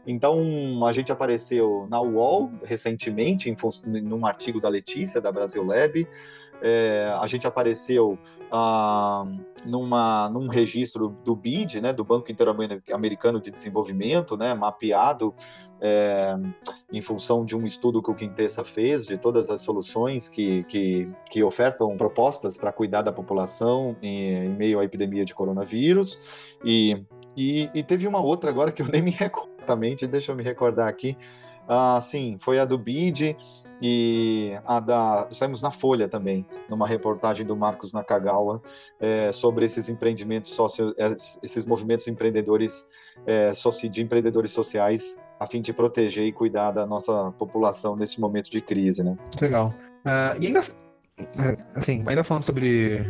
Então, 0.07 0.85
a 0.85 0.93
gente 0.93 1.13
apareceu 1.13 1.87
na 1.89 2.01
UOL 2.01 2.51
recentemente, 2.65 3.49
em, 3.49 3.57
num 4.03 4.27
artigo 4.27 4.61
da 4.61 4.69
Letícia, 4.69 5.21
da 5.21 5.31
Brasil 5.31 5.65
Lab, 5.65 6.07
é, 6.63 7.13
a 7.21 7.27
gente 7.27 7.47
apareceu 7.47 8.19
ah, 8.51 9.25
numa, 9.65 10.29
num 10.31 10.47
registro 10.47 11.09
do 11.25 11.35
BID, 11.35 11.81
né, 11.81 11.93
do 11.93 12.05
Banco 12.05 12.31
Interamericano 12.31 13.41
de 13.41 13.51
Desenvolvimento, 13.51 14.37
né, 14.37 14.55
mapeado 14.55 15.35
é, 15.81 16.35
em 16.93 17.01
função 17.01 17.45
de 17.45 17.57
um 17.57 17.67
estudo 17.67 18.01
que 18.01 18.11
o 18.11 18.15
Quintessa 18.15 18.63
fez 18.63 19.05
de 19.05 19.19
todas 19.19 19.51
as 19.51 19.61
soluções 19.63 20.29
que, 20.29 20.63
que, 20.65 21.13
que 21.29 21.43
ofertam 21.43 21.97
propostas 21.97 22.57
para 22.57 22.73
cuidar 22.73 23.03
da 23.03 23.13
população 23.13 23.97
em, 24.01 24.47
em, 24.47 24.49
meio 24.51 24.79
à 24.79 24.85
epidemia 24.85 25.25
de 25.25 25.35
coronavírus. 25.35 26.19
E, 26.65 27.05
e, 27.37 27.69
e, 27.75 27.83
teve 27.83 28.07
uma 28.07 28.21
outra 28.21 28.51
agora 28.51 28.71
que 28.71 28.81
eu 28.81 28.87
nem 28.87 29.03
me 29.03 29.11
recordo 29.11 29.53
exatamente, 29.59 30.07
deixa 30.07 30.33
eu 30.33 30.37
me 30.37 30.43
recordar 30.43 30.89
aqui. 30.89 31.17
Ah, 31.69 32.01
sim, 32.01 32.37
foi 32.41 32.59
a 32.59 32.65
do 32.65 32.77
BID, 32.77 33.37
e 33.83 34.57
a 34.65 34.79
da 34.79 35.29
saímos 35.33 35.61
na 35.61 35.73
Folha 35.73 36.09
também, 36.09 36.47
numa 36.71 36.87
reportagem 36.87 37.45
do 37.45 37.57
Marcos 37.57 37.93
Nakagawa 37.93 38.63
é, 39.01 39.33
sobre 39.33 39.65
esses 39.65 39.89
empreendimentos 39.89 40.53
sócio, 40.53 40.95
é, 40.97 41.09
esses 41.43 41.67
movimentos 41.67 42.07
empreendedores 42.07 42.87
é, 43.27 43.53
de 43.91 44.03
empreendedores 44.03 44.53
sociais 44.53 45.19
a 45.41 45.47
fim 45.49 45.61
de 45.61 45.73
proteger 45.73 46.25
e 46.25 46.33
cuidar 46.33 46.71
da 46.71 46.87
nossa 46.87 47.33
população 47.33 47.97
nesse 47.97 48.21
momento 48.21 48.49
de 48.49 48.61
crise, 48.61 49.03
né? 49.03 49.19
Legal. 49.41 49.75
Uh, 50.07 50.41
e 50.41 50.47
ainda 50.47 50.63
é, 51.19 51.57
assim, 51.75 52.05
ainda 52.07 52.23
falando 52.23 52.43
sobre 52.43 53.05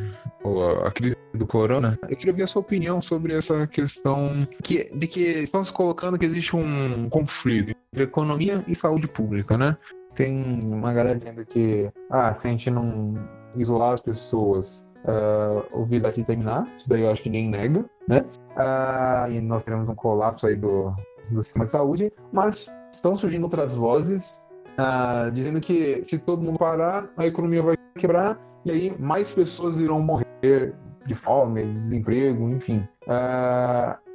a 0.87 0.91
crise 0.91 1.17
do 1.35 1.47
corona, 1.47 1.99
eu 2.09 2.17
queria 2.17 2.33
ver 2.33 2.43
a 2.43 2.47
sua 2.47 2.61
opinião 2.61 3.01
sobre 3.01 3.35
essa 3.35 3.67
questão 3.67 4.47
que, 4.63 4.91
de 4.95 5.07
que 5.07 5.21
estão 5.21 5.63
se 5.63 5.73
colocando 5.73 6.19
que 6.19 6.25
existe 6.25 6.57
um 6.57 7.09
conflito 7.09 7.71
entre 7.93 8.05
economia 8.05 8.65
e 8.67 8.75
saúde 8.75 9.07
pública, 9.07 9.57
né? 9.57 9.77
Tem 10.15 10.61
uma 10.65 10.93
galera 10.93 11.19
dizendo 11.19 11.45
que, 11.45 11.91
ah, 12.11 12.33
se 12.33 12.47
a 12.47 12.51
gente 12.51 12.71
não 12.71 13.15
isolar 13.57 13.93
as 13.93 14.01
pessoas, 14.01 14.93
uh, 15.05 15.81
o 15.81 15.85
vírus 15.85 16.03
vai 16.03 16.13
se 16.13 16.21
disseminar. 16.21 16.67
Isso 16.77 16.89
daí 16.89 17.03
eu 17.03 17.11
acho 17.11 17.23
que 17.23 17.31
ninguém 17.31 17.51
nega, 17.51 17.85
né? 18.09 18.25
Uh, 18.57 19.33
e 19.33 19.41
nós 19.41 19.65
teremos 19.65 19.89
um 19.89 19.95
colapso 19.95 20.47
aí 20.47 20.57
do, 20.57 20.93
do 21.31 21.43
sistema 21.43 21.65
de 21.65 21.71
saúde. 21.71 22.13
Mas 22.33 22.75
estão 22.93 23.17
surgindo 23.17 23.45
outras 23.45 23.75
vozes 23.75 24.49
uh, 24.79 25.31
dizendo 25.31 25.61
que 25.61 26.05
se 26.05 26.19
todo 26.19 26.43
mundo 26.43 26.59
parar, 26.59 27.09
a 27.17 27.27
economia 27.27 27.63
vai 27.63 27.77
quebrar 27.97 28.39
e 28.65 28.71
aí 28.71 28.97
mais 28.99 29.33
pessoas 29.33 29.79
irão 29.79 30.01
morrer 30.01 30.75
de 31.07 31.15
fome, 31.15 31.65
de 31.65 31.81
desemprego, 31.81 32.49
enfim. 32.49 32.87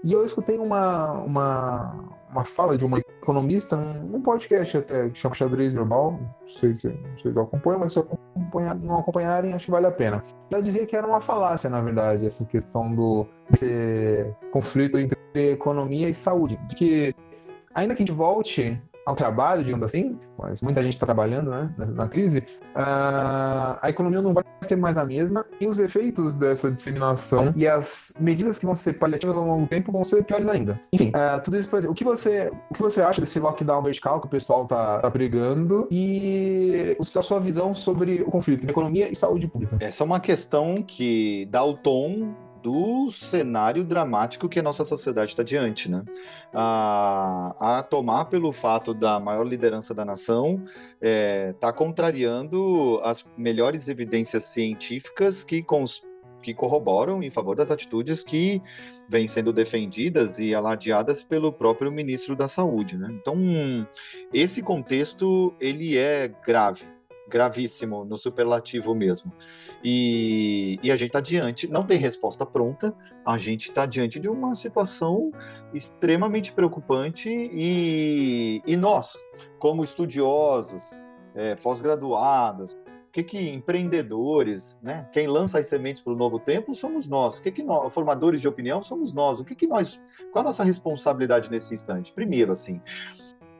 E 0.04 0.14
eu 0.14 0.24
escutei 0.24 0.58
uma, 0.58 1.12
uma, 1.14 2.17
uma 2.38 2.46
fala 2.46 2.78
de 2.78 2.86
uma 2.86 3.00
economista 3.00 3.76
num 3.76 4.22
podcast 4.22 4.78
até 4.78 5.10
que 5.10 5.18
chama 5.18 5.34
Xadrez 5.34 5.74
Global. 5.74 6.12
Não 6.12 6.48
sei 6.48 6.74
se 6.74 6.90
vocês 7.16 7.36
acompanham, 7.36 7.80
mas 7.80 7.94
se 7.94 8.00
acompanhar, 8.00 8.76
não 8.76 9.00
acompanharem, 9.00 9.54
acho 9.54 9.66
que 9.66 9.72
vale 9.72 9.88
a 9.88 9.92
pena. 9.92 10.22
Ela 10.52 10.62
dizia 10.62 10.86
que 10.86 10.96
era 10.96 11.08
uma 11.08 11.20
falácia, 11.20 11.70
na 11.70 11.82
verdade, 11.82 12.26
essa 12.26 12.46
questão 12.46 12.94
do 12.94 13.26
esse 13.52 14.32
conflito 14.52 15.00
entre 15.00 15.18
economia 15.36 16.08
e 16.08 16.14
saúde. 16.14 16.60
De 16.68 16.76
que, 16.76 17.16
ainda 17.74 17.96
que 17.96 18.04
a 18.04 18.06
gente 18.06 18.16
volte 18.16 18.80
ao 19.08 19.16
trabalho, 19.16 19.64
digamos 19.64 19.86
assim, 19.86 20.20
mas 20.38 20.62
muita 20.62 20.84
gente 20.84 20.92
está 20.92 21.06
trabalhando 21.06 21.50
né, 21.50 21.74
na, 21.96 22.10
crise, 22.10 22.40
uh, 22.76 23.80
a 23.82 23.86
economia 23.88 24.22
não 24.22 24.34
vai 24.34 24.44
ser 24.62 24.76
mais 24.76 24.98
a 24.98 25.06
mesma 25.06 25.46
e 25.62 25.66
os 25.66 25.80
efeitos 25.80 26.36
dessa 26.36 26.70
disseminação 26.70 27.54
e 27.56 27.66
as 27.66 28.12
medidas 28.20 28.60
que 28.60 28.66
vão 28.66 28.76
ser 28.76 29.00
paliativas 29.00 29.38
ao 29.38 29.46
longo 29.46 29.62
do 29.62 29.68
tempo 29.68 29.94
vão 29.94 30.04
ser 30.04 30.26
piores 30.26 30.50
ainda. 30.50 30.78
Enfim, 30.92 31.14
uh, 31.16 31.42
tudo 31.42 31.58
isso, 31.58 31.70
por 31.70 31.80
exemplo, 31.80 31.94
o 31.94 31.96
que 31.96 32.04
você, 32.04 32.52
o 32.70 32.74
que 32.74 32.82
você 32.82 33.02
acha 33.02 33.22
desse 33.22 33.40
lockdown 33.40 33.82
vertical 33.82 34.20
que 34.20 34.28
o 34.28 34.30
pessoal 34.30 34.64
está 34.64 35.00
tá 35.00 35.10
pregando 35.10 35.88
e 35.90 36.98
a 37.00 37.22
sua 37.22 37.40
visão 37.40 37.74
sobre 37.74 38.24
o 38.24 38.30
conflito 38.30 38.60
entre 38.60 38.72
economia 38.72 39.10
e 39.10 39.16
saúde 39.16 39.48
pública? 39.48 39.78
Essa 39.80 40.04
é 40.04 40.06
uma 40.06 40.20
questão 40.20 40.76
que 40.76 41.48
dá 41.50 41.64
o 41.64 41.74
tom 41.74 42.36
do 42.62 43.10
cenário 43.12 43.84
dramático 43.84 44.50
que 44.50 44.60
a 44.60 44.64
nossa 44.64 44.84
sociedade 44.84 45.32
está 45.32 45.44
diante, 45.44 45.90
né? 45.90 46.04
A, 46.54 47.80
a, 47.80 47.84
tomar 47.84 48.26
pelo 48.26 48.52
fato 48.52 48.94
da 48.94 49.20
maior 49.20 49.46
liderança 49.46 49.94
da 49.94 50.04
nação 50.06 50.64
está 50.66 50.78
é, 51.02 51.54
tá 51.54 51.74
contrariando 51.74 53.00
as 53.04 53.26
melhores 53.38 53.88
evidências 53.88 54.44
científicas 54.46 55.44
que, 55.44 55.62
cons, 55.62 56.02
que 56.42 56.54
corroboram 56.54 57.22
em 57.22 57.30
favor 57.30 57.56
das 57.56 57.72
atitudes 57.72 58.24
que 58.24 58.62
vêm 59.10 59.28
sendo 59.28 59.52
defendidas 59.54 60.40
e 60.40 60.54
alardeadas 60.54 61.24
pelo 61.24 61.52
próprio 61.52 61.92
ministro 61.92 62.36
da 62.36 62.48
Saúde, 62.48 62.98
né? 62.98 63.10
Então, 63.12 63.38
esse 64.34 64.62
contexto 64.62 65.54
ele 65.60 65.98
é 65.98 66.28
grave, 66.46 66.86
gravíssimo 67.28 68.06
no 68.06 68.18
superlativo 68.18 68.96
mesmo. 68.96 69.32
E, 69.84 70.80
e 70.82 70.92
a 70.92 70.96
gente 70.96 71.10
está 71.10 71.22
diante, 71.22 71.68
não 71.68 71.84
tem 71.84 71.98
resposta 71.98 72.46
pronta, 72.46 72.96
a 73.26 73.38
gente 73.38 73.70
está 73.70 73.86
diante 73.86 74.20
de 74.20 74.28
uma 74.28 74.56
situação 74.56 75.32
extremamente 75.74 76.52
preocupante 76.52 77.30
e, 77.30 78.62
e 78.66 78.76
nós, 78.76 79.24
como 79.60 79.84
estudiosos, 79.84 80.96
é, 81.36 81.56
pós-graduados, 81.56 82.76
que, 83.12 83.24
que 83.24 83.50
empreendedores, 83.50 84.78
né? 84.82 85.08
Quem 85.12 85.28
lança 85.28 85.58
as 85.58 85.66
sementes 85.66 86.02
para 86.02 86.14
o 86.14 86.16
novo 86.16 86.40
tempo 86.40 86.76
somos 86.76 87.08
nós. 87.08 87.40
Que, 87.40 87.52
que 87.52 87.64
nós, 87.64 87.92
formadores 87.92 88.42
de 88.42 88.48
opinião 88.48 88.82
somos 88.82 89.12
nós. 89.12 89.40
O 89.40 89.46
que, 89.46 89.56
que 89.56 89.66
nós, 89.66 90.00
qual 90.32 90.44
a 90.44 90.50
nossa 90.50 90.64
responsabilidade 90.64 91.50
nesse 91.50 91.74
instante? 91.74 92.14
Primeiro, 92.14 92.52
assim, 92.52 92.80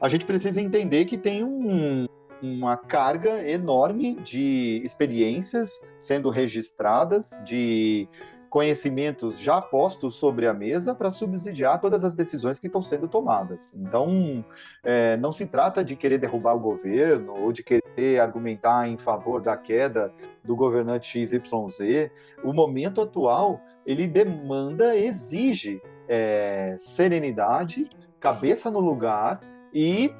a 0.00 0.08
gente 0.08 0.24
precisa 0.26 0.60
entender 0.60 1.06
que 1.06 1.18
tem 1.18 1.44
um, 1.44 2.06
uma 2.42 2.76
carga 2.76 3.48
enorme 3.48 4.14
de 4.16 4.80
experiências 4.84 5.82
sendo 5.98 6.30
registradas, 6.30 7.40
de 7.44 8.08
conhecimentos 8.48 9.38
já 9.38 9.60
postos 9.60 10.14
sobre 10.14 10.46
a 10.46 10.54
mesa 10.54 10.94
para 10.94 11.10
subsidiar 11.10 11.80
todas 11.80 12.04
as 12.04 12.14
decisões 12.14 12.58
que 12.58 12.66
estão 12.66 12.80
sendo 12.80 13.06
tomadas. 13.06 13.74
Então, 13.74 14.44
é, 14.82 15.16
não 15.18 15.32
se 15.32 15.46
trata 15.46 15.84
de 15.84 15.94
querer 15.94 16.18
derrubar 16.18 16.54
o 16.54 16.60
governo 16.60 17.34
ou 17.34 17.52
de 17.52 17.62
querer 17.62 18.20
argumentar 18.20 18.88
em 18.88 18.96
favor 18.96 19.40
da 19.40 19.56
queda 19.56 20.12
do 20.42 20.56
governante 20.56 21.06
XYZ. 21.06 22.10
O 22.42 22.52
momento 22.52 23.02
atual 23.02 23.60
ele 23.84 24.06
demanda, 24.06 24.96
exige 24.96 25.80
é, 26.08 26.74
serenidade, 26.78 27.88
cabeça 28.18 28.70
no 28.70 28.80
lugar 28.80 29.40
e 29.72 30.12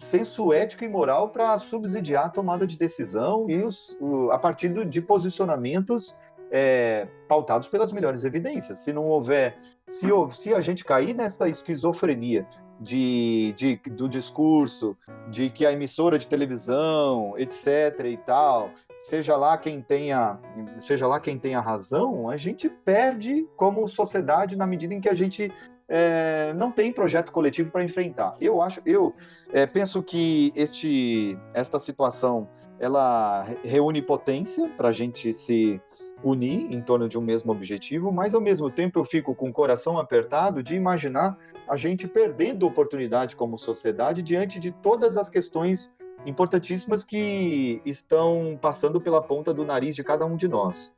senso 0.00 0.52
ético 0.52 0.84
e 0.84 0.88
moral 0.88 1.30
para 1.30 1.58
subsidiar 1.58 2.26
a 2.26 2.30
tomada 2.30 2.66
de 2.66 2.76
decisão 2.76 3.48
e 3.48 3.56
os, 3.62 3.96
o, 4.00 4.30
a 4.30 4.38
partir 4.38 4.68
do, 4.70 4.84
de 4.84 5.00
posicionamentos 5.00 6.16
é, 6.50 7.06
pautados 7.28 7.68
pelas 7.68 7.92
melhores 7.92 8.24
evidências. 8.24 8.80
Se 8.80 8.92
não 8.92 9.06
houver, 9.06 9.56
se, 9.86 10.08
se 10.32 10.52
a 10.52 10.60
gente 10.60 10.84
cair 10.84 11.14
nessa 11.14 11.48
esquizofrenia 11.48 12.46
de, 12.80 13.52
de, 13.56 13.76
do 13.90 14.08
discurso, 14.08 14.96
de 15.28 15.50
que 15.50 15.66
a 15.66 15.72
emissora 15.72 16.18
de 16.18 16.26
televisão, 16.26 17.34
etc. 17.36 18.06
e 18.06 18.16
tal, 18.16 18.70
seja 18.98 19.36
lá 19.36 19.56
quem 19.58 19.80
tenha, 19.80 20.38
seja 20.78 21.06
lá 21.06 21.20
quem 21.20 21.38
tenha 21.38 21.60
razão, 21.60 22.28
a 22.28 22.36
gente 22.36 22.68
perde 22.68 23.46
como 23.56 23.86
sociedade 23.86 24.56
na 24.56 24.66
medida 24.66 24.94
em 24.94 25.00
que 25.00 25.08
a 25.08 25.14
gente 25.14 25.52
é, 25.92 26.54
não 26.54 26.70
tem 26.70 26.92
projeto 26.92 27.32
coletivo 27.32 27.72
para 27.72 27.82
enfrentar. 27.82 28.36
Eu 28.40 28.62
acho, 28.62 28.80
eu 28.86 29.12
é, 29.52 29.66
penso 29.66 30.00
que 30.00 30.52
este, 30.54 31.36
esta 31.52 31.80
situação 31.80 32.48
ela 32.78 33.44
reúne 33.64 34.00
potência 34.00 34.68
para 34.76 34.88
a 34.88 34.92
gente 34.92 35.32
se 35.32 35.80
unir 36.22 36.72
em 36.72 36.80
torno 36.80 37.08
de 37.08 37.18
um 37.18 37.20
mesmo 37.20 37.50
objetivo, 37.50 38.12
mas 38.12 38.34
ao 38.34 38.40
mesmo 38.40 38.70
tempo 38.70 39.00
eu 39.00 39.04
fico 39.04 39.34
com 39.34 39.48
o 39.48 39.52
coração 39.52 39.98
apertado 39.98 40.62
de 40.62 40.76
imaginar 40.76 41.36
a 41.68 41.74
gente 41.76 42.06
perdendo 42.06 42.66
oportunidade 42.66 43.34
como 43.34 43.58
sociedade 43.58 44.22
diante 44.22 44.60
de 44.60 44.70
todas 44.70 45.16
as 45.16 45.28
questões 45.28 45.92
importantíssimas 46.24 47.04
que 47.04 47.82
estão 47.84 48.56
passando 48.60 49.00
pela 49.00 49.20
ponta 49.20 49.52
do 49.52 49.64
nariz 49.64 49.96
de 49.96 50.04
cada 50.04 50.24
um 50.24 50.36
de 50.36 50.46
nós. 50.46 50.94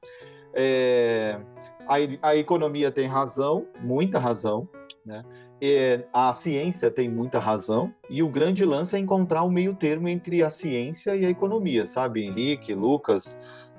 É, 0.53 1.41
a, 1.89 2.29
a 2.29 2.37
economia 2.37 2.91
tem 2.91 3.07
razão, 3.07 3.67
muita 3.81 4.19
razão, 4.19 4.69
né? 5.05 5.25
E 5.61 6.05
a 6.13 6.33
ciência 6.33 6.91
tem 6.91 7.09
muita 7.09 7.39
razão, 7.39 7.93
e 8.09 8.23
o 8.23 8.29
grande 8.29 8.65
lance 8.65 8.97
é 8.97 8.99
encontrar 8.99 9.43
o 9.43 9.51
meio 9.51 9.75
termo 9.75 10.09
entre 10.09 10.43
a 10.43 10.51
ciência 10.51 11.17
e 11.17 11.25
a 11.25 11.31
economia, 11.31 11.87
sabe? 11.87 12.25
Henrique, 12.25 12.75
Lucas, 12.75 13.37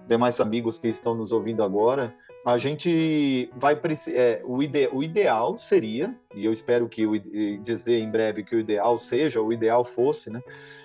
demais 0.07 0.39
amigos 0.39 0.77
que 0.77 0.87
estão 0.87 1.15
nos 1.15 1.31
ouvindo 1.31 1.63
agora, 1.63 2.13
a 2.45 2.57
gente 2.57 3.49
vai 3.55 3.79
é, 4.09 4.41
o, 4.43 4.61
ide, 4.61 4.89
o 4.91 5.01
ideal 5.01 5.57
seria, 5.57 6.13
e 6.35 6.43
eu 6.43 6.51
espero 6.51 6.89
que 6.89 7.05
o, 7.05 7.17
dizer 7.61 7.99
em 7.99 8.11
breve 8.11 8.43
que 8.43 8.55
o 8.55 8.59
ideal 8.59 8.97
seja, 8.97 9.41
o 9.41 9.53
ideal 9.53 9.85
fosse, 9.85 10.29
né? 10.29 10.41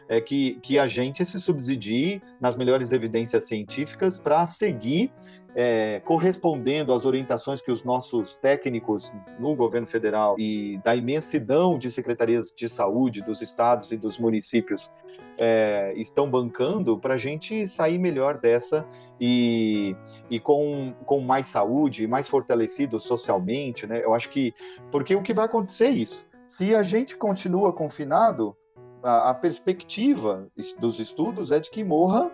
É 0.08 0.20
que, 0.20 0.58
que 0.62 0.78
a 0.78 0.86
gente 0.86 1.24
se 1.24 1.38
subsidie 1.38 2.22
nas 2.40 2.56
melhores 2.56 2.92
evidências 2.92 3.44
científicas 3.44 4.18
para 4.18 4.46
seguir 4.46 5.12
é, 5.60 6.00
correspondendo 6.04 6.92
às 6.92 7.04
orientações 7.04 7.60
que 7.60 7.72
os 7.72 7.82
nossos 7.82 8.36
técnicos 8.36 9.12
no 9.40 9.56
governo 9.56 9.88
federal 9.88 10.36
e 10.38 10.78
da 10.84 10.94
imensidão 10.94 11.76
de 11.76 11.90
secretarias 11.90 12.54
de 12.56 12.68
saúde 12.68 13.22
dos 13.22 13.42
estados 13.42 13.90
e 13.90 13.96
dos 13.96 14.18
municípios 14.18 14.92
é, 15.36 15.92
estão 15.96 16.30
bancando 16.30 16.96
para 16.96 17.14
a 17.14 17.16
gente 17.16 17.66
sair 17.66 17.98
melhor 17.98 18.38
dessa 18.38 18.86
e, 19.20 19.96
e 20.30 20.38
com, 20.38 20.94
com 21.04 21.20
mais 21.20 21.46
saúde, 21.46 22.06
mais 22.06 22.28
fortalecido 22.28 23.00
socialmente, 23.00 23.84
né? 23.84 24.04
Eu 24.04 24.14
acho 24.14 24.30
que. 24.30 24.54
Porque 24.92 25.14
o 25.16 25.22
que 25.22 25.34
vai 25.34 25.46
acontecer 25.46 25.86
é 25.86 25.90
isso. 25.90 26.24
Se 26.46 26.72
a 26.74 26.82
gente 26.82 27.16
continua 27.16 27.72
confinado, 27.72 28.56
a, 29.02 29.30
a 29.30 29.34
perspectiva 29.34 30.48
dos 30.78 30.98
estudos 30.98 31.50
é 31.52 31.60
de 31.60 31.70
que 31.70 31.84
morra 31.84 32.30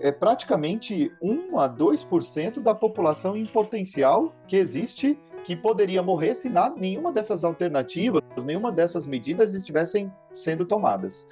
é 0.00 0.10
praticamente 0.10 1.12
1 1.22 1.58
a 1.58 1.68
2% 1.68 2.60
da 2.60 2.74
população 2.74 3.36
em 3.36 3.46
potencial 3.46 4.34
que 4.48 4.56
existe 4.56 5.18
que 5.44 5.54
poderia 5.54 6.02
morrer 6.02 6.34
se 6.34 6.48
nada, 6.48 6.74
nenhuma 6.74 7.12
dessas 7.12 7.44
alternativas, 7.44 8.22
nenhuma 8.44 8.72
dessas 8.72 9.06
medidas 9.06 9.54
estivessem 9.54 10.06
sendo 10.34 10.64
tomadas. 10.64 11.28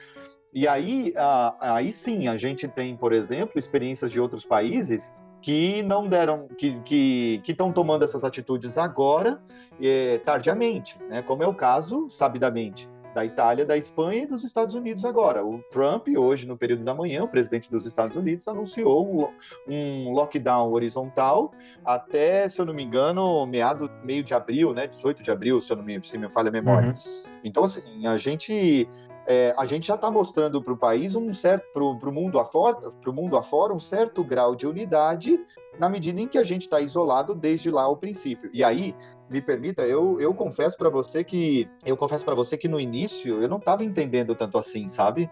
E 0.53 0.68
aí, 0.68 1.14
a, 1.16 1.76
aí 1.76 1.91
sim, 1.91 2.28
a 2.28 2.37
gente 2.37 2.68
tem, 2.68 2.95
por 2.95 3.12
exemplo, 3.12 3.59
experiências 3.59 4.12
de 4.12 4.20
outros 4.20 4.45
países 4.45 5.16
que 5.41 5.83
não 5.83 6.07
deram, 6.07 6.47
que 6.57 7.43
estão 7.49 7.72
tomando 7.72 8.05
essas 8.05 8.22
atitudes 8.22 8.78
agora, 8.78 9.43
é, 9.80 10.18
tardiamente, 10.18 10.97
né? 11.09 11.22
como 11.22 11.43
é 11.43 11.47
o 11.47 11.55
caso, 11.55 12.09
sabidamente, 12.09 12.89
da 13.14 13.24
Itália, 13.24 13.64
da 13.64 13.76
Espanha 13.76 14.22
e 14.22 14.26
dos 14.26 14.44
Estados 14.44 14.74
Unidos 14.74 15.04
agora. 15.04 15.44
O 15.44 15.58
Trump, 15.70 16.08
hoje, 16.16 16.46
no 16.46 16.56
período 16.56 16.84
da 16.84 16.94
manhã, 16.94 17.24
o 17.24 17.28
presidente 17.28 17.70
dos 17.70 17.86
Estados 17.86 18.16
Unidos, 18.16 18.48
anunciou 18.48 19.30
um, 19.68 19.72
um 19.72 20.12
lockdown 20.12 20.72
horizontal 20.72 21.52
até, 21.84 22.48
se 22.48 22.60
eu 22.60 22.64
não 22.64 22.74
me 22.74 22.82
engano, 22.82 23.46
meado 23.46 23.90
meio 24.04 24.22
de 24.22 24.34
abril, 24.34 24.72
né? 24.72 24.86
18 24.86 25.22
de 25.22 25.30
abril, 25.30 25.60
se 25.60 25.72
eu 25.72 25.76
não 25.76 25.84
me, 25.84 26.02
se 26.02 26.18
me 26.18 26.32
falha 26.32 26.48
a 26.48 26.52
memória. 26.52 26.90
Uhum. 26.90 27.22
Então, 27.44 27.64
assim, 27.64 28.06
a 28.06 28.16
gente 28.16 28.88
é, 29.27 29.55
a 29.57 29.64
gente 29.64 29.87
já 29.87 29.95
está 29.95 30.11
mostrando 30.11 30.61
para 30.61 30.73
o 30.73 30.77
país 30.77 31.14
um 31.14 31.33
certo, 31.33 31.64
para 31.73 32.09
o 32.09 32.12
mundo 32.12 32.41
afora, 32.41 32.91
pro 33.01 33.12
mundo 33.12 33.37
afora, 33.37 33.73
um 33.73 33.79
certo 33.79 34.25
grau 34.25 34.55
de 34.55 34.66
unidade 34.66 35.39
na 35.79 35.89
medida 35.89 36.20
em 36.20 36.27
que 36.27 36.39
a 36.39 36.45
gente 36.45 36.62
está 36.62 36.81
isolado 36.81 37.35
desde 37.35 37.70
lá 37.70 37.83
ao 37.83 37.97
princípio. 37.97 38.51
E 38.53 38.64
aí, 38.64 38.95
me 39.31 39.41
permita, 39.41 39.83
eu, 39.83 40.20
eu 40.20 40.35
confesso 40.35 40.77
para 40.77 40.91
você 40.91 41.23
que 41.23 41.68
eu 41.85 41.97
confesso 41.97 42.25
para 42.25 42.35
você 42.35 42.57
que 42.57 42.68
no 42.68 42.81
início 42.81 43.41
eu 43.41 43.49
não 43.49 43.59
estava 43.59 43.85
entendendo 43.85 44.35
tanto 44.35 44.59
assim, 44.59 44.89
sabe? 44.89 45.31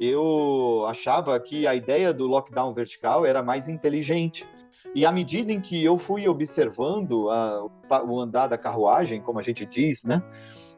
Eu 0.00 0.86
achava 0.88 1.38
que 1.38 1.66
a 1.66 1.74
ideia 1.74 2.12
do 2.12 2.26
lockdown 2.26 2.72
vertical 2.72 3.26
era 3.26 3.42
mais 3.42 3.68
inteligente. 3.68 4.48
E 4.94 5.06
à 5.06 5.12
medida 5.12 5.52
em 5.52 5.60
que 5.60 5.82
eu 5.82 5.96
fui 5.96 6.28
observando 6.28 7.30
a, 7.30 7.66
o 8.04 8.20
andar 8.20 8.46
da 8.46 8.58
carruagem, 8.58 9.20
como 9.20 9.38
a 9.38 9.42
gente 9.42 9.64
diz, 9.64 10.04
né? 10.04 10.22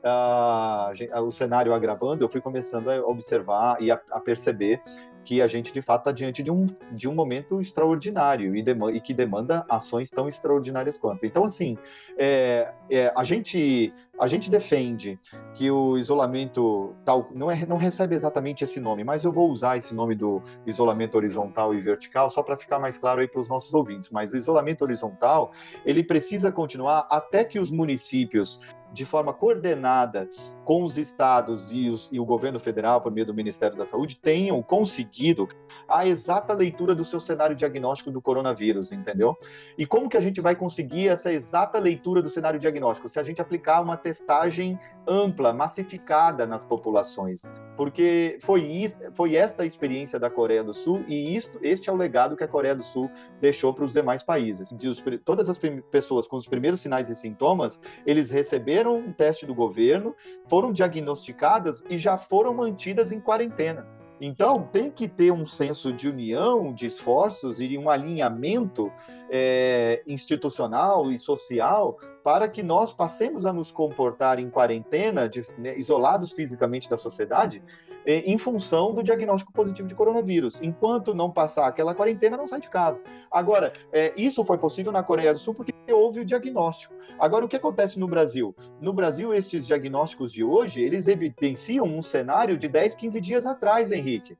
Uh, 0.04 1.22
o 1.22 1.30
cenário 1.30 1.72
agravando, 1.72 2.24
eu 2.24 2.28
fui 2.28 2.40
começando 2.40 2.90
a 2.90 2.98
observar 3.06 3.80
e 3.80 3.90
a, 3.90 4.00
a 4.10 4.20
perceber 4.20 4.80
que 5.24 5.40
a 5.40 5.46
gente 5.46 5.72
de 5.72 5.80
fato 5.80 6.02
está 6.02 6.12
diante 6.12 6.42
de 6.42 6.50
um, 6.50 6.66
de 6.92 7.08
um 7.08 7.14
momento 7.14 7.60
extraordinário 7.60 8.54
e, 8.54 8.62
e, 8.92 9.00
que 9.00 9.14
demanda 9.14 9.64
ações 9.68 10.10
tão 10.10 10.28
extraordinárias 10.28 10.98
quanto. 10.98 11.24
Então, 11.24 11.44
assim, 11.44 11.78
é, 12.18 12.72
é, 12.90 13.12
a, 13.16 13.24
gente, 13.24 13.92
a 14.20 14.26
gente 14.26 14.50
defende 14.50 15.18
que 15.54 15.70
o 15.70 15.96
isolamento 15.96 16.94
tal 17.04 17.28
não, 17.34 17.50
é, 17.50 17.64
não 17.66 17.78
recebe 17.78 18.14
exatamente 18.14 18.62
esse 18.62 18.78
nome, 18.78 19.02
mas 19.02 19.24
eu 19.24 19.32
vou 19.32 19.50
usar 19.50 19.76
esse 19.78 19.94
nome 19.94 20.14
do 20.14 20.42
isolamento 20.66 21.16
horizontal 21.16 21.74
e 21.74 21.80
vertical 21.80 22.28
só 22.28 22.42
para 22.42 22.56
ficar 22.56 22.78
mais 22.78 22.98
claro 22.98 23.20
aí 23.20 23.28
para 23.28 23.40
os 23.40 23.48
nossos 23.48 23.72
ouvintes. 23.72 24.10
Mas 24.10 24.32
o 24.32 24.36
isolamento 24.36 24.82
horizontal 24.82 25.50
ele 25.84 26.04
precisa 26.04 26.52
continuar 26.52 27.06
até 27.10 27.44
que 27.44 27.58
os 27.58 27.70
municípios 27.70 28.60
de 28.94 29.04
forma 29.04 29.34
coordenada 29.34 30.28
com 30.64 30.84
os 30.84 30.98
estados 30.98 31.70
e, 31.70 31.88
os, 31.88 32.08
e, 32.12 32.18
o 32.18 32.24
governo 32.24 32.58
federal, 32.58 33.00
por 33.00 33.12
meio 33.12 33.26
do 33.26 33.34
Ministério 33.34 33.76
da 33.76 33.84
Saúde, 33.84 34.16
tenham 34.16 34.62
conseguido 34.62 35.48
a 35.88 36.06
exata 36.06 36.52
leitura 36.52 36.94
do 36.94 37.04
seu 37.04 37.20
cenário 37.20 37.54
diagnóstico 37.54 38.10
do 38.10 38.20
coronavírus, 38.20 38.92
entendeu? 38.92 39.36
E 39.76 39.86
como 39.86 40.08
que 40.08 40.16
a 40.16 40.20
gente 40.20 40.40
vai 40.40 40.56
conseguir 40.56 41.08
essa 41.08 41.32
exata 41.32 41.78
leitura 41.78 42.22
do 42.22 42.28
cenário 42.28 42.58
diagnóstico? 42.58 43.08
Se 43.08 43.18
a 43.18 43.22
gente 43.22 43.40
aplicar 43.40 43.82
uma 43.82 43.96
testagem 43.96 44.78
ampla, 45.06 45.52
massificada 45.52 46.46
nas 46.46 46.64
populações. 46.64 47.42
Porque 47.76 48.38
foi, 48.40 48.62
isso, 48.62 49.00
foi 49.12 49.34
esta 49.36 49.62
a 49.62 49.66
experiência 49.66 50.18
da 50.18 50.30
Coreia 50.30 50.62
do 50.62 50.72
Sul 50.72 51.04
e 51.08 51.36
isto, 51.36 51.58
este 51.62 51.90
é 51.90 51.92
o 51.92 51.96
legado 51.96 52.36
que 52.36 52.44
a 52.44 52.48
Coreia 52.48 52.74
do 52.74 52.82
Sul 52.82 53.10
deixou 53.40 53.74
para 53.74 53.84
os 53.84 53.92
demais 53.92 54.22
países. 54.22 54.70
De 54.72 54.88
os, 54.88 55.02
todas 55.24 55.48
as 55.48 55.58
pessoas 55.90 56.26
com 56.26 56.36
os 56.36 56.48
primeiros 56.48 56.80
sinais 56.80 57.08
e 57.08 57.14
sintomas, 57.14 57.80
eles 58.06 58.30
receberam 58.30 58.96
um 58.96 59.12
teste 59.12 59.46
do 59.46 59.54
governo, 59.54 60.14
foram 60.54 60.72
diagnosticadas 60.72 61.82
e 61.90 61.98
já 61.98 62.16
foram 62.16 62.54
mantidas 62.54 63.10
em 63.10 63.18
quarentena. 63.18 63.84
Então, 64.20 64.62
tem 64.70 64.88
que 64.88 65.08
ter 65.08 65.32
um 65.32 65.44
senso 65.44 65.92
de 65.92 66.08
união, 66.08 66.72
de 66.72 66.86
esforços 66.86 67.58
e 67.58 67.76
um 67.76 67.90
alinhamento 67.90 68.92
é, 69.28 70.00
institucional 70.06 71.10
e 71.10 71.18
social 71.18 71.98
para 72.22 72.46
que 72.48 72.62
nós 72.62 72.92
passemos 72.92 73.44
a 73.44 73.52
nos 73.52 73.72
comportar 73.72 74.38
em 74.38 74.48
quarentena, 74.48 75.28
de, 75.28 75.44
né, 75.58 75.76
isolados 75.76 76.30
fisicamente 76.30 76.88
da 76.88 76.96
sociedade, 76.96 77.60
em 78.06 78.36
função 78.36 78.92
do 78.92 79.02
diagnóstico 79.02 79.52
positivo 79.52 79.88
de 79.88 79.94
coronavírus. 79.94 80.60
Enquanto 80.62 81.14
não 81.14 81.30
passar 81.30 81.66
aquela 81.66 81.94
quarentena, 81.94 82.36
não 82.36 82.46
sai 82.46 82.60
de 82.60 82.68
casa. 82.68 83.00
Agora, 83.30 83.72
é, 83.92 84.12
isso 84.16 84.44
foi 84.44 84.58
possível 84.58 84.92
na 84.92 85.02
Coreia 85.02 85.32
do 85.32 85.38
Sul 85.38 85.54
porque 85.54 85.72
houve 85.92 86.20
o 86.20 86.24
diagnóstico. 86.24 86.94
Agora, 87.18 87.44
o 87.44 87.48
que 87.48 87.56
acontece 87.56 87.98
no 87.98 88.08
Brasil? 88.08 88.54
No 88.80 88.92
Brasil, 88.92 89.32
estes 89.32 89.66
diagnósticos 89.66 90.32
de 90.32 90.44
hoje, 90.44 90.82
eles 90.82 91.08
evidenciam 91.08 91.86
um 91.86 92.02
cenário 92.02 92.56
de 92.56 92.68
10, 92.68 92.94
15 92.94 93.20
dias 93.20 93.46
atrás, 93.46 93.90
Henrique. 93.90 94.36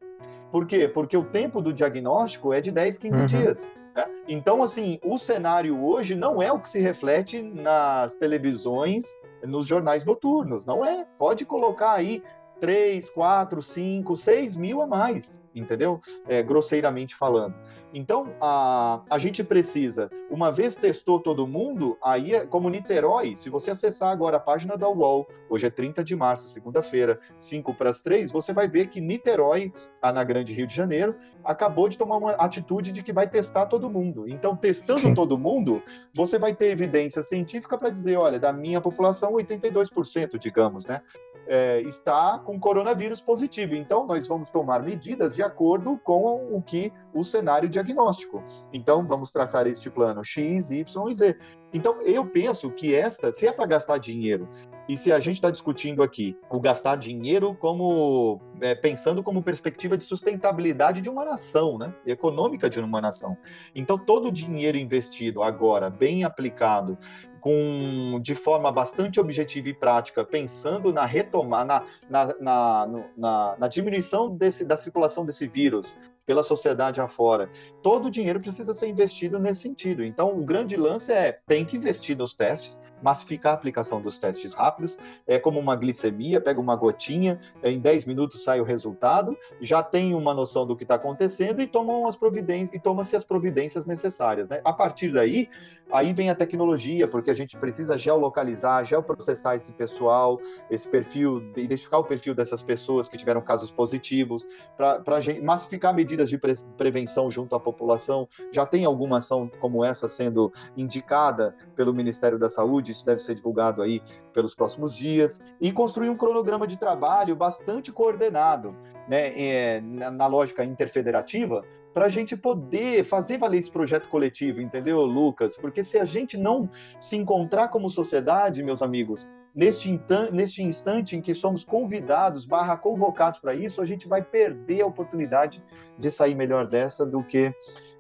Por 0.50 0.66
quê? 0.66 0.86
Porque 0.86 1.16
o 1.16 1.24
tempo 1.24 1.60
do 1.60 1.72
diagnóstico 1.72 2.52
é 2.52 2.60
de 2.60 2.70
10, 2.70 2.98
15 2.98 3.20
uhum. 3.20 3.26
dias. 3.26 3.76
Né? 3.94 4.06
Então, 4.28 4.62
assim, 4.62 4.98
o 5.04 5.18
cenário 5.18 5.84
hoje 5.84 6.14
não 6.14 6.40
é 6.40 6.52
o 6.52 6.60
que 6.60 6.68
se 6.68 6.78
reflete 6.78 7.42
nas 7.42 8.16
televisões, 8.16 9.04
nos 9.42 9.66
jornais 9.66 10.04
noturnos, 10.04 10.64
não 10.64 10.84
é. 10.84 11.06
Pode 11.18 11.44
colocar 11.44 11.92
aí 11.92 12.22
3, 12.64 13.10
4, 13.10 13.60
5, 13.60 14.16
6 14.16 14.56
mil 14.56 14.80
a 14.80 14.86
mais, 14.86 15.44
entendeu? 15.54 16.00
É, 16.26 16.42
grosseiramente 16.42 17.14
falando. 17.14 17.54
Então, 17.92 18.34
a, 18.40 19.02
a 19.10 19.18
gente 19.18 19.44
precisa, 19.44 20.10
uma 20.30 20.50
vez 20.50 20.74
testou 20.74 21.20
todo 21.20 21.46
mundo, 21.46 21.98
aí, 22.02 22.34
é 22.34 22.46
como 22.46 22.70
Niterói, 22.70 23.36
se 23.36 23.50
você 23.50 23.70
acessar 23.70 24.10
agora 24.10 24.38
a 24.38 24.40
página 24.40 24.78
da 24.78 24.88
UOL, 24.88 25.28
hoje 25.50 25.66
é 25.66 25.70
30 25.70 26.02
de 26.02 26.16
março, 26.16 26.48
segunda-feira, 26.48 27.20
5 27.36 27.74
para 27.74 27.90
as 27.90 28.00
3, 28.00 28.32
você 28.32 28.54
vai 28.54 28.66
ver 28.66 28.88
que 28.88 28.98
Niterói, 28.98 29.70
na 30.02 30.24
Grande 30.24 30.54
Rio 30.54 30.66
de 30.66 30.74
Janeiro, 30.74 31.14
acabou 31.44 31.86
de 31.86 31.98
tomar 31.98 32.16
uma 32.16 32.30
atitude 32.32 32.92
de 32.92 33.02
que 33.02 33.12
vai 33.12 33.28
testar 33.28 33.66
todo 33.66 33.90
mundo. 33.90 34.26
Então, 34.26 34.56
testando 34.56 35.00
Sim. 35.00 35.14
todo 35.14 35.36
mundo, 35.36 35.82
você 36.14 36.38
vai 36.38 36.54
ter 36.54 36.68
evidência 36.68 37.22
científica 37.22 37.76
para 37.76 37.90
dizer, 37.90 38.16
olha, 38.16 38.38
da 38.38 38.54
minha 38.54 38.80
população, 38.80 39.34
82%, 39.34 40.38
digamos, 40.38 40.86
né? 40.86 41.02
É, 41.46 41.80
está 41.82 42.38
com 42.38 42.58
coronavírus 42.58 43.20
positivo. 43.20 43.74
Então, 43.74 44.06
nós 44.06 44.26
vamos 44.26 44.50
tomar 44.50 44.82
medidas 44.82 45.34
de 45.34 45.42
acordo 45.42 45.98
com 45.98 46.54
o 46.54 46.62
que 46.62 46.92
o 47.12 47.22
cenário 47.22 47.68
diagnóstico. 47.68 48.42
Então, 48.72 49.06
vamos 49.06 49.30
traçar 49.30 49.66
este 49.66 49.90
plano 49.90 50.24
X, 50.24 50.70
Y 50.70 51.08
e 51.10 51.14
Z. 51.14 51.36
Então, 51.72 52.00
eu 52.02 52.26
penso 52.26 52.70
que 52.70 52.94
esta, 52.94 53.32
se 53.32 53.46
é 53.46 53.52
para 53.52 53.66
gastar 53.66 53.98
dinheiro, 53.98 54.48
e 54.88 54.96
se 54.96 55.12
a 55.12 55.18
gente 55.18 55.36
está 55.36 55.50
discutindo 55.50 56.02
aqui 56.02 56.36
o 56.50 56.60
gastar 56.60 56.96
dinheiro 56.96 57.54
como 57.54 58.40
é, 58.60 58.74
pensando 58.74 59.22
como 59.22 59.42
perspectiva 59.42 59.96
de 59.96 60.04
sustentabilidade 60.04 61.00
de 61.00 61.08
uma 61.08 61.24
nação, 61.24 61.78
né? 61.78 61.94
Econômica 62.06 62.68
de 62.68 62.78
uma 62.80 63.00
nação. 63.00 63.36
Então, 63.74 63.96
todo 63.96 64.28
o 64.28 64.32
dinheiro 64.32 64.76
investido 64.76 65.42
agora, 65.42 65.88
bem 65.88 66.24
aplicado, 66.24 66.98
com 67.40 68.18
de 68.22 68.34
forma 68.34 68.72
bastante 68.72 69.20
objetiva 69.20 69.68
e 69.68 69.74
prática, 69.74 70.24
pensando 70.24 70.92
na 70.92 71.04
retomar, 71.04 71.66
na, 71.66 71.84
na, 72.08 72.26
na, 72.40 72.86
na, 73.16 73.56
na 73.58 73.68
diminuição 73.68 74.34
desse, 74.34 74.64
da 74.64 74.76
circulação 74.76 75.24
desse 75.24 75.46
vírus, 75.46 75.96
pela 76.26 76.42
sociedade 76.42 77.00
afora. 77.00 77.50
Todo 77.82 78.06
o 78.06 78.10
dinheiro 78.10 78.40
precisa 78.40 78.72
ser 78.72 78.88
investido 78.88 79.38
nesse 79.38 79.62
sentido. 79.62 80.04
Então, 80.04 80.38
o 80.38 80.44
grande 80.44 80.76
lance 80.76 81.12
é 81.12 81.38
tem 81.46 81.64
que 81.64 81.76
investir 81.76 82.16
nos 82.16 82.34
testes, 82.34 82.78
massificar 83.02 83.52
a 83.52 83.54
aplicação 83.54 84.00
dos 84.00 84.18
testes 84.18 84.54
rápidos. 84.54 84.98
É 85.26 85.38
como 85.38 85.60
uma 85.60 85.76
glicemia, 85.76 86.40
pega 86.40 86.60
uma 86.60 86.76
gotinha, 86.76 87.38
em 87.62 87.78
10 87.78 88.04
minutos 88.06 88.42
sai 88.42 88.60
o 88.60 88.64
resultado, 88.64 89.36
já 89.60 89.82
tem 89.82 90.14
uma 90.14 90.32
noção 90.32 90.66
do 90.66 90.76
que 90.76 90.84
está 90.84 90.94
acontecendo 90.94 91.60
e 91.60 91.66
tomam 91.66 92.06
as 92.06 92.16
providências 92.16 92.74
e 92.74 92.80
toma-se 92.80 93.16
as 93.16 93.24
providências 93.24 93.86
necessárias. 93.86 94.48
Né? 94.48 94.60
A 94.64 94.72
partir 94.72 95.12
daí, 95.12 95.48
aí 95.92 96.12
vem 96.12 96.30
a 96.30 96.34
tecnologia, 96.34 97.06
porque 97.06 97.30
a 97.30 97.34
gente 97.34 97.56
precisa 97.56 97.96
geolocalizar, 97.96 98.84
geoprocessar 98.84 99.56
esse 99.56 99.72
pessoal, 99.72 100.40
esse 100.70 100.88
perfil, 100.88 101.42
identificar 101.56 101.98
o 101.98 102.04
perfil 102.04 102.34
dessas 102.34 102.62
pessoas 102.62 103.08
que 103.08 103.16
tiveram 103.16 103.40
casos 103.40 103.70
positivos, 103.70 104.46
para 104.76 105.02
massificar 105.42 105.94
medidas 105.94 106.28
de 106.28 106.38
pre 106.38 106.54
prevenção 106.76 107.30
junto 107.30 107.54
à 107.54 107.60
população? 107.60 108.28
Já 108.52 108.64
tem 108.66 108.84
alguma 108.84 109.18
ação 109.18 109.50
como 109.58 109.84
essa 109.84 110.08
sendo 110.08 110.52
indicada 110.76 111.54
pelo 111.74 111.92
Ministério 111.92 112.38
da 112.38 112.48
Saúde? 112.48 112.92
Isso 112.92 113.04
deve 113.04 113.20
ser 113.20 113.34
divulgado 113.34 113.82
aí 113.82 114.00
pelos 114.32 114.54
próximos 114.54 114.94
dias. 114.94 115.40
E 115.60 115.72
construir 115.72 116.08
um 116.10 116.16
cronograma 116.16 116.66
de 116.66 116.76
trabalho 116.76 117.34
bastante 117.34 117.92
coordenado, 117.92 118.74
né, 119.08 119.32
é, 119.38 119.80
na, 119.80 120.26
lógica 120.26 120.64
interfederativa, 120.64 121.64
para 121.92 122.06
a 122.06 122.08
gente 122.08 122.36
poder 122.36 123.04
fazer 123.04 123.38
valer 123.38 123.58
esse 123.58 123.70
projeto 123.70 124.08
coletivo, 124.08 124.60
entendeu, 124.60 125.00
Lucas? 125.02 125.56
Porque 125.56 125.84
se 125.84 125.98
a 125.98 126.04
gente 126.04 126.36
não 126.36 126.68
se 126.98 127.16
encontrar 127.16 127.68
como 127.68 127.88
sociedade, 127.88 128.62
meus 128.62 128.82
amigos, 128.82 129.26
neste, 129.54 130.00
neste 130.32 130.62
instante 130.62 131.16
em 131.16 131.22
que 131.22 131.32
somos 131.32 131.64
convidados, 131.64 132.44
barra 132.44 132.76
convocados 132.76 133.38
para 133.38 133.54
isso, 133.54 133.80
a 133.80 133.86
gente 133.86 134.08
vai 134.08 134.22
perder 134.22 134.82
a 134.82 134.86
oportunidade 134.86 135.62
de 135.98 136.10
sair 136.10 136.34
melhor 136.34 136.66
dessa 136.66 137.06
do 137.06 137.22
que 137.22 137.54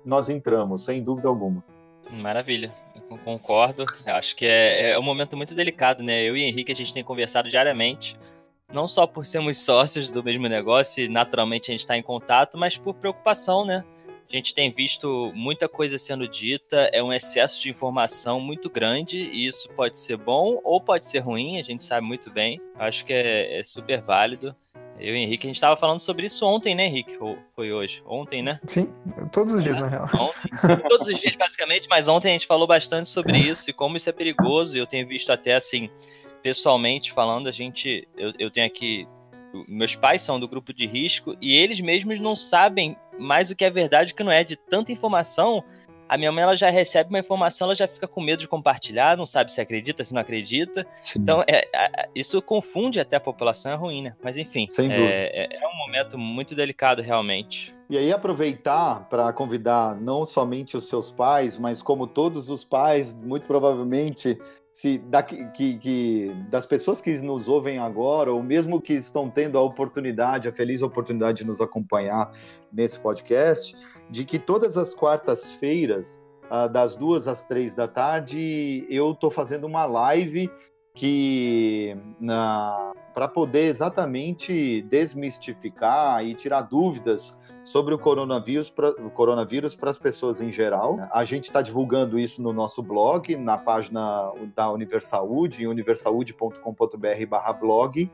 nós 0.04 0.28
entramos, 0.28 0.84
sem 0.84 1.02
dúvida 1.02 1.28
alguma. 1.28 1.64
Maravilha, 2.10 2.72
Eu 3.10 3.18
concordo. 3.18 3.86
Acho 4.04 4.36
que 4.36 4.44
é, 4.44 4.90
é 4.90 4.98
um 4.98 5.02
momento 5.02 5.36
muito 5.36 5.54
delicado, 5.54 6.02
né? 6.02 6.22
Eu 6.22 6.36
e 6.36 6.42
Henrique, 6.42 6.72
a 6.72 6.76
gente 6.76 6.92
tem 6.92 7.02
conversado 7.02 7.48
diariamente, 7.48 8.18
não 8.74 8.88
só 8.88 9.06
por 9.06 9.24
sermos 9.24 9.58
sócios 9.58 10.10
do 10.10 10.22
mesmo 10.22 10.48
negócio 10.48 11.04
e 11.04 11.08
naturalmente 11.08 11.70
a 11.70 11.72
gente 11.72 11.80
está 11.80 11.96
em 11.96 12.02
contato, 12.02 12.58
mas 12.58 12.76
por 12.76 12.94
preocupação, 12.94 13.64
né? 13.64 13.84
A 14.28 14.36
gente 14.36 14.52
tem 14.52 14.72
visto 14.72 15.30
muita 15.34 15.68
coisa 15.68 15.96
sendo 15.96 16.26
dita, 16.26 16.90
é 16.92 17.02
um 17.02 17.12
excesso 17.12 17.62
de 17.62 17.70
informação 17.70 18.40
muito 18.40 18.68
grande, 18.68 19.18
e 19.18 19.46
isso 19.46 19.68
pode 19.74 19.96
ser 19.96 20.16
bom 20.16 20.60
ou 20.64 20.80
pode 20.80 21.06
ser 21.06 21.20
ruim, 21.20 21.58
a 21.58 21.62
gente 21.62 21.84
sabe 21.84 22.04
muito 22.04 22.30
bem. 22.30 22.60
Acho 22.76 23.04
que 23.04 23.12
é, 23.12 23.60
é 23.60 23.62
super 23.62 24.00
válido. 24.02 24.56
Eu 24.98 25.14
e 25.14 25.18
Henrique, 25.18 25.46
a 25.46 25.48
gente 25.48 25.56
estava 25.56 25.76
falando 25.76 26.00
sobre 26.00 26.26
isso 26.26 26.46
ontem, 26.46 26.74
né, 26.74 26.86
Henrique? 26.86 27.16
Ou 27.20 27.36
foi 27.54 27.72
hoje? 27.72 28.02
Ontem, 28.06 28.42
né? 28.42 28.60
Sim, 28.66 28.92
todos 29.30 29.54
os 29.54 29.62
dias, 29.62 29.76
é, 29.76 29.80
na 29.80 29.88
real. 29.88 30.08
Ontem, 30.14 30.88
todos 30.88 31.08
os 31.08 31.20
dias, 31.20 31.34
basicamente, 31.36 31.86
mas 31.88 32.08
ontem 32.08 32.28
a 32.28 32.32
gente 32.32 32.46
falou 32.46 32.66
bastante 32.66 33.08
sobre 33.08 33.38
isso 33.38 33.70
e 33.70 33.72
como 33.72 33.96
isso 33.96 34.08
é 34.08 34.12
perigoso. 34.12 34.76
Eu 34.76 34.86
tenho 34.86 35.06
visto 35.06 35.30
até, 35.30 35.54
assim, 35.54 35.90
pessoalmente 36.44 37.10
falando, 37.10 37.48
a 37.48 37.50
gente. 37.50 38.06
Eu, 38.14 38.32
eu 38.38 38.50
tenho 38.50 38.66
aqui 38.66 39.08
meus 39.68 39.94
pais 39.94 40.20
são 40.20 40.38
do 40.38 40.48
grupo 40.48 40.72
de 40.72 40.84
risco 40.84 41.36
e 41.40 41.56
eles 41.56 41.80
mesmos 41.80 42.20
não 42.20 42.34
sabem 42.34 42.96
mais 43.16 43.50
o 43.50 43.56
que 43.56 43.64
é 43.64 43.70
verdade 43.70 44.10
e 44.10 44.12
o 44.12 44.16
que 44.16 44.24
não 44.24 44.32
é. 44.32 44.42
De 44.42 44.56
tanta 44.56 44.90
informação, 44.90 45.62
a 46.08 46.18
minha 46.18 46.32
mãe 46.32 46.42
ela 46.42 46.56
já 46.56 46.70
recebe 46.70 47.08
uma 47.08 47.20
informação, 47.20 47.66
ela 47.66 47.74
já 47.74 47.86
fica 47.86 48.08
com 48.08 48.20
medo 48.20 48.40
de 48.40 48.48
compartilhar, 48.48 49.16
não 49.16 49.24
sabe 49.24 49.52
se 49.52 49.60
acredita, 49.60 50.04
se 50.04 50.12
não 50.12 50.20
acredita. 50.20 50.84
Sim. 50.96 51.20
Então, 51.20 51.44
é, 51.46 51.68
é, 51.72 52.08
isso 52.16 52.42
confunde 52.42 52.98
até 52.98 53.16
a 53.16 53.20
população, 53.20 53.72
é 53.72 53.76
ruim, 53.76 54.02
né? 54.02 54.16
Mas 54.22 54.36
enfim, 54.36 54.66
é, 54.78 55.52
é, 55.52 55.56
é 55.62 55.68
um 55.68 55.76
momento 55.86 56.18
muito 56.18 56.54
delicado 56.54 57.00
realmente. 57.00 57.74
E 57.88 57.96
aí 57.96 58.12
aproveitar 58.12 59.08
para 59.08 59.32
convidar 59.32 59.94
não 60.00 60.26
somente 60.26 60.76
os 60.76 60.88
seus 60.88 61.10
pais, 61.10 61.58
mas 61.58 61.82
como 61.82 62.06
todos 62.06 62.50
os 62.50 62.64
pais, 62.64 63.14
muito 63.14 63.46
provavelmente 63.46 64.38
se 64.74 64.98
da, 64.98 65.22
que, 65.22 65.78
que, 65.78 66.34
das 66.50 66.66
pessoas 66.66 67.00
que 67.00 67.12
nos 67.22 67.46
ouvem 67.46 67.78
agora, 67.78 68.32
ou 68.32 68.42
mesmo 68.42 68.80
que 68.80 68.92
estão 68.92 69.30
tendo 69.30 69.56
a 69.56 69.62
oportunidade, 69.62 70.48
a 70.48 70.52
feliz 70.52 70.82
oportunidade 70.82 71.38
de 71.38 71.46
nos 71.46 71.60
acompanhar 71.60 72.32
nesse 72.72 72.98
podcast, 72.98 73.76
de 74.10 74.24
que 74.24 74.36
todas 74.36 74.76
as 74.76 74.92
quartas-feiras, 74.92 76.20
uh, 76.50 76.68
das 76.68 76.96
duas 76.96 77.28
às 77.28 77.46
três 77.46 77.72
da 77.72 77.86
tarde, 77.86 78.84
eu 78.90 79.12
estou 79.12 79.30
fazendo 79.30 79.64
uma 79.64 79.86
live 79.86 80.50
que 80.92 81.96
para 83.14 83.28
poder 83.28 83.66
exatamente 83.66 84.82
desmistificar 84.82 86.24
e 86.24 86.34
tirar 86.34 86.62
dúvidas 86.62 87.38
sobre 87.64 87.94
o 87.94 87.98
coronavírus 87.98 88.68
para 88.68 88.90
o 88.90 89.10
coronavírus 89.10 89.74
para 89.74 89.88
as 89.90 89.98
pessoas 89.98 90.40
em 90.40 90.52
geral. 90.52 91.00
A 91.12 91.24
gente 91.24 91.44
está 91.44 91.62
divulgando 91.62 92.18
isso 92.18 92.42
no 92.42 92.52
nosso 92.52 92.82
blog, 92.82 93.36
na 93.36 93.56
página 93.58 94.30
da 94.54 94.70
Universaúde, 94.70 95.66
universaúde.com.br/blog. 95.66 98.10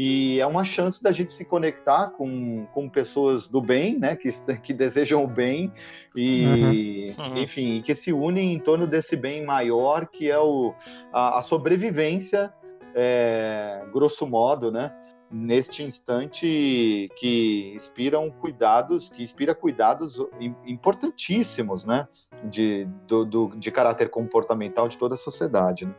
E 0.00 0.40
é 0.40 0.46
uma 0.46 0.64
chance 0.64 1.02
da 1.02 1.10
gente 1.10 1.32
se 1.32 1.44
conectar 1.44 2.10
com, 2.10 2.66
com 2.66 2.88
pessoas 2.88 3.48
do 3.48 3.60
bem, 3.60 3.98
né, 3.98 4.14
que, 4.14 4.30
que 4.62 4.72
desejam 4.72 5.24
o 5.24 5.26
bem 5.26 5.72
e, 6.14 7.12
uhum. 7.18 7.30
Uhum. 7.30 7.38
enfim, 7.38 7.82
que 7.82 7.92
se 7.96 8.12
unem 8.12 8.52
em 8.52 8.60
torno 8.60 8.86
desse 8.86 9.16
bem 9.16 9.44
maior 9.44 10.06
que 10.06 10.30
é 10.30 10.38
o, 10.38 10.72
a, 11.12 11.40
a 11.40 11.42
sobrevivência, 11.42 12.54
é, 12.94 13.84
grosso 13.92 14.24
modo, 14.24 14.70
né, 14.70 14.94
neste 15.30 15.82
instante 15.82 17.10
que 17.16 17.72
inspiram 17.74 18.30
cuidados, 18.30 19.10
que 19.10 19.22
inspira 19.22 19.54
cuidados 19.54 20.18
importantíssimos, 20.64 21.84
né, 21.84 22.08
de, 22.44 22.86
do, 23.06 23.24
do, 23.24 23.48
de 23.56 23.70
caráter 23.70 24.08
comportamental 24.08 24.88
de 24.88 24.96
toda 24.96 25.14
a 25.14 25.18
sociedade. 25.18 25.86
Né? 25.86 25.94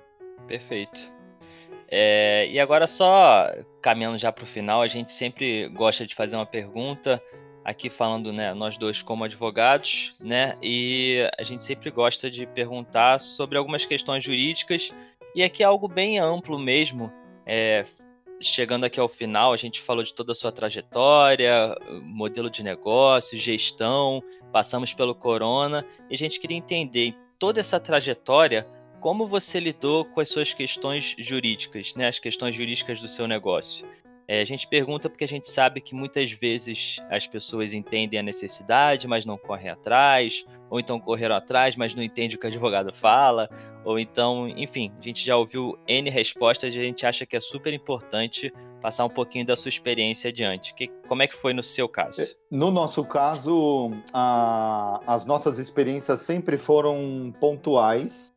Perfeito. 0.47 0.99
É, 1.91 2.47
e 2.49 2.59
agora 2.59 2.85
só 2.85 3.47
caminhando 3.81 4.17
já 4.17 4.31
para 4.31 4.43
o 4.43 4.47
final, 4.47 4.81
a 4.81 4.87
gente 4.87 5.11
sempre 5.11 5.69
gosta 5.69 6.05
de 6.05 6.13
fazer 6.13 6.35
uma 6.35 6.45
pergunta 6.45 7.21
aqui 7.63 7.89
falando, 7.89 8.31
né, 8.31 8.53
nós 8.53 8.77
dois 8.77 9.01
como 9.01 9.23
advogados, 9.23 10.15
né, 10.19 10.55
e 10.61 11.27
a 11.37 11.43
gente 11.43 11.63
sempre 11.63 11.91
gosta 11.91 12.29
de 12.29 12.47
perguntar 12.47 13.19
sobre 13.19 13.57
algumas 13.57 13.85
questões 13.85 14.23
jurídicas 14.23 14.91
e 15.35 15.43
aqui 15.43 15.61
é 15.61 15.65
algo 15.65 15.87
bem 15.87 16.19
amplo 16.19 16.57
mesmo, 16.57 17.11
é, 17.45 17.83
chegando 18.41 18.85
aqui 18.85 18.99
ao 18.99 19.09
final, 19.09 19.53
a 19.53 19.57
gente 19.57 19.81
falou 19.81 20.03
de 20.03 20.13
toda 20.13 20.31
a 20.31 20.35
sua 20.35 20.51
trajetória, 20.51 21.75
modelo 22.01 22.49
de 22.49 22.63
negócio, 22.63 23.37
gestão, 23.37 24.23
passamos 24.51 24.93
pelo 24.93 25.13
corona, 25.13 25.85
e 26.09 26.15
a 26.15 26.17
gente 26.17 26.39
queria 26.39 26.57
entender 26.57 27.15
toda 27.37 27.59
essa 27.59 27.79
trajetória, 27.79 28.65
como 28.99 29.27
você 29.27 29.59
lidou 29.59 30.05
com 30.05 30.19
as 30.19 30.29
suas 30.29 30.53
questões 30.53 31.15
jurídicas, 31.17 31.93
né, 31.95 32.07
as 32.07 32.19
questões 32.19 32.55
jurídicas 32.55 32.99
do 32.99 33.07
seu 33.07 33.27
negócio. 33.27 33.87
É, 34.31 34.41
a 34.41 34.45
gente 34.45 34.67
pergunta 34.67 35.09
porque 35.09 35.23
a 35.23 35.27
gente 35.27 35.49
sabe 35.49 35.81
que 35.81 35.95
muitas 35.95 36.31
vezes 36.31 36.97
as 37.09 37.25
pessoas 37.25 37.73
entendem 37.73 38.19
a 38.19 38.21
necessidade, 38.21 39.07
mas 39.07 39.25
não 39.25 39.39
correm 39.39 39.69
atrás, 39.69 40.45
ou 40.69 40.79
então 40.79 40.99
correram 40.99 41.35
atrás, 41.35 41.75
mas 41.75 41.95
não 41.95 42.03
entendem 42.03 42.37
o 42.37 42.39
que 42.39 42.45
o 42.45 42.47
advogado 42.47 42.93
fala, 42.93 43.49
ou 43.83 43.97
então, 43.97 44.47
enfim, 44.47 44.91
a 44.99 45.01
gente 45.01 45.25
já 45.25 45.35
ouviu 45.35 45.75
N 45.87 46.11
respostas 46.11 46.75
e 46.75 46.77
a 46.77 46.83
gente 46.83 47.07
acha 47.07 47.25
que 47.25 47.35
é 47.35 47.39
super 47.39 47.73
importante 47.73 48.53
passar 48.79 49.03
um 49.03 49.09
pouquinho 49.09 49.47
da 49.47 49.55
sua 49.55 49.69
experiência 49.69 50.29
adiante. 50.29 50.75
Que, 50.75 50.89
como 51.07 51.23
é 51.23 51.27
que 51.27 51.35
foi 51.35 51.51
no 51.51 51.63
seu 51.63 51.89
caso? 51.89 52.21
No 52.51 52.69
nosso 52.69 53.03
caso, 53.05 53.89
a, 54.13 55.01
as 55.07 55.25
nossas 55.25 55.57
experiências 55.57 56.19
sempre 56.19 56.55
foram 56.59 57.33
pontuais. 57.39 58.31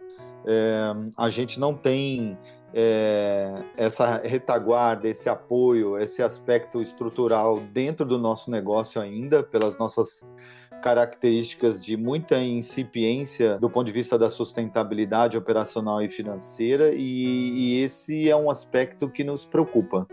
É, 0.46 0.94
a 1.18 1.28
gente 1.28 1.60
não 1.60 1.74
tem 1.74 2.38
é, 2.74 3.54
essa 3.76 4.20
retaguarda, 4.24 5.08
esse 5.08 5.28
apoio, 5.28 5.98
esse 5.98 6.22
aspecto 6.22 6.80
estrutural 6.80 7.60
dentro 7.60 8.06
do 8.06 8.18
nosso 8.18 8.50
negócio 8.50 9.00
ainda, 9.00 9.42
pelas 9.42 9.76
nossas 9.78 10.30
características 10.82 11.82
de 11.82 11.96
muita 11.96 12.42
incipiência 12.42 13.56
do 13.56 13.70
ponto 13.70 13.86
de 13.86 13.92
vista 13.92 14.18
da 14.18 14.28
sustentabilidade 14.28 15.36
operacional 15.36 16.02
e 16.02 16.08
financeira, 16.08 16.92
e, 16.92 17.78
e, 17.78 17.82
esse 17.82 18.28
é 18.28 18.36
um 18.36 18.50
aspecto 18.50 19.08
que 19.08 19.22
nos 19.22 19.46
preocupa. 19.46 20.06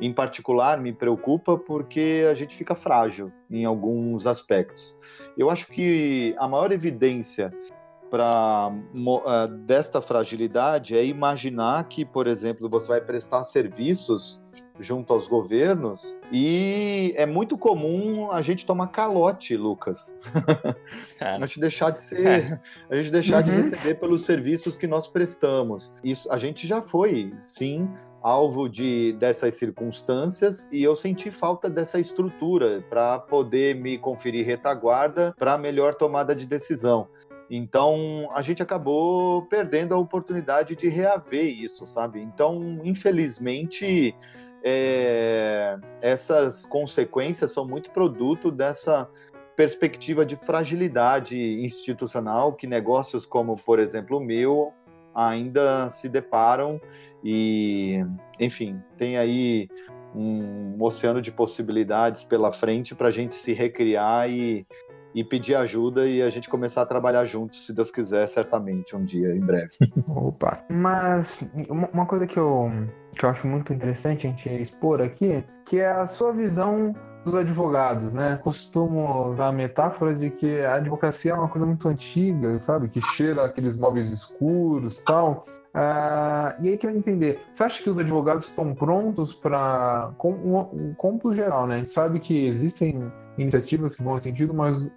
Em 0.00 0.12
particular, 0.12 0.80
me 0.80 0.92
preocupa 0.92 1.58
porque 1.58 2.26
a 2.28 2.34
gente 2.34 2.56
fica 2.56 2.74
frágil 2.74 3.30
em 3.50 3.66
alguns 3.66 4.26
aspectos. 4.26 4.96
Eu 5.36 5.50
acho 5.50 5.66
que 5.66 6.34
a 6.38 6.48
maior 6.48 6.72
evidência 6.72 7.52
para 8.14 8.70
uh, 8.70 9.48
desta 9.66 10.00
fragilidade 10.00 10.96
é 10.96 11.04
imaginar 11.04 11.82
que, 11.88 12.04
por 12.04 12.28
exemplo, 12.28 12.68
você 12.68 12.86
vai 12.86 13.00
prestar 13.00 13.42
serviços 13.42 14.40
junto 14.78 15.12
aos 15.12 15.26
governos 15.26 16.16
e 16.30 17.12
é 17.16 17.26
muito 17.26 17.58
comum 17.58 18.30
a 18.30 18.40
gente 18.40 18.64
tomar 18.64 18.86
calote, 18.88 19.56
Lucas. 19.56 20.14
É. 21.20 21.36
a 21.36 21.46
gente 21.46 21.60
deixar 21.60 21.90
de 21.90 22.00
ser, 22.00 22.26
é. 22.26 22.60
a 22.90 22.96
gente 22.96 23.10
deixar 23.10 23.38
uhum. 23.38 23.50
de 23.50 23.50
receber 23.50 23.94
pelos 23.94 24.24
serviços 24.24 24.76
que 24.76 24.86
nós 24.86 25.08
prestamos. 25.08 25.92
Isso 26.02 26.30
a 26.30 26.36
gente 26.36 26.66
já 26.66 26.82
foi, 26.82 27.32
sim, 27.38 27.88
alvo 28.22 28.68
de 28.68 29.12
dessas 29.14 29.54
circunstâncias 29.54 30.68
e 30.70 30.82
eu 30.82 30.94
senti 30.94 31.30
falta 31.30 31.70
dessa 31.70 31.98
estrutura 31.98 32.84
para 32.88 33.18
poder 33.18 33.74
me 33.74 33.96
conferir 33.96 34.44
retaguarda 34.46 35.34
para 35.38 35.56
melhor 35.56 35.94
tomada 35.94 36.34
de 36.34 36.46
decisão. 36.46 37.08
Então 37.50 38.28
a 38.32 38.40
gente 38.42 38.62
acabou 38.62 39.46
perdendo 39.46 39.94
a 39.94 39.98
oportunidade 39.98 40.74
de 40.74 40.88
reaver 40.88 41.44
isso, 41.44 41.84
sabe? 41.84 42.20
Então, 42.20 42.80
infelizmente, 42.84 44.14
é, 44.62 45.76
essas 46.00 46.64
consequências 46.64 47.52
são 47.52 47.66
muito 47.66 47.90
produto 47.90 48.50
dessa 48.50 49.08
perspectiva 49.54 50.24
de 50.26 50.36
fragilidade 50.36 51.38
institucional 51.62 52.54
que 52.54 52.66
negócios 52.66 53.26
como, 53.26 53.56
por 53.56 53.78
exemplo, 53.78 54.18
o 54.18 54.20
meu 54.20 54.72
ainda 55.14 55.88
se 55.90 56.08
deparam 56.08 56.80
e, 57.22 58.04
enfim, 58.40 58.82
tem 58.96 59.16
aí 59.16 59.68
um 60.14 60.76
oceano 60.80 61.20
de 61.20 61.30
possibilidades 61.30 62.24
pela 62.24 62.50
frente 62.50 62.94
para 62.94 63.08
a 63.08 63.10
gente 63.10 63.34
se 63.34 63.52
recriar 63.52 64.30
e 64.30 64.66
e 65.14 65.22
pedir 65.22 65.54
ajuda 65.54 66.06
e 66.06 66.20
a 66.20 66.28
gente 66.28 66.48
começar 66.48 66.82
a 66.82 66.86
trabalhar 66.86 67.24
juntos, 67.24 67.66
se 67.66 67.72
Deus 67.72 67.90
quiser, 67.90 68.26
certamente, 68.26 68.96
um 68.96 69.04
dia, 69.04 69.34
em 69.34 69.40
breve. 69.40 69.68
Opa. 70.08 70.64
Mas 70.68 71.44
uma 71.68 72.04
coisa 72.04 72.26
que 72.26 72.36
eu, 72.36 72.70
que 73.16 73.24
eu 73.24 73.30
acho 73.30 73.46
muito 73.46 73.72
interessante 73.72 74.26
a 74.26 74.30
gente 74.30 74.48
expor 74.48 75.00
aqui, 75.00 75.44
que 75.64 75.78
é 75.78 75.88
a 75.88 76.06
sua 76.06 76.32
visão 76.32 76.94
dos 77.24 77.34
advogados, 77.34 78.12
né? 78.12 78.38
Costumo 78.42 79.30
usar 79.30 79.48
a 79.48 79.52
metáfora 79.52 80.14
de 80.14 80.30
que 80.30 80.60
a 80.60 80.74
advocacia 80.74 81.32
é 81.32 81.34
uma 81.34 81.48
coisa 81.48 81.66
muito 81.66 81.88
antiga, 81.88 82.60
sabe? 82.60 82.88
Que 82.88 83.00
cheira 83.00 83.44
aqueles 83.44 83.78
móveis 83.78 84.10
escuros 84.10 84.98
tal. 84.98 85.44
Uh, 85.74 86.62
e 86.62 86.68
aí 86.68 86.76
queria 86.76 86.96
entender, 86.96 87.40
você 87.50 87.64
acha 87.64 87.82
que 87.82 87.90
os 87.90 87.98
advogados 87.98 88.44
estão 88.44 88.74
prontos 88.74 89.34
para, 89.34 90.12
como, 90.18 90.94
como 90.96 91.34
geral, 91.34 91.66
né? 91.66 91.76
A 91.76 91.78
gente 91.78 91.90
sabe 91.90 92.20
que 92.20 92.46
existem 92.46 93.10
iniciativas 93.38 93.96
que 93.96 94.02
vão 94.02 94.14
nesse 94.14 94.28
sentido, 94.28 94.54
mas 94.54 94.90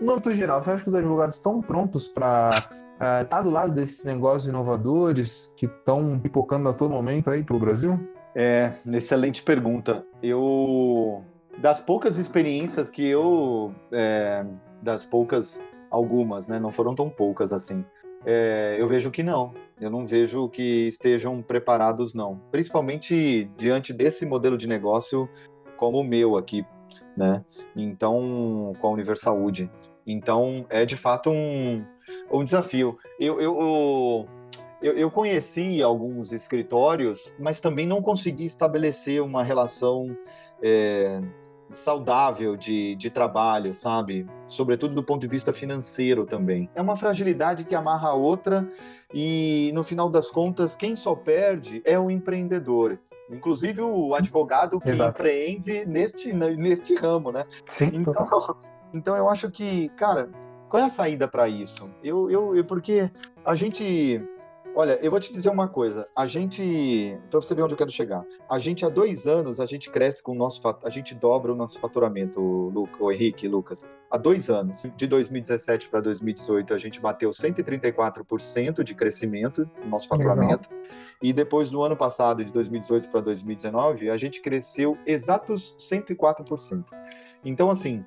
no 0.00 0.12
âmbito 0.12 0.34
geral, 0.34 0.62
você 0.62 0.70
acha 0.70 0.82
que 0.82 0.88
os 0.88 0.94
advogados 0.94 1.36
estão 1.36 1.60
prontos 1.60 2.06
para 2.06 2.50
estar 2.50 3.24
uh, 3.24 3.28
tá 3.28 3.42
do 3.42 3.50
lado 3.50 3.72
desses 3.74 4.04
negócios 4.04 4.48
inovadores 4.48 5.54
que 5.56 5.66
estão 5.66 6.18
pipocando 6.18 6.68
a 6.68 6.72
todo 6.72 6.90
momento 6.90 7.30
aí 7.30 7.42
pelo 7.42 7.58
Brasil? 7.58 7.98
É, 8.34 8.72
excelente 8.92 9.42
pergunta. 9.42 10.04
Eu, 10.22 11.22
das 11.58 11.80
poucas 11.80 12.18
experiências 12.18 12.90
que 12.90 13.06
eu, 13.06 13.74
é, 13.92 14.44
das 14.82 15.04
poucas, 15.04 15.60
algumas, 15.90 16.48
né, 16.48 16.58
não 16.58 16.70
foram 16.70 16.94
tão 16.94 17.08
poucas 17.08 17.52
assim, 17.52 17.84
é, 18.24 18.76
eu 18.78 18.88
vejo 18.88 19.10
que 19.10 19.22
não. 19.22 19.54
Eu 19.80 19.90
não 19.90 20.06
vejo 20.06 20.48
que 20.48 20.88
estejam 20.88 21.40
preparados, 21.42 22.12
não. 22.12 22.40
Principalmente 22.50 23.50
diante 23.56 23.92
desse 23.92 24.26
modelo 24.26 24.56
de 24.56 24.66
negócio 24.66 25.28
como 25.76 26.00
o 26.00 26.04
meu 26.04 26.36
aqui, 26.36 26.66
né? 27.16 27.44
Então, 27.74 28.72
com 28.80 28.86
a 28.86 28.90
Universaúde. 28.90 29.70
Então, 30.06 30.64
é 30.68 30.84
de 30.84 30.96
fato 30.96 31.30
um, 31.30 31.84
um 32.30 32.44
desafio. 32.44 32.98
Eu, 33.18 33.40
eu, 33.40 34.28
eu, 34.82 34.92
eu 34.96 35.10
conheci 35.10 35.82
alguns 35.82 36.32
escritórios, 36.32 37.32
mas 37.38 37.60
também 37.60 37.86
não 37.86 38.00
consegui 38.00 38.44
estabelecer 38.44 39.22
uma 39.22 39.42
relação 39.42 40.16
é, 40.62 41.20
saudável 41.68 42.56
de, 42.56 42.94
de 42.96 43.10
trabalho, 43.10 43.74
sabe? 43.74 44.26
Sobretudo 44.46 44.94
do 44.94 45.02
ponto 45.02 45.20
de 45.20 45.26
vista 45.26 45.52
financeiro 45.52 46.24
também. 46.24 46.70
É 46.74 46.80
uma 46.80 46.96
fragilidade 46.96 47.64
que 47.64 47.74
amarra 47.74 48.10
a 48.10 48.14
outra 48.14 48.68
e, 49.12 49.70
no 49.74 49.82
final 49.82 50.08
das 50.08 50.30
contas, 50.30 50.76
quem 50.76 50.94
só 50.94 51.14
perde 51.14 51.82
é 51.84 51.98
o 51.98 52.10
empreendedor. 52.10 52.98
Inclusive 53.30 53.80
o 53.82 54.14
advogado 54.14 54.80
que 54.80 54.90
Exato. 54.90 55.20
empreende 55.20 55.84
neste, 55.86 56.32
neste 56.32 56.94
ramo, 56.94 57.32
né? 57.32 57.44
Sim. 57.66 57.90
Então, 57.92 58.14
então 58.94 59.16
eu 59.16 59.28
acho 59.28 59.50
que, 59.50 59.88
cara, 59.90 60.28
qual 60.68 60.82
é 60.82 60.86
a 60.86 60.90
saída 60.90 61.26
para 61.26 61.48
isso? 61.48 61.90
Eu, 62.02 62.30
eu, 62.30 62.56
eu, 62.56 62.64
porque 62.64 63.10
a 63.44 63.54
gente 63.54 64.22
Olha, 64.78 64.98
eu 65.00 65.10
vou 65.10 65.18
te 65.18 65.32
dizer 65.32 65.48
uma 65.48 65.68
coisa. 65.68 66.06
A 66.14 66.26
gente, 66.26 67.18
para 67.30 67.40
você 67.40 67.54
ver 67.54 67.62
onde 67.62 67.72
eu 67.72 67.78
quero 67.78 67.90
chegar, 67.90 68.26
a 68.46 68.58
gente 68.58 68.84
há 68.84 68.90
dois 68.90 69.26
anos 69.26 69.58
a 69.58 69.64
gente 69.64 69.88
cresce 69.88 70.22
com 70.22 70.32
o 70.32 70.34
nosso, 70.34 70.60
a 70.84 70.90
gente 70.90 71.14
dobra 71.14 71.50
o 71.50 71.56
nosso 71.56 71.80
faturamento, 71.80 72.38
o, 72.38 72.86
o 73.00 73.10
Henrique, 73.10 73.48
Lucas. 73.48 73.88
Há 74.10 74.18
dois 74.18 74.50
anos, 74.50 74.86
de 74.94 75.06
2017 75.06 75.88
para 75.88 76.02
2018, 76.02 76.74
a 76.74 76.78
gente 76.78 77.00
bateu 77.00 77.30
134% 77.30 78.82
de 78.82 78.94
crescimento 78.94 79.66
no 79.82 79.88
nosso 79.88 80.08
faturamento. 80.08 80.68
Legal. 80.70 80.86
E 81.22 81.32
depois 81.32 81.70
no 81.70 81.80
ano 81.80 81.96
passado, 81.96 82.44
de 82.44 82.52
2018 82.52 83.08
para 83.08 83.22
2019, 83.22 84.10
a 84.10 84.16
gente 84.18 84.42
cresceu 84.42 84.98
exatos 85.06 85.74
104%. 85.78 86.84
Então, 87.42 87.70
assim, 87.70 88.04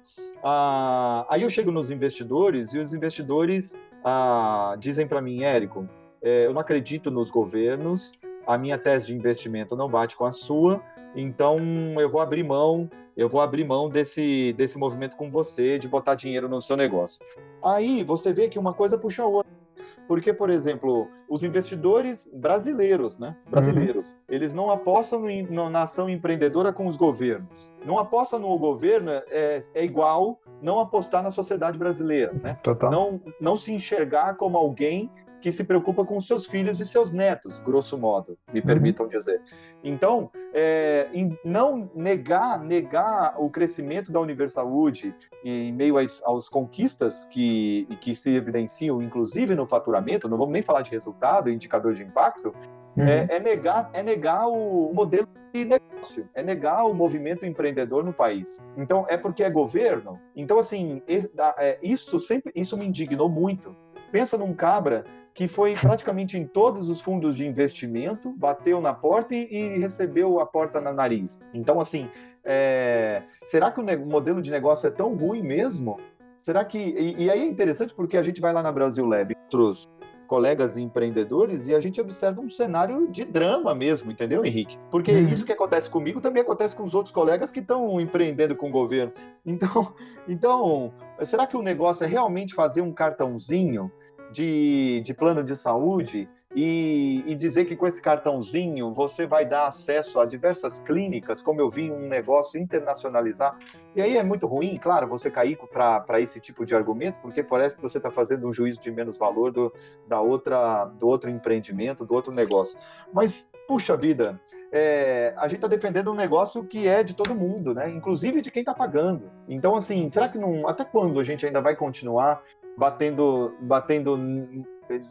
aí 1.28 1.41
eu 1.41 1.49
chego 1.49 1.72
nos 1.72 1.89
investidores 1.89 2.76
e 2.76 2.78
os 2.78 2.93
investidores 2.93 3.76
ah, 4.05 4.76
dizem 4.78 5.07
para 5.07 5.20
mim, 5.20 5.41
Érico, 5.41 5.89
eu 6.22 6.53
não 6.53 6.61
acredito 6.61 7.09
nos 7.09 7.30
governos, 7.30 8.11
a 8.45 8.57
minha 8.57 8.78
tese 8.78 9.07
de 9.07 9.15
investimento 9.15 9.76
não 9.76 9.88
bate 9.88 10.15
com 10.15 10.26
a 10.26 10.32
sua, 10.32 10.82
então 11.15 11.59
eu 11.99 12.09
vou 12.09 12.22
abrir 12.22 12.43
mão, 12.43 12.89
eu 13.15 13.30
vou 13.30 13.41
abrir 13.41 13.65
mão 13.65 13.89
desse, 13.89 14.53
desse 14.53 14.78
movimento 14.78 15.15
com 15.15 15.30
você, 15.30 15.78
de 15.78 15.88
botar 15.88 16.15
dinheiro 16.15 16.47
no 16.47 16.61
seu 16.61 16.78
negócio. 16.78 17.20
Aí 17.63 18.03
você 18.03 18.32
vê 18.34 18.47
que 18.47 18.57
uma 18.57 18.74
coisa 18.74 18.97
puxa 18.97 19.24
a 19.24 19.28
outra. 19.28 19.59
Porque, 20.07 20.34
por 20.34 20.49
exemplo, 20.49 21.07
os 21.30 21.43
investidores 21.43 22.32
brasileiros, 22.34 23.20
né? 23.20 23.38
Brasileiros, 23.47 24.13
uhum. 24.13 24.17
eles 24.28 24.55
não 24.55 24.72
apostam 24.72 25.22
no, 25.47 25.70
na 25.70 25.84
ação 25.84 26.09
empreendedora 26.09 26.74
com 26.74 26.88
os 26.88 26.97
governos. 26.97 27.72
Não 27.86 27.99
apostam 27.99 28.39
no 28.39 28.57
governo 28.57 29.11
é, 29.11 29.59
é 29.76 29.84
igual 29.84 30.39
não 30.63 30.80
apostar 30.80 31.22
na 31.22 31.30
sociedade 31.30 31.78
brasileira, 31.78 32.34
né? 32.43 32.57
Total. 32.63 32.89
Não, 32.89 33.22
não 33.39 33.55
se 33.55 33.72
enxergar 33.72 34.34
como 34.34 34.57
alguém 34.57 35.11
que 35.41 35.51
se 35.51 35.63
preocupa 35.63 36.05
com 36.05 36.19
seus 36.19 36.45
filhos 36.45 36.79
e 36.79 36.85
seus 36.85 37.11
netos, 37.11 37.59
grosso 37.59 37.97
modo, 37.97 38.37
me 38.51 38.59
uhum. 38.59 38.65
permitam 38.65 39.05
uhum. 39.05 39.09
dizer. 39.11 39.41
Então, 39.83 40.29
é, 40.53 41.07
não 41.43 41.89
negar, 41.95 42.59
negar 42.59 43.35
o 43.37 43.49
crescimento 43.49 44.11
da 44.11 44.19
Universaúde 44.19 45.15
em 45.43 45.71
meio 45.71 45.97
às, 45.97 46.21
às 46.23 46.49
conquistas 46.49 47.25
que, 47.25 47.87
que 48.01 48.15
se 48.15 48.35
evidenciam, 48.35 49.01
inclusive 49.01 49.55
no 49.55 49.65
faturamento, 49.65 50.27
não 50.27 50.37
vamos 50.37 50.53
nem 50.53 50.61
falar 50.61 50.81
de 50.81 50.91
resultado, 50.91 51.49
indicador 51.49 51.93
de 51.93 52.03
impacto, 52.03 52.53
uhum. 52.97 53.05
é, 53.05 53.27
é, 53.29 53.39
negar, 53.39 53.89
é 53.93 54.03
negar 54.03 54.47
o 54.47 54.91
modelo 54.93 55.27
de 55.53 55.65
negócio, 55.65 56.29
é 56.33 56.43
negar 56.43 56.85
o 56.85 56.93
movimento 56.93 57.45
empreendedor 57.45 58.03
no 58.03 58.13
país. 58.13 58.63
Então, 58.77 59.05
é 59.09 59.17
porque 59.17 59.43
é 59.43 59.49
governo. 59.49 60.19
Então, 60.35 60.59
assim, 60.59 61.01
é, 61.07 61.79
isso 61.81 62.19
sempre, 62.19 62.51
isso 62.55 62.77
me 62.77 62.85
indignou 62.85 63.29
muito. 63.29 63.75
Pensa 64.11 64.37
num 64.37 64.53
cabra 64.53 65.05
que 65.39 65.47
foi 65.47 65.73
praticamente 65.73 66.37
em 66.37 66.45
todos 66.45 66.89
os 66.89 66.99
fundos 66.99 67.37
de 67.37 67.47
investimento, 67.47 68.33
bateu 68.33 68.81
na 68.81 68.93
porta 68.93 69.33
e, 69.33 69.47
e 69.49 69.79
recebeu 69.79 70.37
a 70.41 70.45
porta 70.45 70.81
na 70.81 70.91
nariz. 70.91 71.39
Então, 71.53 71.79
assim, 71.79 72.09
é, 72.43 73.23
será 73.41 73.71
que 73.71 73.79
o 73.79 74.05
modelo 74.05 74.41
de 74.41 74.51
negócio 74.51 74.85
é 74.85 74.91
tão 74.91 75.15
ruim 75.15 75.41
mesmo? 75.41 75.97
Será 76.37 76.65
que. 76.65 76.77
E, 76.77 77.23
e, 77.23 77.29
aí 77.29 77.39
é 77.39 77.47
interessante 77.47 77.93
porque 77.93 78.17
a 78.17 78.21
gente 78.21 78.41
vai 78.41 78.51
lá 78.51 78.61
na 78.61 78.69
Brasil 78.69 79.05
Lab, 79.05 79.33
outros 79.45 79.87
colegas 80.27 80.75
empreendedores 80.75 81.67
e 81.67 81.73
a 81.73 81.79
gente 81.79 82.01
observa 82.01 82.41
um 82.41 82.49
cenário 82.49 83.07
de 83.09 83.23
drama 83.23 83.73
mesmo, 83.73 84.11
entendeu, 84.11 84.43
Henrique? 84.43 84.77
Porque 84.91 85.13
Uhum. 85.13 85.27
isso 85.29 85.45
que 85.45 85.53
acontece 85.53 85.89
comigo 85.89 86.19
também 86.19 86.43
acontece 86.43 86.75
com 86.75 86.83
os 86.83 86.93
outros 86.93 87.13
colegas 87.13 87.49
que 87.49 87.61
estão 87.61 87.97
empreendendo 88.01 88.57
com 88.57 88.67
o 88.67 88.71
governo. 88.71 89.13
Então, 89.45 89.93
então, 90.27 90.93
será 91.23 91.47
que 91.47 91.55
o 91.55 91.61
negócio 91.61 92.03
é 92.03 92.07
realmente 92.07 92.53
fazer 92.53 92.81
um 92.81 92.91
cartãozinho 92.91 93.89
de, 94.32 95.01
de 95.01 95.13
plano 95.13 95.43
de 95.43 95.55
saúde 95.55 96.30
e, 96.55 97.23
e 97.27 97.36
dizer 97.36 97.65
que 97.65 97.75
com 97.75 97.86
esse 97.86 98.01
cartãozinho 98.01 98.93
você 98.93 99.27
vai 99.27 99.45
dar 99.45 99.67
acesso 99.67 100.19
a 100.19 100.25
diversas 100.25 100.80
clínicas, 100.80 101.41
como 101.41 101.61
eu 101.61 101.69
vi 101.69 101.91
um 101.91 102.07
negócio 102.07 102.59
internacionalizar? 102.59 103.57
E 103.95 104.01
aí 104.01 104.17
é 104.17 104.23
muito 104.23 104.47
ruim, 104.47 104.77
claro, 104.77 105.07
você 105.07 105.30
cair 105.30 105.57
para 105.71 106.19
esse 106.19 106.39
tipo 106.39 106.65
de 106.65 106.75
argumento, 106.75 107.19
porque 107.21 107.43
parece 107.43 107.75
que 107.75 107.82
você 107.82 107.97
está 107.97 108.09
fazendo 108.09 108.47
um 108.47 108.53
juízo 108.53 108.80
de 108.80 108.91
menos 108.91 109.17
valor 109.17 109.51
do, 109.51 109.73
da 110.07 110.21
outra, 110.21 110.86
do 110.86 111.07
outro 111.07 111.30
empreendimento, 111.30 112.05
do 112.05 112.13
outro 112.13 112.34
negócio. 112.34 112.77
Mas, 113.13 113.49
puxa 113.67 113.95
vida, 113.95 114.39
é, 114.71 115.34
a 115.38 115.47
gente 115.47 115.57
está 115.57 115.67
defendendo 115.67 116.11
um 116.11 116.15
negócio 116.15 116.63
que 116.63 116.88
é 116.88 117.03
de 117.03 117.15
todo 117.15 117.34
mundo, 117.36 117.73
né? 117.73 117.89
Inclusive 117.89 118.41
de 118.41 118.51
quem 118.51 118.61
está 118.61 118.73
pagando. 118.73 119.32
Então, 119.47 119.75
assim, 119.75 120.07
será 120.09 120.30
que 120.30 120.38
não. 120.38 120.67
Até 120.67 120.84
quando 120.86 121.19
a 121.19 121.23
gente 121.23 121.45
ainda 121.45 121.61
vai 121.61 121.75
continuar 121.75 122.41
batendo, 122.80 123.53
batendo, 123.59 124.17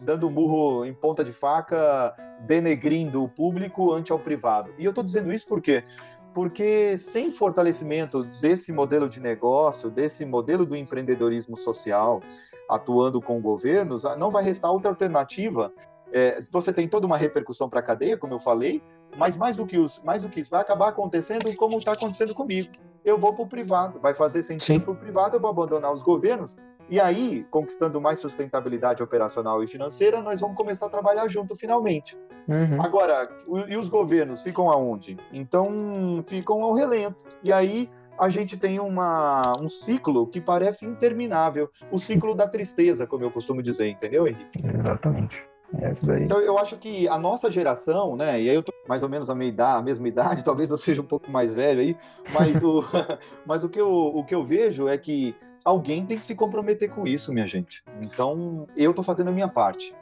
dando 0.00 0.30
murro 0.30 0.86
em 0.86 0.94
ponta 0.94 1.22
de 1.22 1.32
faca, 1.32 2.14
denegrindo 2.40 3.22
o 3.22 3.28
público 3.28 3.92
ante 3.92 4.10
ao 4.10 4.18
privado? 4.18 4.72
E 4.78 4.84
eu 4.86 4.88
estou 4.88 5.04
dizendo 5.04 5.30
isso 5.30 5.46
porque 5.46 5.84
porque 6.32 6.96
sem 6.96 7.32
fortalecimento 7.32 8.22
desse 8.40 8.72
modelo 8.72 9.08
de 9.08 9.20
negócio, 9.20 9.90
desse 9.90 10.24
modelo 10.24 10.64
do 10.64 10.76
empreendedorismo 10.76 11.56
social, 11.56 12.22
atuando 12.70 13.20
com 13.20 13.40
governos, 13.40 14.04
não 14.16 14.30
vai 14.30 14.44
restar 14.44 14.70
outra 14.70 14.90
alternativa. 14.90 15.72
É, 16.12 16.44
você 16.50 16.72
tem 16.72 16.86
toda 16.86 17.06
uma 17.06 17.16
repercussão 17.16 17.68
para 17.68 17.80
a 17.80 17.82
cadeia, 17.82 18.16
como 18.16 18.34
eu 18.34 18.38
falei, 18.38 18.80
mas 19.16 19.36
mais 19.36 19.56
do 19.56 19.66
que, 19.66 19.78
os, 19.78 20.00
mais 20.04 20.22
do 20.22 20.28
que 20.28 20.38
isso, 20.40 20.50
vai 20.50 20.60
acabar 20.60 20.88
acontecendo 20.88 21.52
como 21.56 21.78
está 21.78 21.92
acontecendo 21.92 22.34
comigo. 22.34 22.70
Eu 23.04 23.18
vou 23.18 23.34
para 23.34 23.42
o 23.42 23.46
privado, 23.48 23.98
vai 23.98 24.14
fazer 24.14 24.42
sentido 24.42 24.82
para 24.82 24.92
o 24.92 24.96
privado, 24.96 25.36
eu 25.36 25.40
vou 25.40 25.50
abandonar 25.50 25.92
os 25.92 26.02
governos, 26.02 26.56
e 26.90 26.98
aí, 26.98 27.46
conquistando 27.50 28.00
mais 28.00 28.18
sustentabilidade 28.18 29.02
operacional 29.02 29.62
e 29.62 29.66
financeira, 29.66 30.22
nós 30.22 30.40
vamos 30.40 30.56
começar 30.56 30.86
a 30.86 30.90
trabalhar 30.90 31.28
junto 31.28 31.54
finalmente. 31.54 32.18
Uhum. 32.48 32.82
Agora, 32.82 33.28
e 33.68 33.76
os 33.76 33.88
governos 33.88 34.42
ficam 34.42 34.70
aonde? 34.70 35.18
Então, 35.32 36.22
ficam 36.26 36.62
ao 36.62 36.72
relento. 36.72 37.24
E 37.42 37.52
aí 37.52 37.90
a 38.18 38.28
gente 38.28 38.56
tem 38.56 38.80
uma, 38.80 39.54
um 39.60 39.68
ciclo 39.68 40.26
que 40.26 40.40
parece 40.40 40.86
interminável. 40.86 41.70
O 41.90 41.98
ciclo 41.98 42.34
da 42.34 42.48
tristeza, 42.48 43.06
como 43.06 43.24
eu 43.24 43.30
costumo 43.30 43.62
dizer, 43.62 43.88
entendeu, 43.88 44.26
Henrique? 44.26 44.66
Exatamente. 44.66 45.46
Daí. 46.02 46.24
Então 46.24 46.40
eu 46.40 46.58
acho 46.58 46.78
que 46.78 47.06
a 47.08 47.18
nossa 47.18 47.50
geração, 47.50 48.16
né? 48.16 48.40
E 48.40 48.48
aí 48.48 48.56
eu 48.56 48.62
tô 48.62 48.72
mais 48.88 49.02
ou 49.02 49.08
menos 49.08 49.28
a, 49.28 49.34
meia 49.34 49.48
idade, 49.48 49.80
a 49.80 49.82
mesma 49.82 50.08
idade, 50.08 50.42
talvez 50.44 50.70
eu 50.70 50.78
seja 50.78 51.02
um 51.02 51.06
pouco 51.06 51.30
mais 51.30 51.52
velho 51.52 51.80
aí, 51.80 51.96
mas 52.32 52.62
o, 52.62 52.82
mas 53.44 53.64
o, 53.64 53.68
que, 53.68 53.78
eu, 53.78 53.88
o 53.88 54.24
que 54.24 54.34
eu 54.34 54.44
vejo 54.44 54.88
é 54.88 54.96
que 54.96 55.36
alguém 55.64 56.04
tem 56.04 56.18
que 56.18 56.24
se 56.24 56.34
comprometer 56.34 56.90
com 56.90 57.06
isso, 57.06 57.32
minha 57.32 57.46
gente. 57.46 57.82
Então 58.00 58.66
eu 58.76 58.92
tô 58.92 59.02
fazendo 59.02 59.28
a 59.28 59.32
minha 59.32 59.48
parte. 59.48 59.94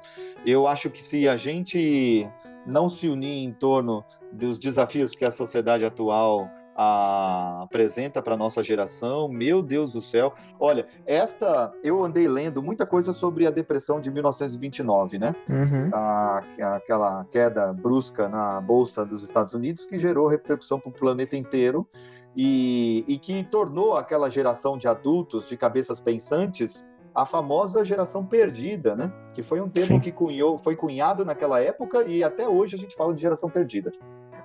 Eu 0.45 0.67
acho 0.67 0.91
que 0.91 1.03
se 1.03 1.29
a 1.29 1.37
gente 1.37 2.29
não 2.67 2.89
se 2.89 3.09
unir 3.09 3.45
em 3.45 3.53
torno 3.53 4.05
dos 4.33 4.59
desafios 4.59 5.15
que 5.15 5.25
a 5.25 5.31
sociedade 5.31 5.85
atual 5.85 6.51
a, 6.77 7.63
apresenta 7.63 8.21
para 8.21 8.37
nossa 8.37 8.63
geração, 8.63 9.29
meu 9.29 9.63
Deus 9.63 9.93
do 9.93 10.01
céu. 10.01 10.33
Olha, 10.61 10.87
esta 11.07 11.73
eu 11.83 12.05
andei 12.05 12.29
lendo 12.29 12.63
muita 12.63 12.85
coisa 12.85 13.13
sobre 13.13 13.47
a 13.47 13.51
depressão 13.51 13.99
de 13.99 14.11
1929, 14.11 15.19
né? 15.19 15.35
Uhum. 15.49 15.91
A, 15.93 16.43
aquela 16.75 17.25
queda 17.27 17.73
brusca 17.73 18.29
na 18.29 18.61
bolsa 18.61 19.07
dos 19.07 19.23
Estados 19.23 19.55
Unidos 19.55 19.87
que 19.87 19.99
gerou 19.99 20.27
repercussão 20.27 20.79
para 20.79 20.91
o 20.91 20.93
planeta 20.93 21.37
inteiro 21.37 21.89
e, 22.37 23.05
e 23.09 23.16
que 23.16 23.43
tornou 23.43 23.97
aquela 23.97 24.28
geração 24.28 24.76
de 24.76 24.87
adultos, 24.87 25.49
de 25.49 25.57
cabeças 25.57 25.99
pensantes, 25.99 26.87
a 27.14 27.24
famosa 27.24 27.82
geração 27.82 28.26
perdida, 28.26 28.95
né? 28.95 29.11
Que 29.32 29.43
foi 29.43 29.59
um 29.59 29.70
termo 29.70 29.95
Sim. 29.95 30.01
que 30.01 30.12
cunhou, 30.12 30.59
foi 30.59 30.76
cunhado 30.76 31.24
naquela 31.24 31.59
época 31.59 32.05
e 32.05 32.22
até 32.22 32.47
hoje 32.47 32.76
a 32.76 32.78
gente 32.78 32.95
fala 32.95 33.14
de 33.14 33.22
geração 33.22 33.49
perdida. 33.49 33.91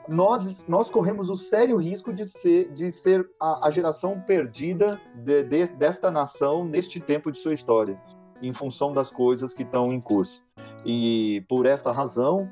Nós, 0.07 0.65
nós 0.67 0.89
corremos 0.89 1.29
o 1.29 1.35
sério 1.35 1.75
risco 1.75 2.13
de 2.13 2.25
ser, 2.25 2.71
de 2.71 2.89
ser 2.89 3.29
a, 3.39 3.67
a 3.67 3.71
geração 3.71 4.21
perdida 4.21 4.99
de, 5.15 5.43
de, 5.43 5.67
desta 5.73 6.09
nação 6.09 6.63
neste 6.63 6.99
tempo 7.01 7.29
de 7.29 7.37
sua 7.37 7.53
história, 7.53 8.01
em 8.41 8.53
função 8.53 8.93
das 8.93 9.11
coisas 9.11 9.53
que 9.53 9.63
estão 9.63 9.91
em 9.91 9.99
curso. 9.99 10.43
E 10.85 11.43
por 11.49 11.65
esta 11.65 11.91
razão, 11.91 12.49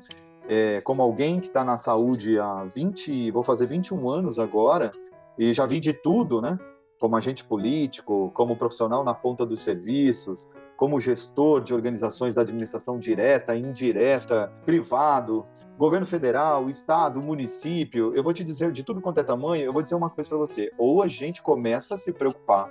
é, 0.48 0.82
como 0.82 1.00
alguém 1.00 1.40
que 1.40 1.46
está 1.46 1.64
na 1.64 1.78
saúde 1.78 2.38
há 2.38 2.64
20, 2.64 3.30
vou 3.30 3.42
fazer 3.42 3.66
21 3.66 4.08
anos 4.08 4.38
agora, 4.38 4.92
e 5.40 5.54
já 5.54 5.64
vi 5.64 5.80
de 5.80 5.94
tudo, 5.94 6.42
né? 6.42 6.58
Como 7.00 7.16
agente 7.16 7.42
político, 7.42 8.30
como 8.34 8.58
profissional 8.58 9.02
na 9.02 9.14
ponta 9.14 9.46
dos 9.46 9.62
serviços, 9.62 10.46
como 10.76 11.00
gestor 11.00 11.62
de 11.62 11.72
organizações 11.72 12.34
da 12.34 12.42
administração 12.42 12.98
direta, 12.98 13.56
indireta, 13.56 14.52
privado, 14.66 15.46
governo 15.78 16.04
federal, 16.04 16.68
estado, 16.68 17.22
município. 17.22 18.14
Eu 18.14 18.22
vou 18.22 18.34
te 18.34 18.44
dizer, 18.44 18.70
de 18.70 18.84
tudo 18.84 19.00
quanto 19.00 19.18
é 19.18 19.22
tamanho, 19.22 19.64
eu 19.64 19.72
vou 19.72 19.80
dizer 19.80 19.94
uma 19.94 20.10
coisa 20.10 20.28
para 20.28 20.36
você. 20.36 20.70
Ou 20.76 21.02
a 21.02 21.06
gente 21.06 21.40
começa 21.40 21.94
a 21.94 21.98
se 21.98 22.12
preocupar 22.12 22.70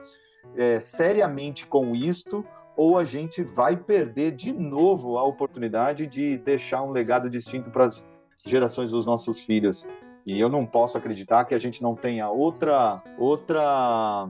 é, 0.55 0.79
seriamente 0.79 1.65
com 1.65 1.95
isto, 1.95 2.45
ou 2.77 2.99
a 2.99 3.03
gente 3.03 3.41
vai 3.41 3.75
perder 3.75 4.33
de 4.33 4.53
novo 4.53 5.17
a 5.17 5.23
oportunidade 5.23 6.05
de 6.05 6.37
deixar 6.37 6.83
um 6.83 6.91
legado 6.91 7.31
distinto 7.31 7.71
para 7.71 7.85
as 7.85 8.07
gerações 8.45 8.91
dos 8.91 9.07
nossos 9.07 9.43
filhos. 9.43 9.87
E 10.25 10.39
eu 10.39 10.49
não 10.49 10.65
posso 10.65 10.97
acreditar 10.97 11.45
que 11.45 11.55
a 11.55 11.59
gente 11.59 11.81
não 11.81 11.95
tenha 11.95 12.29
outra 12.29 13.01
outra 13.17 14.29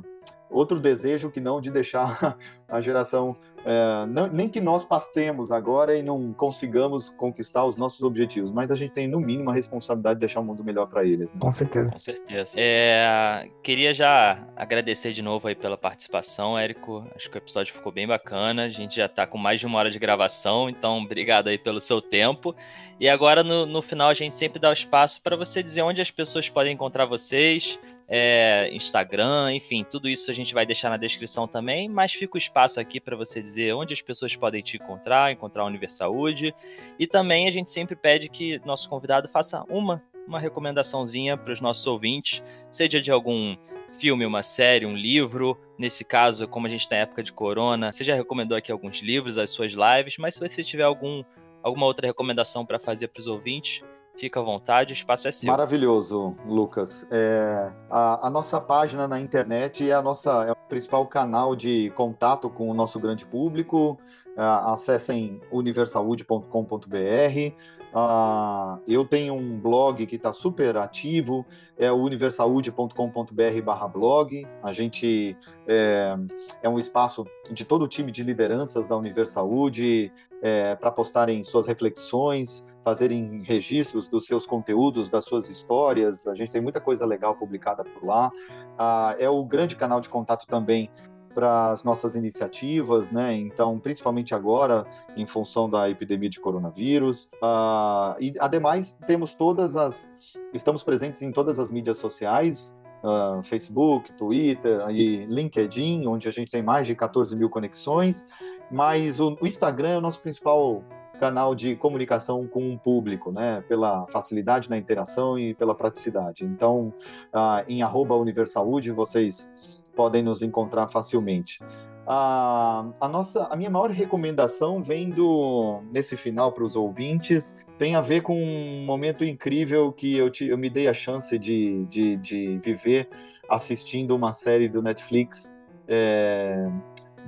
outro 0.50 0.80
desejo 0.80 1.30
que 1.30 1.40
não 1.40 1.62
de 1.62 1.72
deixar 1.72 2.38
a 2.68 2.82
geração 2.82 3.36
é, 3.66 4.06
não, 4.08 4.28
nem 4.28 4.48
que 4.48 4.62
nós 4.62 4.86
pastemos 4.86 5.52
agora 5.52 5.96
e 5.96 6.02
não 6.02 6.34
consigamos 6.34 7.10
conquistar 7.10 7.66
os 7.66 7.76
nossos 7.76 8.02
objetivos, 8.02 8.52
mas 8.52 8.72
a 8.72 8.76
gente 8.76 8.92
tem 8.92 9.08
no 9.08 9.20
mínimo 9.20 9.50
a 9.50 9.54
responsabilidade 9.54 10.16
de 10.16 10.22
deixar 10.22 10.40
o 10.40 10.44
mundo 10.44 10.64
melhor 10.64 10.88
para 10.88 11.04
eles. 11.06 11.34
Né? 11.34 11.40
Com 11.42 11.52
certeza. 11.52 11.92
Com 11.92 12.00
certeza. 12.00 12.52
É, 12.56 13.50
queria 13.62 13.94
já 13.94 14.42
agradecer 14.56 15.14
de 15.14 15.22
novo 15.22 15.48
aí 15.48 15.56
pela 15.56 15.78
participação, 15.78 16.58
Érico. 16.58 17.06
Acho 17.16 17.30
que 17.30 17.38
o 17.38 17.40
episódio 17.40 17.74
ficou 17.74 17.92
bem 17.92 18.08
bacana. 18.08 18.64
A 18.64 18.70
gente 18.70 18.96
já 18.96 19.06
está 19.08 19.28
com 19.28 19.38
mais 19.38 19.60
de 19.60 19.66
uma 19.66 19.78
hora 19.78 19.92
de 19.92 20.00
gravação, 20.00 20.70
então 20.70 20.98
obrigado 21.00 21.48
aí 21.48 21.58
pelo 21.58 21.82
seu 21.82 22.02
tempo. 22.02 22.56
E 23.00 23.10
agora 23.10 23.44
no, 23.44 23.66
no 23.66 23.82
final 23.82 24.10
a 24.10 24.14
gente 24.14 24.36
sempre 24.36 24.60
dá 24.60 24.70
o 24.70 24.74
espaço 24.74 25.22
para 25.22 25.36
você 25.36 25.62
dizer 25.62 25.82
onde 25.82 26.02
as 26.02 26.12
pessoas 26.12 26.50
podem 26.50 26.74
encontrar 26.74 27.06
vocês, 27.06 27.80
é, 28.10 28.68
Instagram, 28.74 29.54
enfim, 29.54 29.84
tudo 29.84 30.10
isso 30.10 30.32
a 30.32 30.34
gente 30.34 30.52
vai 30.52 30.66
deixar 30.66 30.90
na 30.90 30.98
descrição 30.98 31.48
também, 31.48 31.88
mas 31.88 32.12
fica 32.12 32.36
o 32.36 32.38
espaço 32.40 32.80
aqui 32.80 33.00
para 33.00 33.16
você 33.16 33.40
dizer 33.40 33.76
onde 33.76 33.94
as 33.94 34.02
pessoas 34.02 34.36
podem 34.36 34.64
te 34.64 34.78
encontrar, 34.78 35.32
encontrar 35.32 35.62
a 35.62 35.66
Universaúde. 35.68 36.54
E 36.98 37.06
também 37.06 37.48
a 37.48 37.52
gente 37.52 37.70
sempre 37.70 37.96
pede 37.96 38.28
que 38.28 38.60
nosso 38.66 38.90
convidado 38.90 39.28
faça 39.28 39.64
uma, 39.70 40.04
uma 40.28 40.40
recomendaçãozinha 40.40 41.38
para 41.38 41.54
os 41.54 41.62
nossos 41.62 41.86
ouvintes, 41.86 42.42
seja 42.72 43.00
de 43.00 43.12
algum 43.12 43.56
filme, 44.00 44.26
uma 44.26 44.42
série, 44.42 44.88
um 44.88 44.96
livro. 44.96 45.56
Nesse 45.78 46.04
caso, 46.04 46.48
como 46.48 46.66
a 46.66 46.70
gente 46.70 46.82
está 46.82 46.96
em 46.96 47.02
época 47.02 47.22
de 47.22 47.32
corona, 47.32 47.92
você 47.92 48.04
já 48.04 48.16
recomendou 48.16 48.58
aqui 48.58 48.72
alguns 48.72 49.02
livros, 49.02 49.38
as 49.38 49.52
suas 49.52 49.74
lives, 49.74 50.18
mas 50.18 50.34
se 50.34 50.40
você 50.40 50.64
tiver 50.64 50.84
algum, 50.84 51.24
alguma 51.62 51.86
outra 51.86 52.08
recomendação 52.08 52.66
para 52.66 52.80
fazer 52.80 53.10
para 53.10 53.20
os 53.20 53.28
ouvintes, 53.28 53.84
Fica 54.20 54.42
à 54.42 54.44
vontade, 54.44 54.92
o 54.92 54.94
espaço 54.94 55.30
é 55.30 55.32
seu. 55.32 55.50
Maravilhoso, 55.50 56.36
Lucas. 56.46 57.08
É, 57.10 57.72
a, 57.90 58.28
a, 58.28 58.30
nossa 58.30 58.60
página 58.60 59.08
na 59.08 59.18
internet 59.18 59.90
é, 59.90 59.94
a 59.94 60.02
nossa, 60.02 60.46
é 60.46 60.52
o 60.52 60.56
principal 60.68 61.08
canal 61.08 61.56
de 61.56 61.90
contato 61.96 62.50
com 62.50 62.70
o 62.70 62.74
nosso 62.74 63.00
grande 63.00 63.26
público. 63.26 63.98
É, 64.38 64.42
acessem 64.42 65.40
universaude.com.br. 65.52 67.54
Uh, 67.92 68.80
eu 68.88 69.04
tenho 69.04 69.34
um 69.34 69.60
blog 69.60 70.06
que 70.06 70.16
está 70.16 70.32
super 70.32 70.78
ativo, 70.78 71.44
é 71.78 71.92
o 71.92 71.96
universaude.com.br 71.96 73.90
blog. 73.92 74.48
A 74.62 74.72
gente 74.72 75.36
é, 75.68 76.16
é, 76.62 76.70
um 76.70 76.78
espaço 76.78 77.26
de 77.50 77.66
todo 77.66 77.84
o 77.84 77.88
time 77.88 78.12
de 78.12 78.24
lideranças 78.24 78.88
da 78.88 78.96
Universaúde 78.96 80.12
é, 80.42 80.76
para 80.76 80.92
postarem 80.92 81.44
suas 81.44 81.66
reflexões, 81.66 82.64
fazerem 82.90 83.44
registros 83.44 84.10
dos 84.10 84.26
seus 84.26 84.48
conteúdos, 84.48 85.12
das 85.12 85.24
suas 85.24 85.48
histórias. 85.48 86.28
A 86.28 86.34
gente 86.34 86.50
tem 86.50 86.60
muita 86.60 86.82
coisa 86.82 87.06
legal 87.06 87.36
publicada 87.36 87.84
por 87.84 88.04
lá. 88.04 88.30
Uh, 88.30 89.16
é 89.20 89.30
o 89.30 89.46
grande 89.46 89.76
canal 89.76 90.02
de 90.02 90.10
contato 90.10 90.48
também 90.48 90.90
para 91.36 91.70
as 91.70 91.84
nossas 91.84 92.16
iniciativas, 92.16 93.12
né? 93.12 93.36
Então, 93.36 93.78
principalmente 93.78 94.34
agora, 94.34 94.88
em 95.16 95.28
função 95.28 95.70
da 95.70 95.88
epidemia 95.88 96.32
de 96.32 96.40
coronavírus. 96.40 97.30
Uh, 97.36 98.18
e, 98.20 98.34
ademais, 98.40 99.00
temos 99.06 99.36
todas 99.36 99.76
as. 99.76 100.12
Estamos 100.52 100.84
presentes 100.84 101.22
em 101.22 101.32
todas 101.32 101.60
as 101.60 101.70
mídias 101.70 101.98
sociais. 101.98 102.76
Uh, 103.04 103.44
Facebook, 103.44 104.12
Twitter 104.14 104.82
e 104.90 105.28
LinkedIn, 105.28 106.08
onde 106.08 106.28
a 106.28 106.32
gente 106.32 106.52
tem 106.52 106.64
mais 106.64 106.88
de 106.88 106.96
14 106.96 107.34
mil 107.34 107.50
conexões, 107.50 108.26
mas 108.70 109.22
o, 109.22 109.38
o 109.40 109.48
Instagram 109.48 109.90
é 109.90 109.98
o 110.00 110.02
nosso 110.02 110.20
principal 110.20 110.84
canal 111.20 111.54
de 111.54 111.76
comunicação 111.76 112.48
com 112.48 112.74
o 112.74 112.80
público, 112.80 113.32
né? 113.32 113.62
Pela 113.68 114.08
facilidade 114.08 114.70
na 114.70 114.78
interação 114.78 115.38
e 115.38 115.54
pela 115.54 115.76
praticidade. 115.76 116.46
Então, 116.46 116.94
uh, 117.34 117.64
em 117.68 117.84
arroba 117.84 118.16
Universaúde, 118.16 118.92
vocês 118.92 119.50
podem 119.96 120.24
nos 120.24 120.42
encontrar 120.42 120.88
facilmente. 120.88 121.60
A, 122.08 122.90
a, 123.00 123.08
nossa, 123.08 123.44
a 123.52 123.56
minha 123.56 123.70
maior 123.70 123.92
recomendação 123.92 124.82
vem 124.82 125.12
do 125.12 125.82
nesse 125.92 126.18
final 126.18 126.52
para 126.52 126.64
os 126.64 126.76
ouvintes 126.76 127.64
tem 127.78 127.96
a 127.96 128.02
ver 128.02 128.22
com 128.22 128.36
um 128.36 128.84
momento 128.84 129.24
incrível 129.24 129.92
que 129.92 130.18
eu, 130.18 130.28
te, 130.32 130.48
eu 130.48 130.58
me 130.58 130.72
dei 130.72 130.88
a 130.88 130.94
chance 130.94 131.38
de, 131.38 131.86
de, 131.86 132.16
de 132.18 132.58
viver 132.64 133.08
assistindo 133.48 134.16
uma 134.16 134.34
série 134.34 134.68
do 134.68 134.82
Netflix 134.82 135.52
é, 135.88 136.68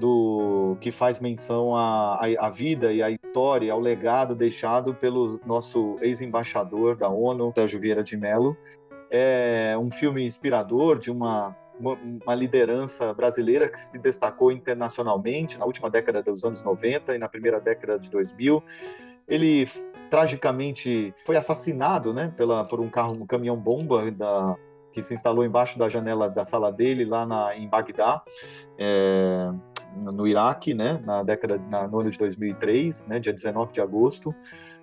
do 0.01 0.75
que 0.81 0.89
faz 0.89 1.19
menção 1.19 1.75
à, 1.75 2.19
à, 2.39 2.49
vida 2.49 2.91
e 2.91 3.03
à 3.03 3.11
história, 3.11 3.71
ao 3.71 3.79
legado 3.79 4.33
deixado 4.35 4.95
pelo 4.95 5.39
nosso 5.45 5.95
ex-embaixador 6.01 6.95
da 6.97 7.07
ONU, 7.07 7.53
Sérgio 7.55 7.79
Vieira 7.79 8.01
de 8.01 8.17
Mello. 8.17 8.57
É 9.11 9.77
um 9.79 9.91
filme 9.91 10.25
inspirador 10.25 10.97
de 10.97 11.11
uma 11.11 11.55
uma 11.79 12.35
liderança 12.35 13.11
brasileira 13.11 13.67
que 13.67 13.75
se 13.75 13.97
destacou 13.97 14.51
internacionalmente 14.51 15.57
na 15.57 15.65
última 15.65 15.89
década 15.89 16.21
dos 16.21 16.43
anos 16.45 16.61
90 16.61 17.15
e 17.15 17.17
na 17.17 17.27
primeira 17.27 17.59
década 17.59 17.97
de 17.97 18.07
2000. 18.11 18.63
Ele 19.27 19.67
tragicamente 20.07 21.11
foi 21.25 21.35
assassinado, 21.37 22.13
né, 22.13 22.31
pela, 22.37 22.63
por 22.63 22.79
um 22.79 22.87
carro, 22.87 23.13
um 23.13 23.25
caminhão 23.25 23.57
bomba 23.57 24.11
da, 24.11 24.55
que 24.91 25.01
se 25.01 25.15
instalou 25.15 25.43
embaixo 25.43 25.79
da 25.79 25.89
janela 25.89 26.29
da 26.29 26.45
sala 26.45 26.71
dele 26.71 27.03
lá 27.03 27.25
na, 27.25 27.55
em 27.55 27.67
Bagdá. 27.67 28.21
É, 28.77 29.51
no 29.99 30.27
Iraque, 30.27 30.73
né, 30.73 31.01
na 31.05 31.23
década, 31.23 31.57
na, 31.69 31.87
no 31.87 31.99
ano 31.99 32.09
de 32.09 32.17
2003, 32.17 33.07
né, 33.07 33.19
dia 33.19 33.33
19 33.33 33.73
de 33.73 33.81
agosto 33.81 34.33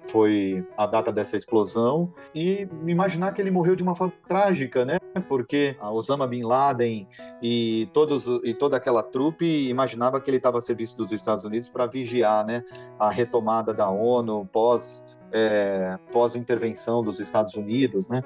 foi 0.08 0.66
a 0.76 0.86
data 0.86 1.12
dessa 1.12 1.36
explosão 1.36 2.12
e 2.34 2.68
imaginar 2.86 3.32
que 3.32 3.40
ele 3.40 3.50
morreu 3.50 3.76
de 3.76 3.82
uma 3.82 3.94
forma 3.94 4.12
trágica, 4.26 4.84
né? 4.84 4.98
Porque 5.28 5.76
Osama 5.80 6.26
bin 6.26 6.44
Laden 6.44 7.06
e 7.42 7.88
todos 7.92 8.26
e 8.44 8.54
toda 8.54 8.76
aquela 8.76 9.02
trupe 9.02 9.68
imaginava 9.68 10.20
que 10.20 10.30
ele 10.30 10.38
estava 10.38 10.58
a 10.58 10.62
serviço 10.62 10.96
dos 10.96 11.12
Estados 11.12 11.44
Unidos 11.44 11.68
para 11.68 11.86
vigiar, 11.86 12.44
né, 12.46 12.64
a 12.98 13.10
retomada 13.10 13.74
da 13.74 13.90
ONU 13.90 14.48
pós 14.52 15.04
é, 15.32 15.98
pós 16.12 16.34
intervenção 16.34 17.02
dos 17.02 17.20
Estados 17.20 17.54
Unidos, 17.54 18.08
né? 18.08 18.22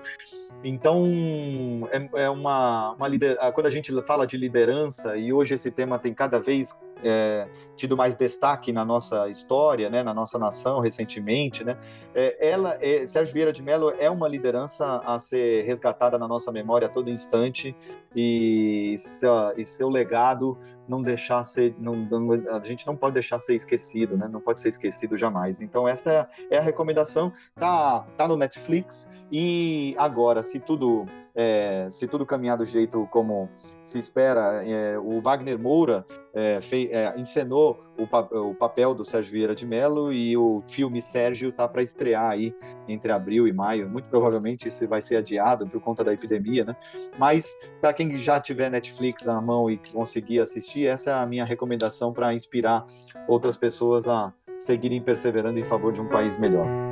Então, 0.65 1.89
é, 1.91 2.25
é 2.25 2.31
uma, 2.31 2.93
uma 2.93 3.09
lider... 3.09 3.37
quando 3.53 3.67
a 3.67 3.71
gente 3.71 3.93
fala 4.03 4.27
de 4.27 4.37
liderança, 4.37 5.17
e 5.17 5.33
hoje 5.33 5.55
esse 5.55 5.71
tema 5.71 5.99
tem 5.99 6.15
cada 6.15 6.39
vez 6.39 6.79
é, 7.03 7.49
tido 7.75 7.97
mais 7.97 8.15
destaque 8.15 8.73
na 8.73 8.85
nossa 8.85 9.29
história, 9.29 9.89
né, 9.91 10.03
na 10.03 10.15
nossa 10.15 10.39
nação 10.39 10.81
recentemente, 10.81 11.65
né, 11.65 11.79
é, 12.15 12.51
ela, 12.51 12.79
é, 12.81 13.07
Sérgio 13.07 13.35
Vieira 13.35 13.53
de 13.53 13.63
Mello 13.63 13.93
é 13.99 14.11
uma 14.11 14.29
liderança 14.29 15.03
a 15.05 15.19
ser 15.19 15.65
resgatada 15.65 16.19
na 16.19 16.29
nossa 16.29 16.53
memória 16.53 16.87
a 16.87 16.91
todo 16.91 17.11
instante 17.11 17.75
e, 18.15 18.95
seu, 18.97 19.33
e 19.57 19.65
seu 19.65 19.89
legado 19.89 20.59
não 20.89 21.03
deixar 21.03 21.45
ser, 21.45 21.75
não, 21.79 21.95
não, 21.95 22.33
a 22.33 22.61
gente 22.61 22.87
não 22.87 22.97
pode 22.97 23.15
deixar 23.15 23.39
ser 23.39 23.55
esquecido, 23.55 24.17
né, 24.17 24.29
não 24.31 24.41
pode 24.41 24.61
ser 24.61 24.69
esquecido 24.69 25.17
jamais. 25.17 25.61
Então 25.61 25.89
essa 25.89 26.29
é, 26.51 26.57
é 26.57 26.59
a 26.59 26.63
recomendação, 26.63 27.33
tá, 27.55 28.07
tá 28.17 28.29
no 28.29 28.37
Netflix 28.37 29.09
e 29.31 29.95
agora, 29.99 30.43
se 30.43 30.61
tudo 30.61 31.07
é, 31.35 31.89
se 31.91 32.07
tudo 32.07 32.27
caminhar 32.27 32.57
do 32.57 32.65
jeito 32.65 33.07
como 33.11 33.49
se 33.83 33.99
espera, 33.99 34.63
é, 34.65 34.99
o 34.99 35.21
Wagner 35.21 35.59
Moura 35.59 36.05
é, 36.35 36.61
fei, 36.61 36.89
é, 36.93 37.19
encenou 37.19 37.83
o, 37.99 38.07
pa 38.07 38.21
o, 38.21 38.55
papel 38.55 38.95
do 38.95 39.05
Sérgio 39.05 39.33
Vieira 39.33 39.55
de 39.55 39.67
Mello 39.67 40.13
e 40.13 40.37
o 40.37 40.63
filme 40.67 41.01
Sérgio 41.01 41.53
tá 41.53 41.69
para 41.69 41.83
estrear 41.83 42.31
aí 42.31 42.55
entre 42.89 43.13
abril 43.13 43.47
e 43.47 43.53
maio. 43.53 43.89
Muito 43.89 44.09
provavelmente 44.09 44.69
isso 44.69 44.87
vai 44.89 45.01
ser 45.01 45.17
adiado 45.17 45.67
por 45.67 45.81
conta 45.81 46.05
da 46.05 46.13
epidemia, 46.13 46.65
né? 46.65 46.77
Mas 47.19 47.55
para 47.81 47.93
quem 47.93 48.17
já 48.17 48.41
tiver 48.41 48.71
Netflix 48.71 49.25
na 49.25 49.41
mão 49.41 49.71
e 49.71 49.79
conseguir 49.93 50.41
assistir, 50.41 50.87
essa 50.87 51.11
é 51.11 51.15
a 51.15 51.27
minha 51.27 51.45
recomendação 51.45 52.13
para 52.13 52.35
inspirar 52.35 52.85
outras 53.29 53.57
pessoas 53.57 54.07
a 54.07 54.33
seguirem 54.59 55.03
perseverando 55.03 55.59
em 55.59 55.65
favor 55.65 55.93
de 55.93 56.01
um 56.01 56.09
país 56.09 56.39
melhor. 56.39 56.92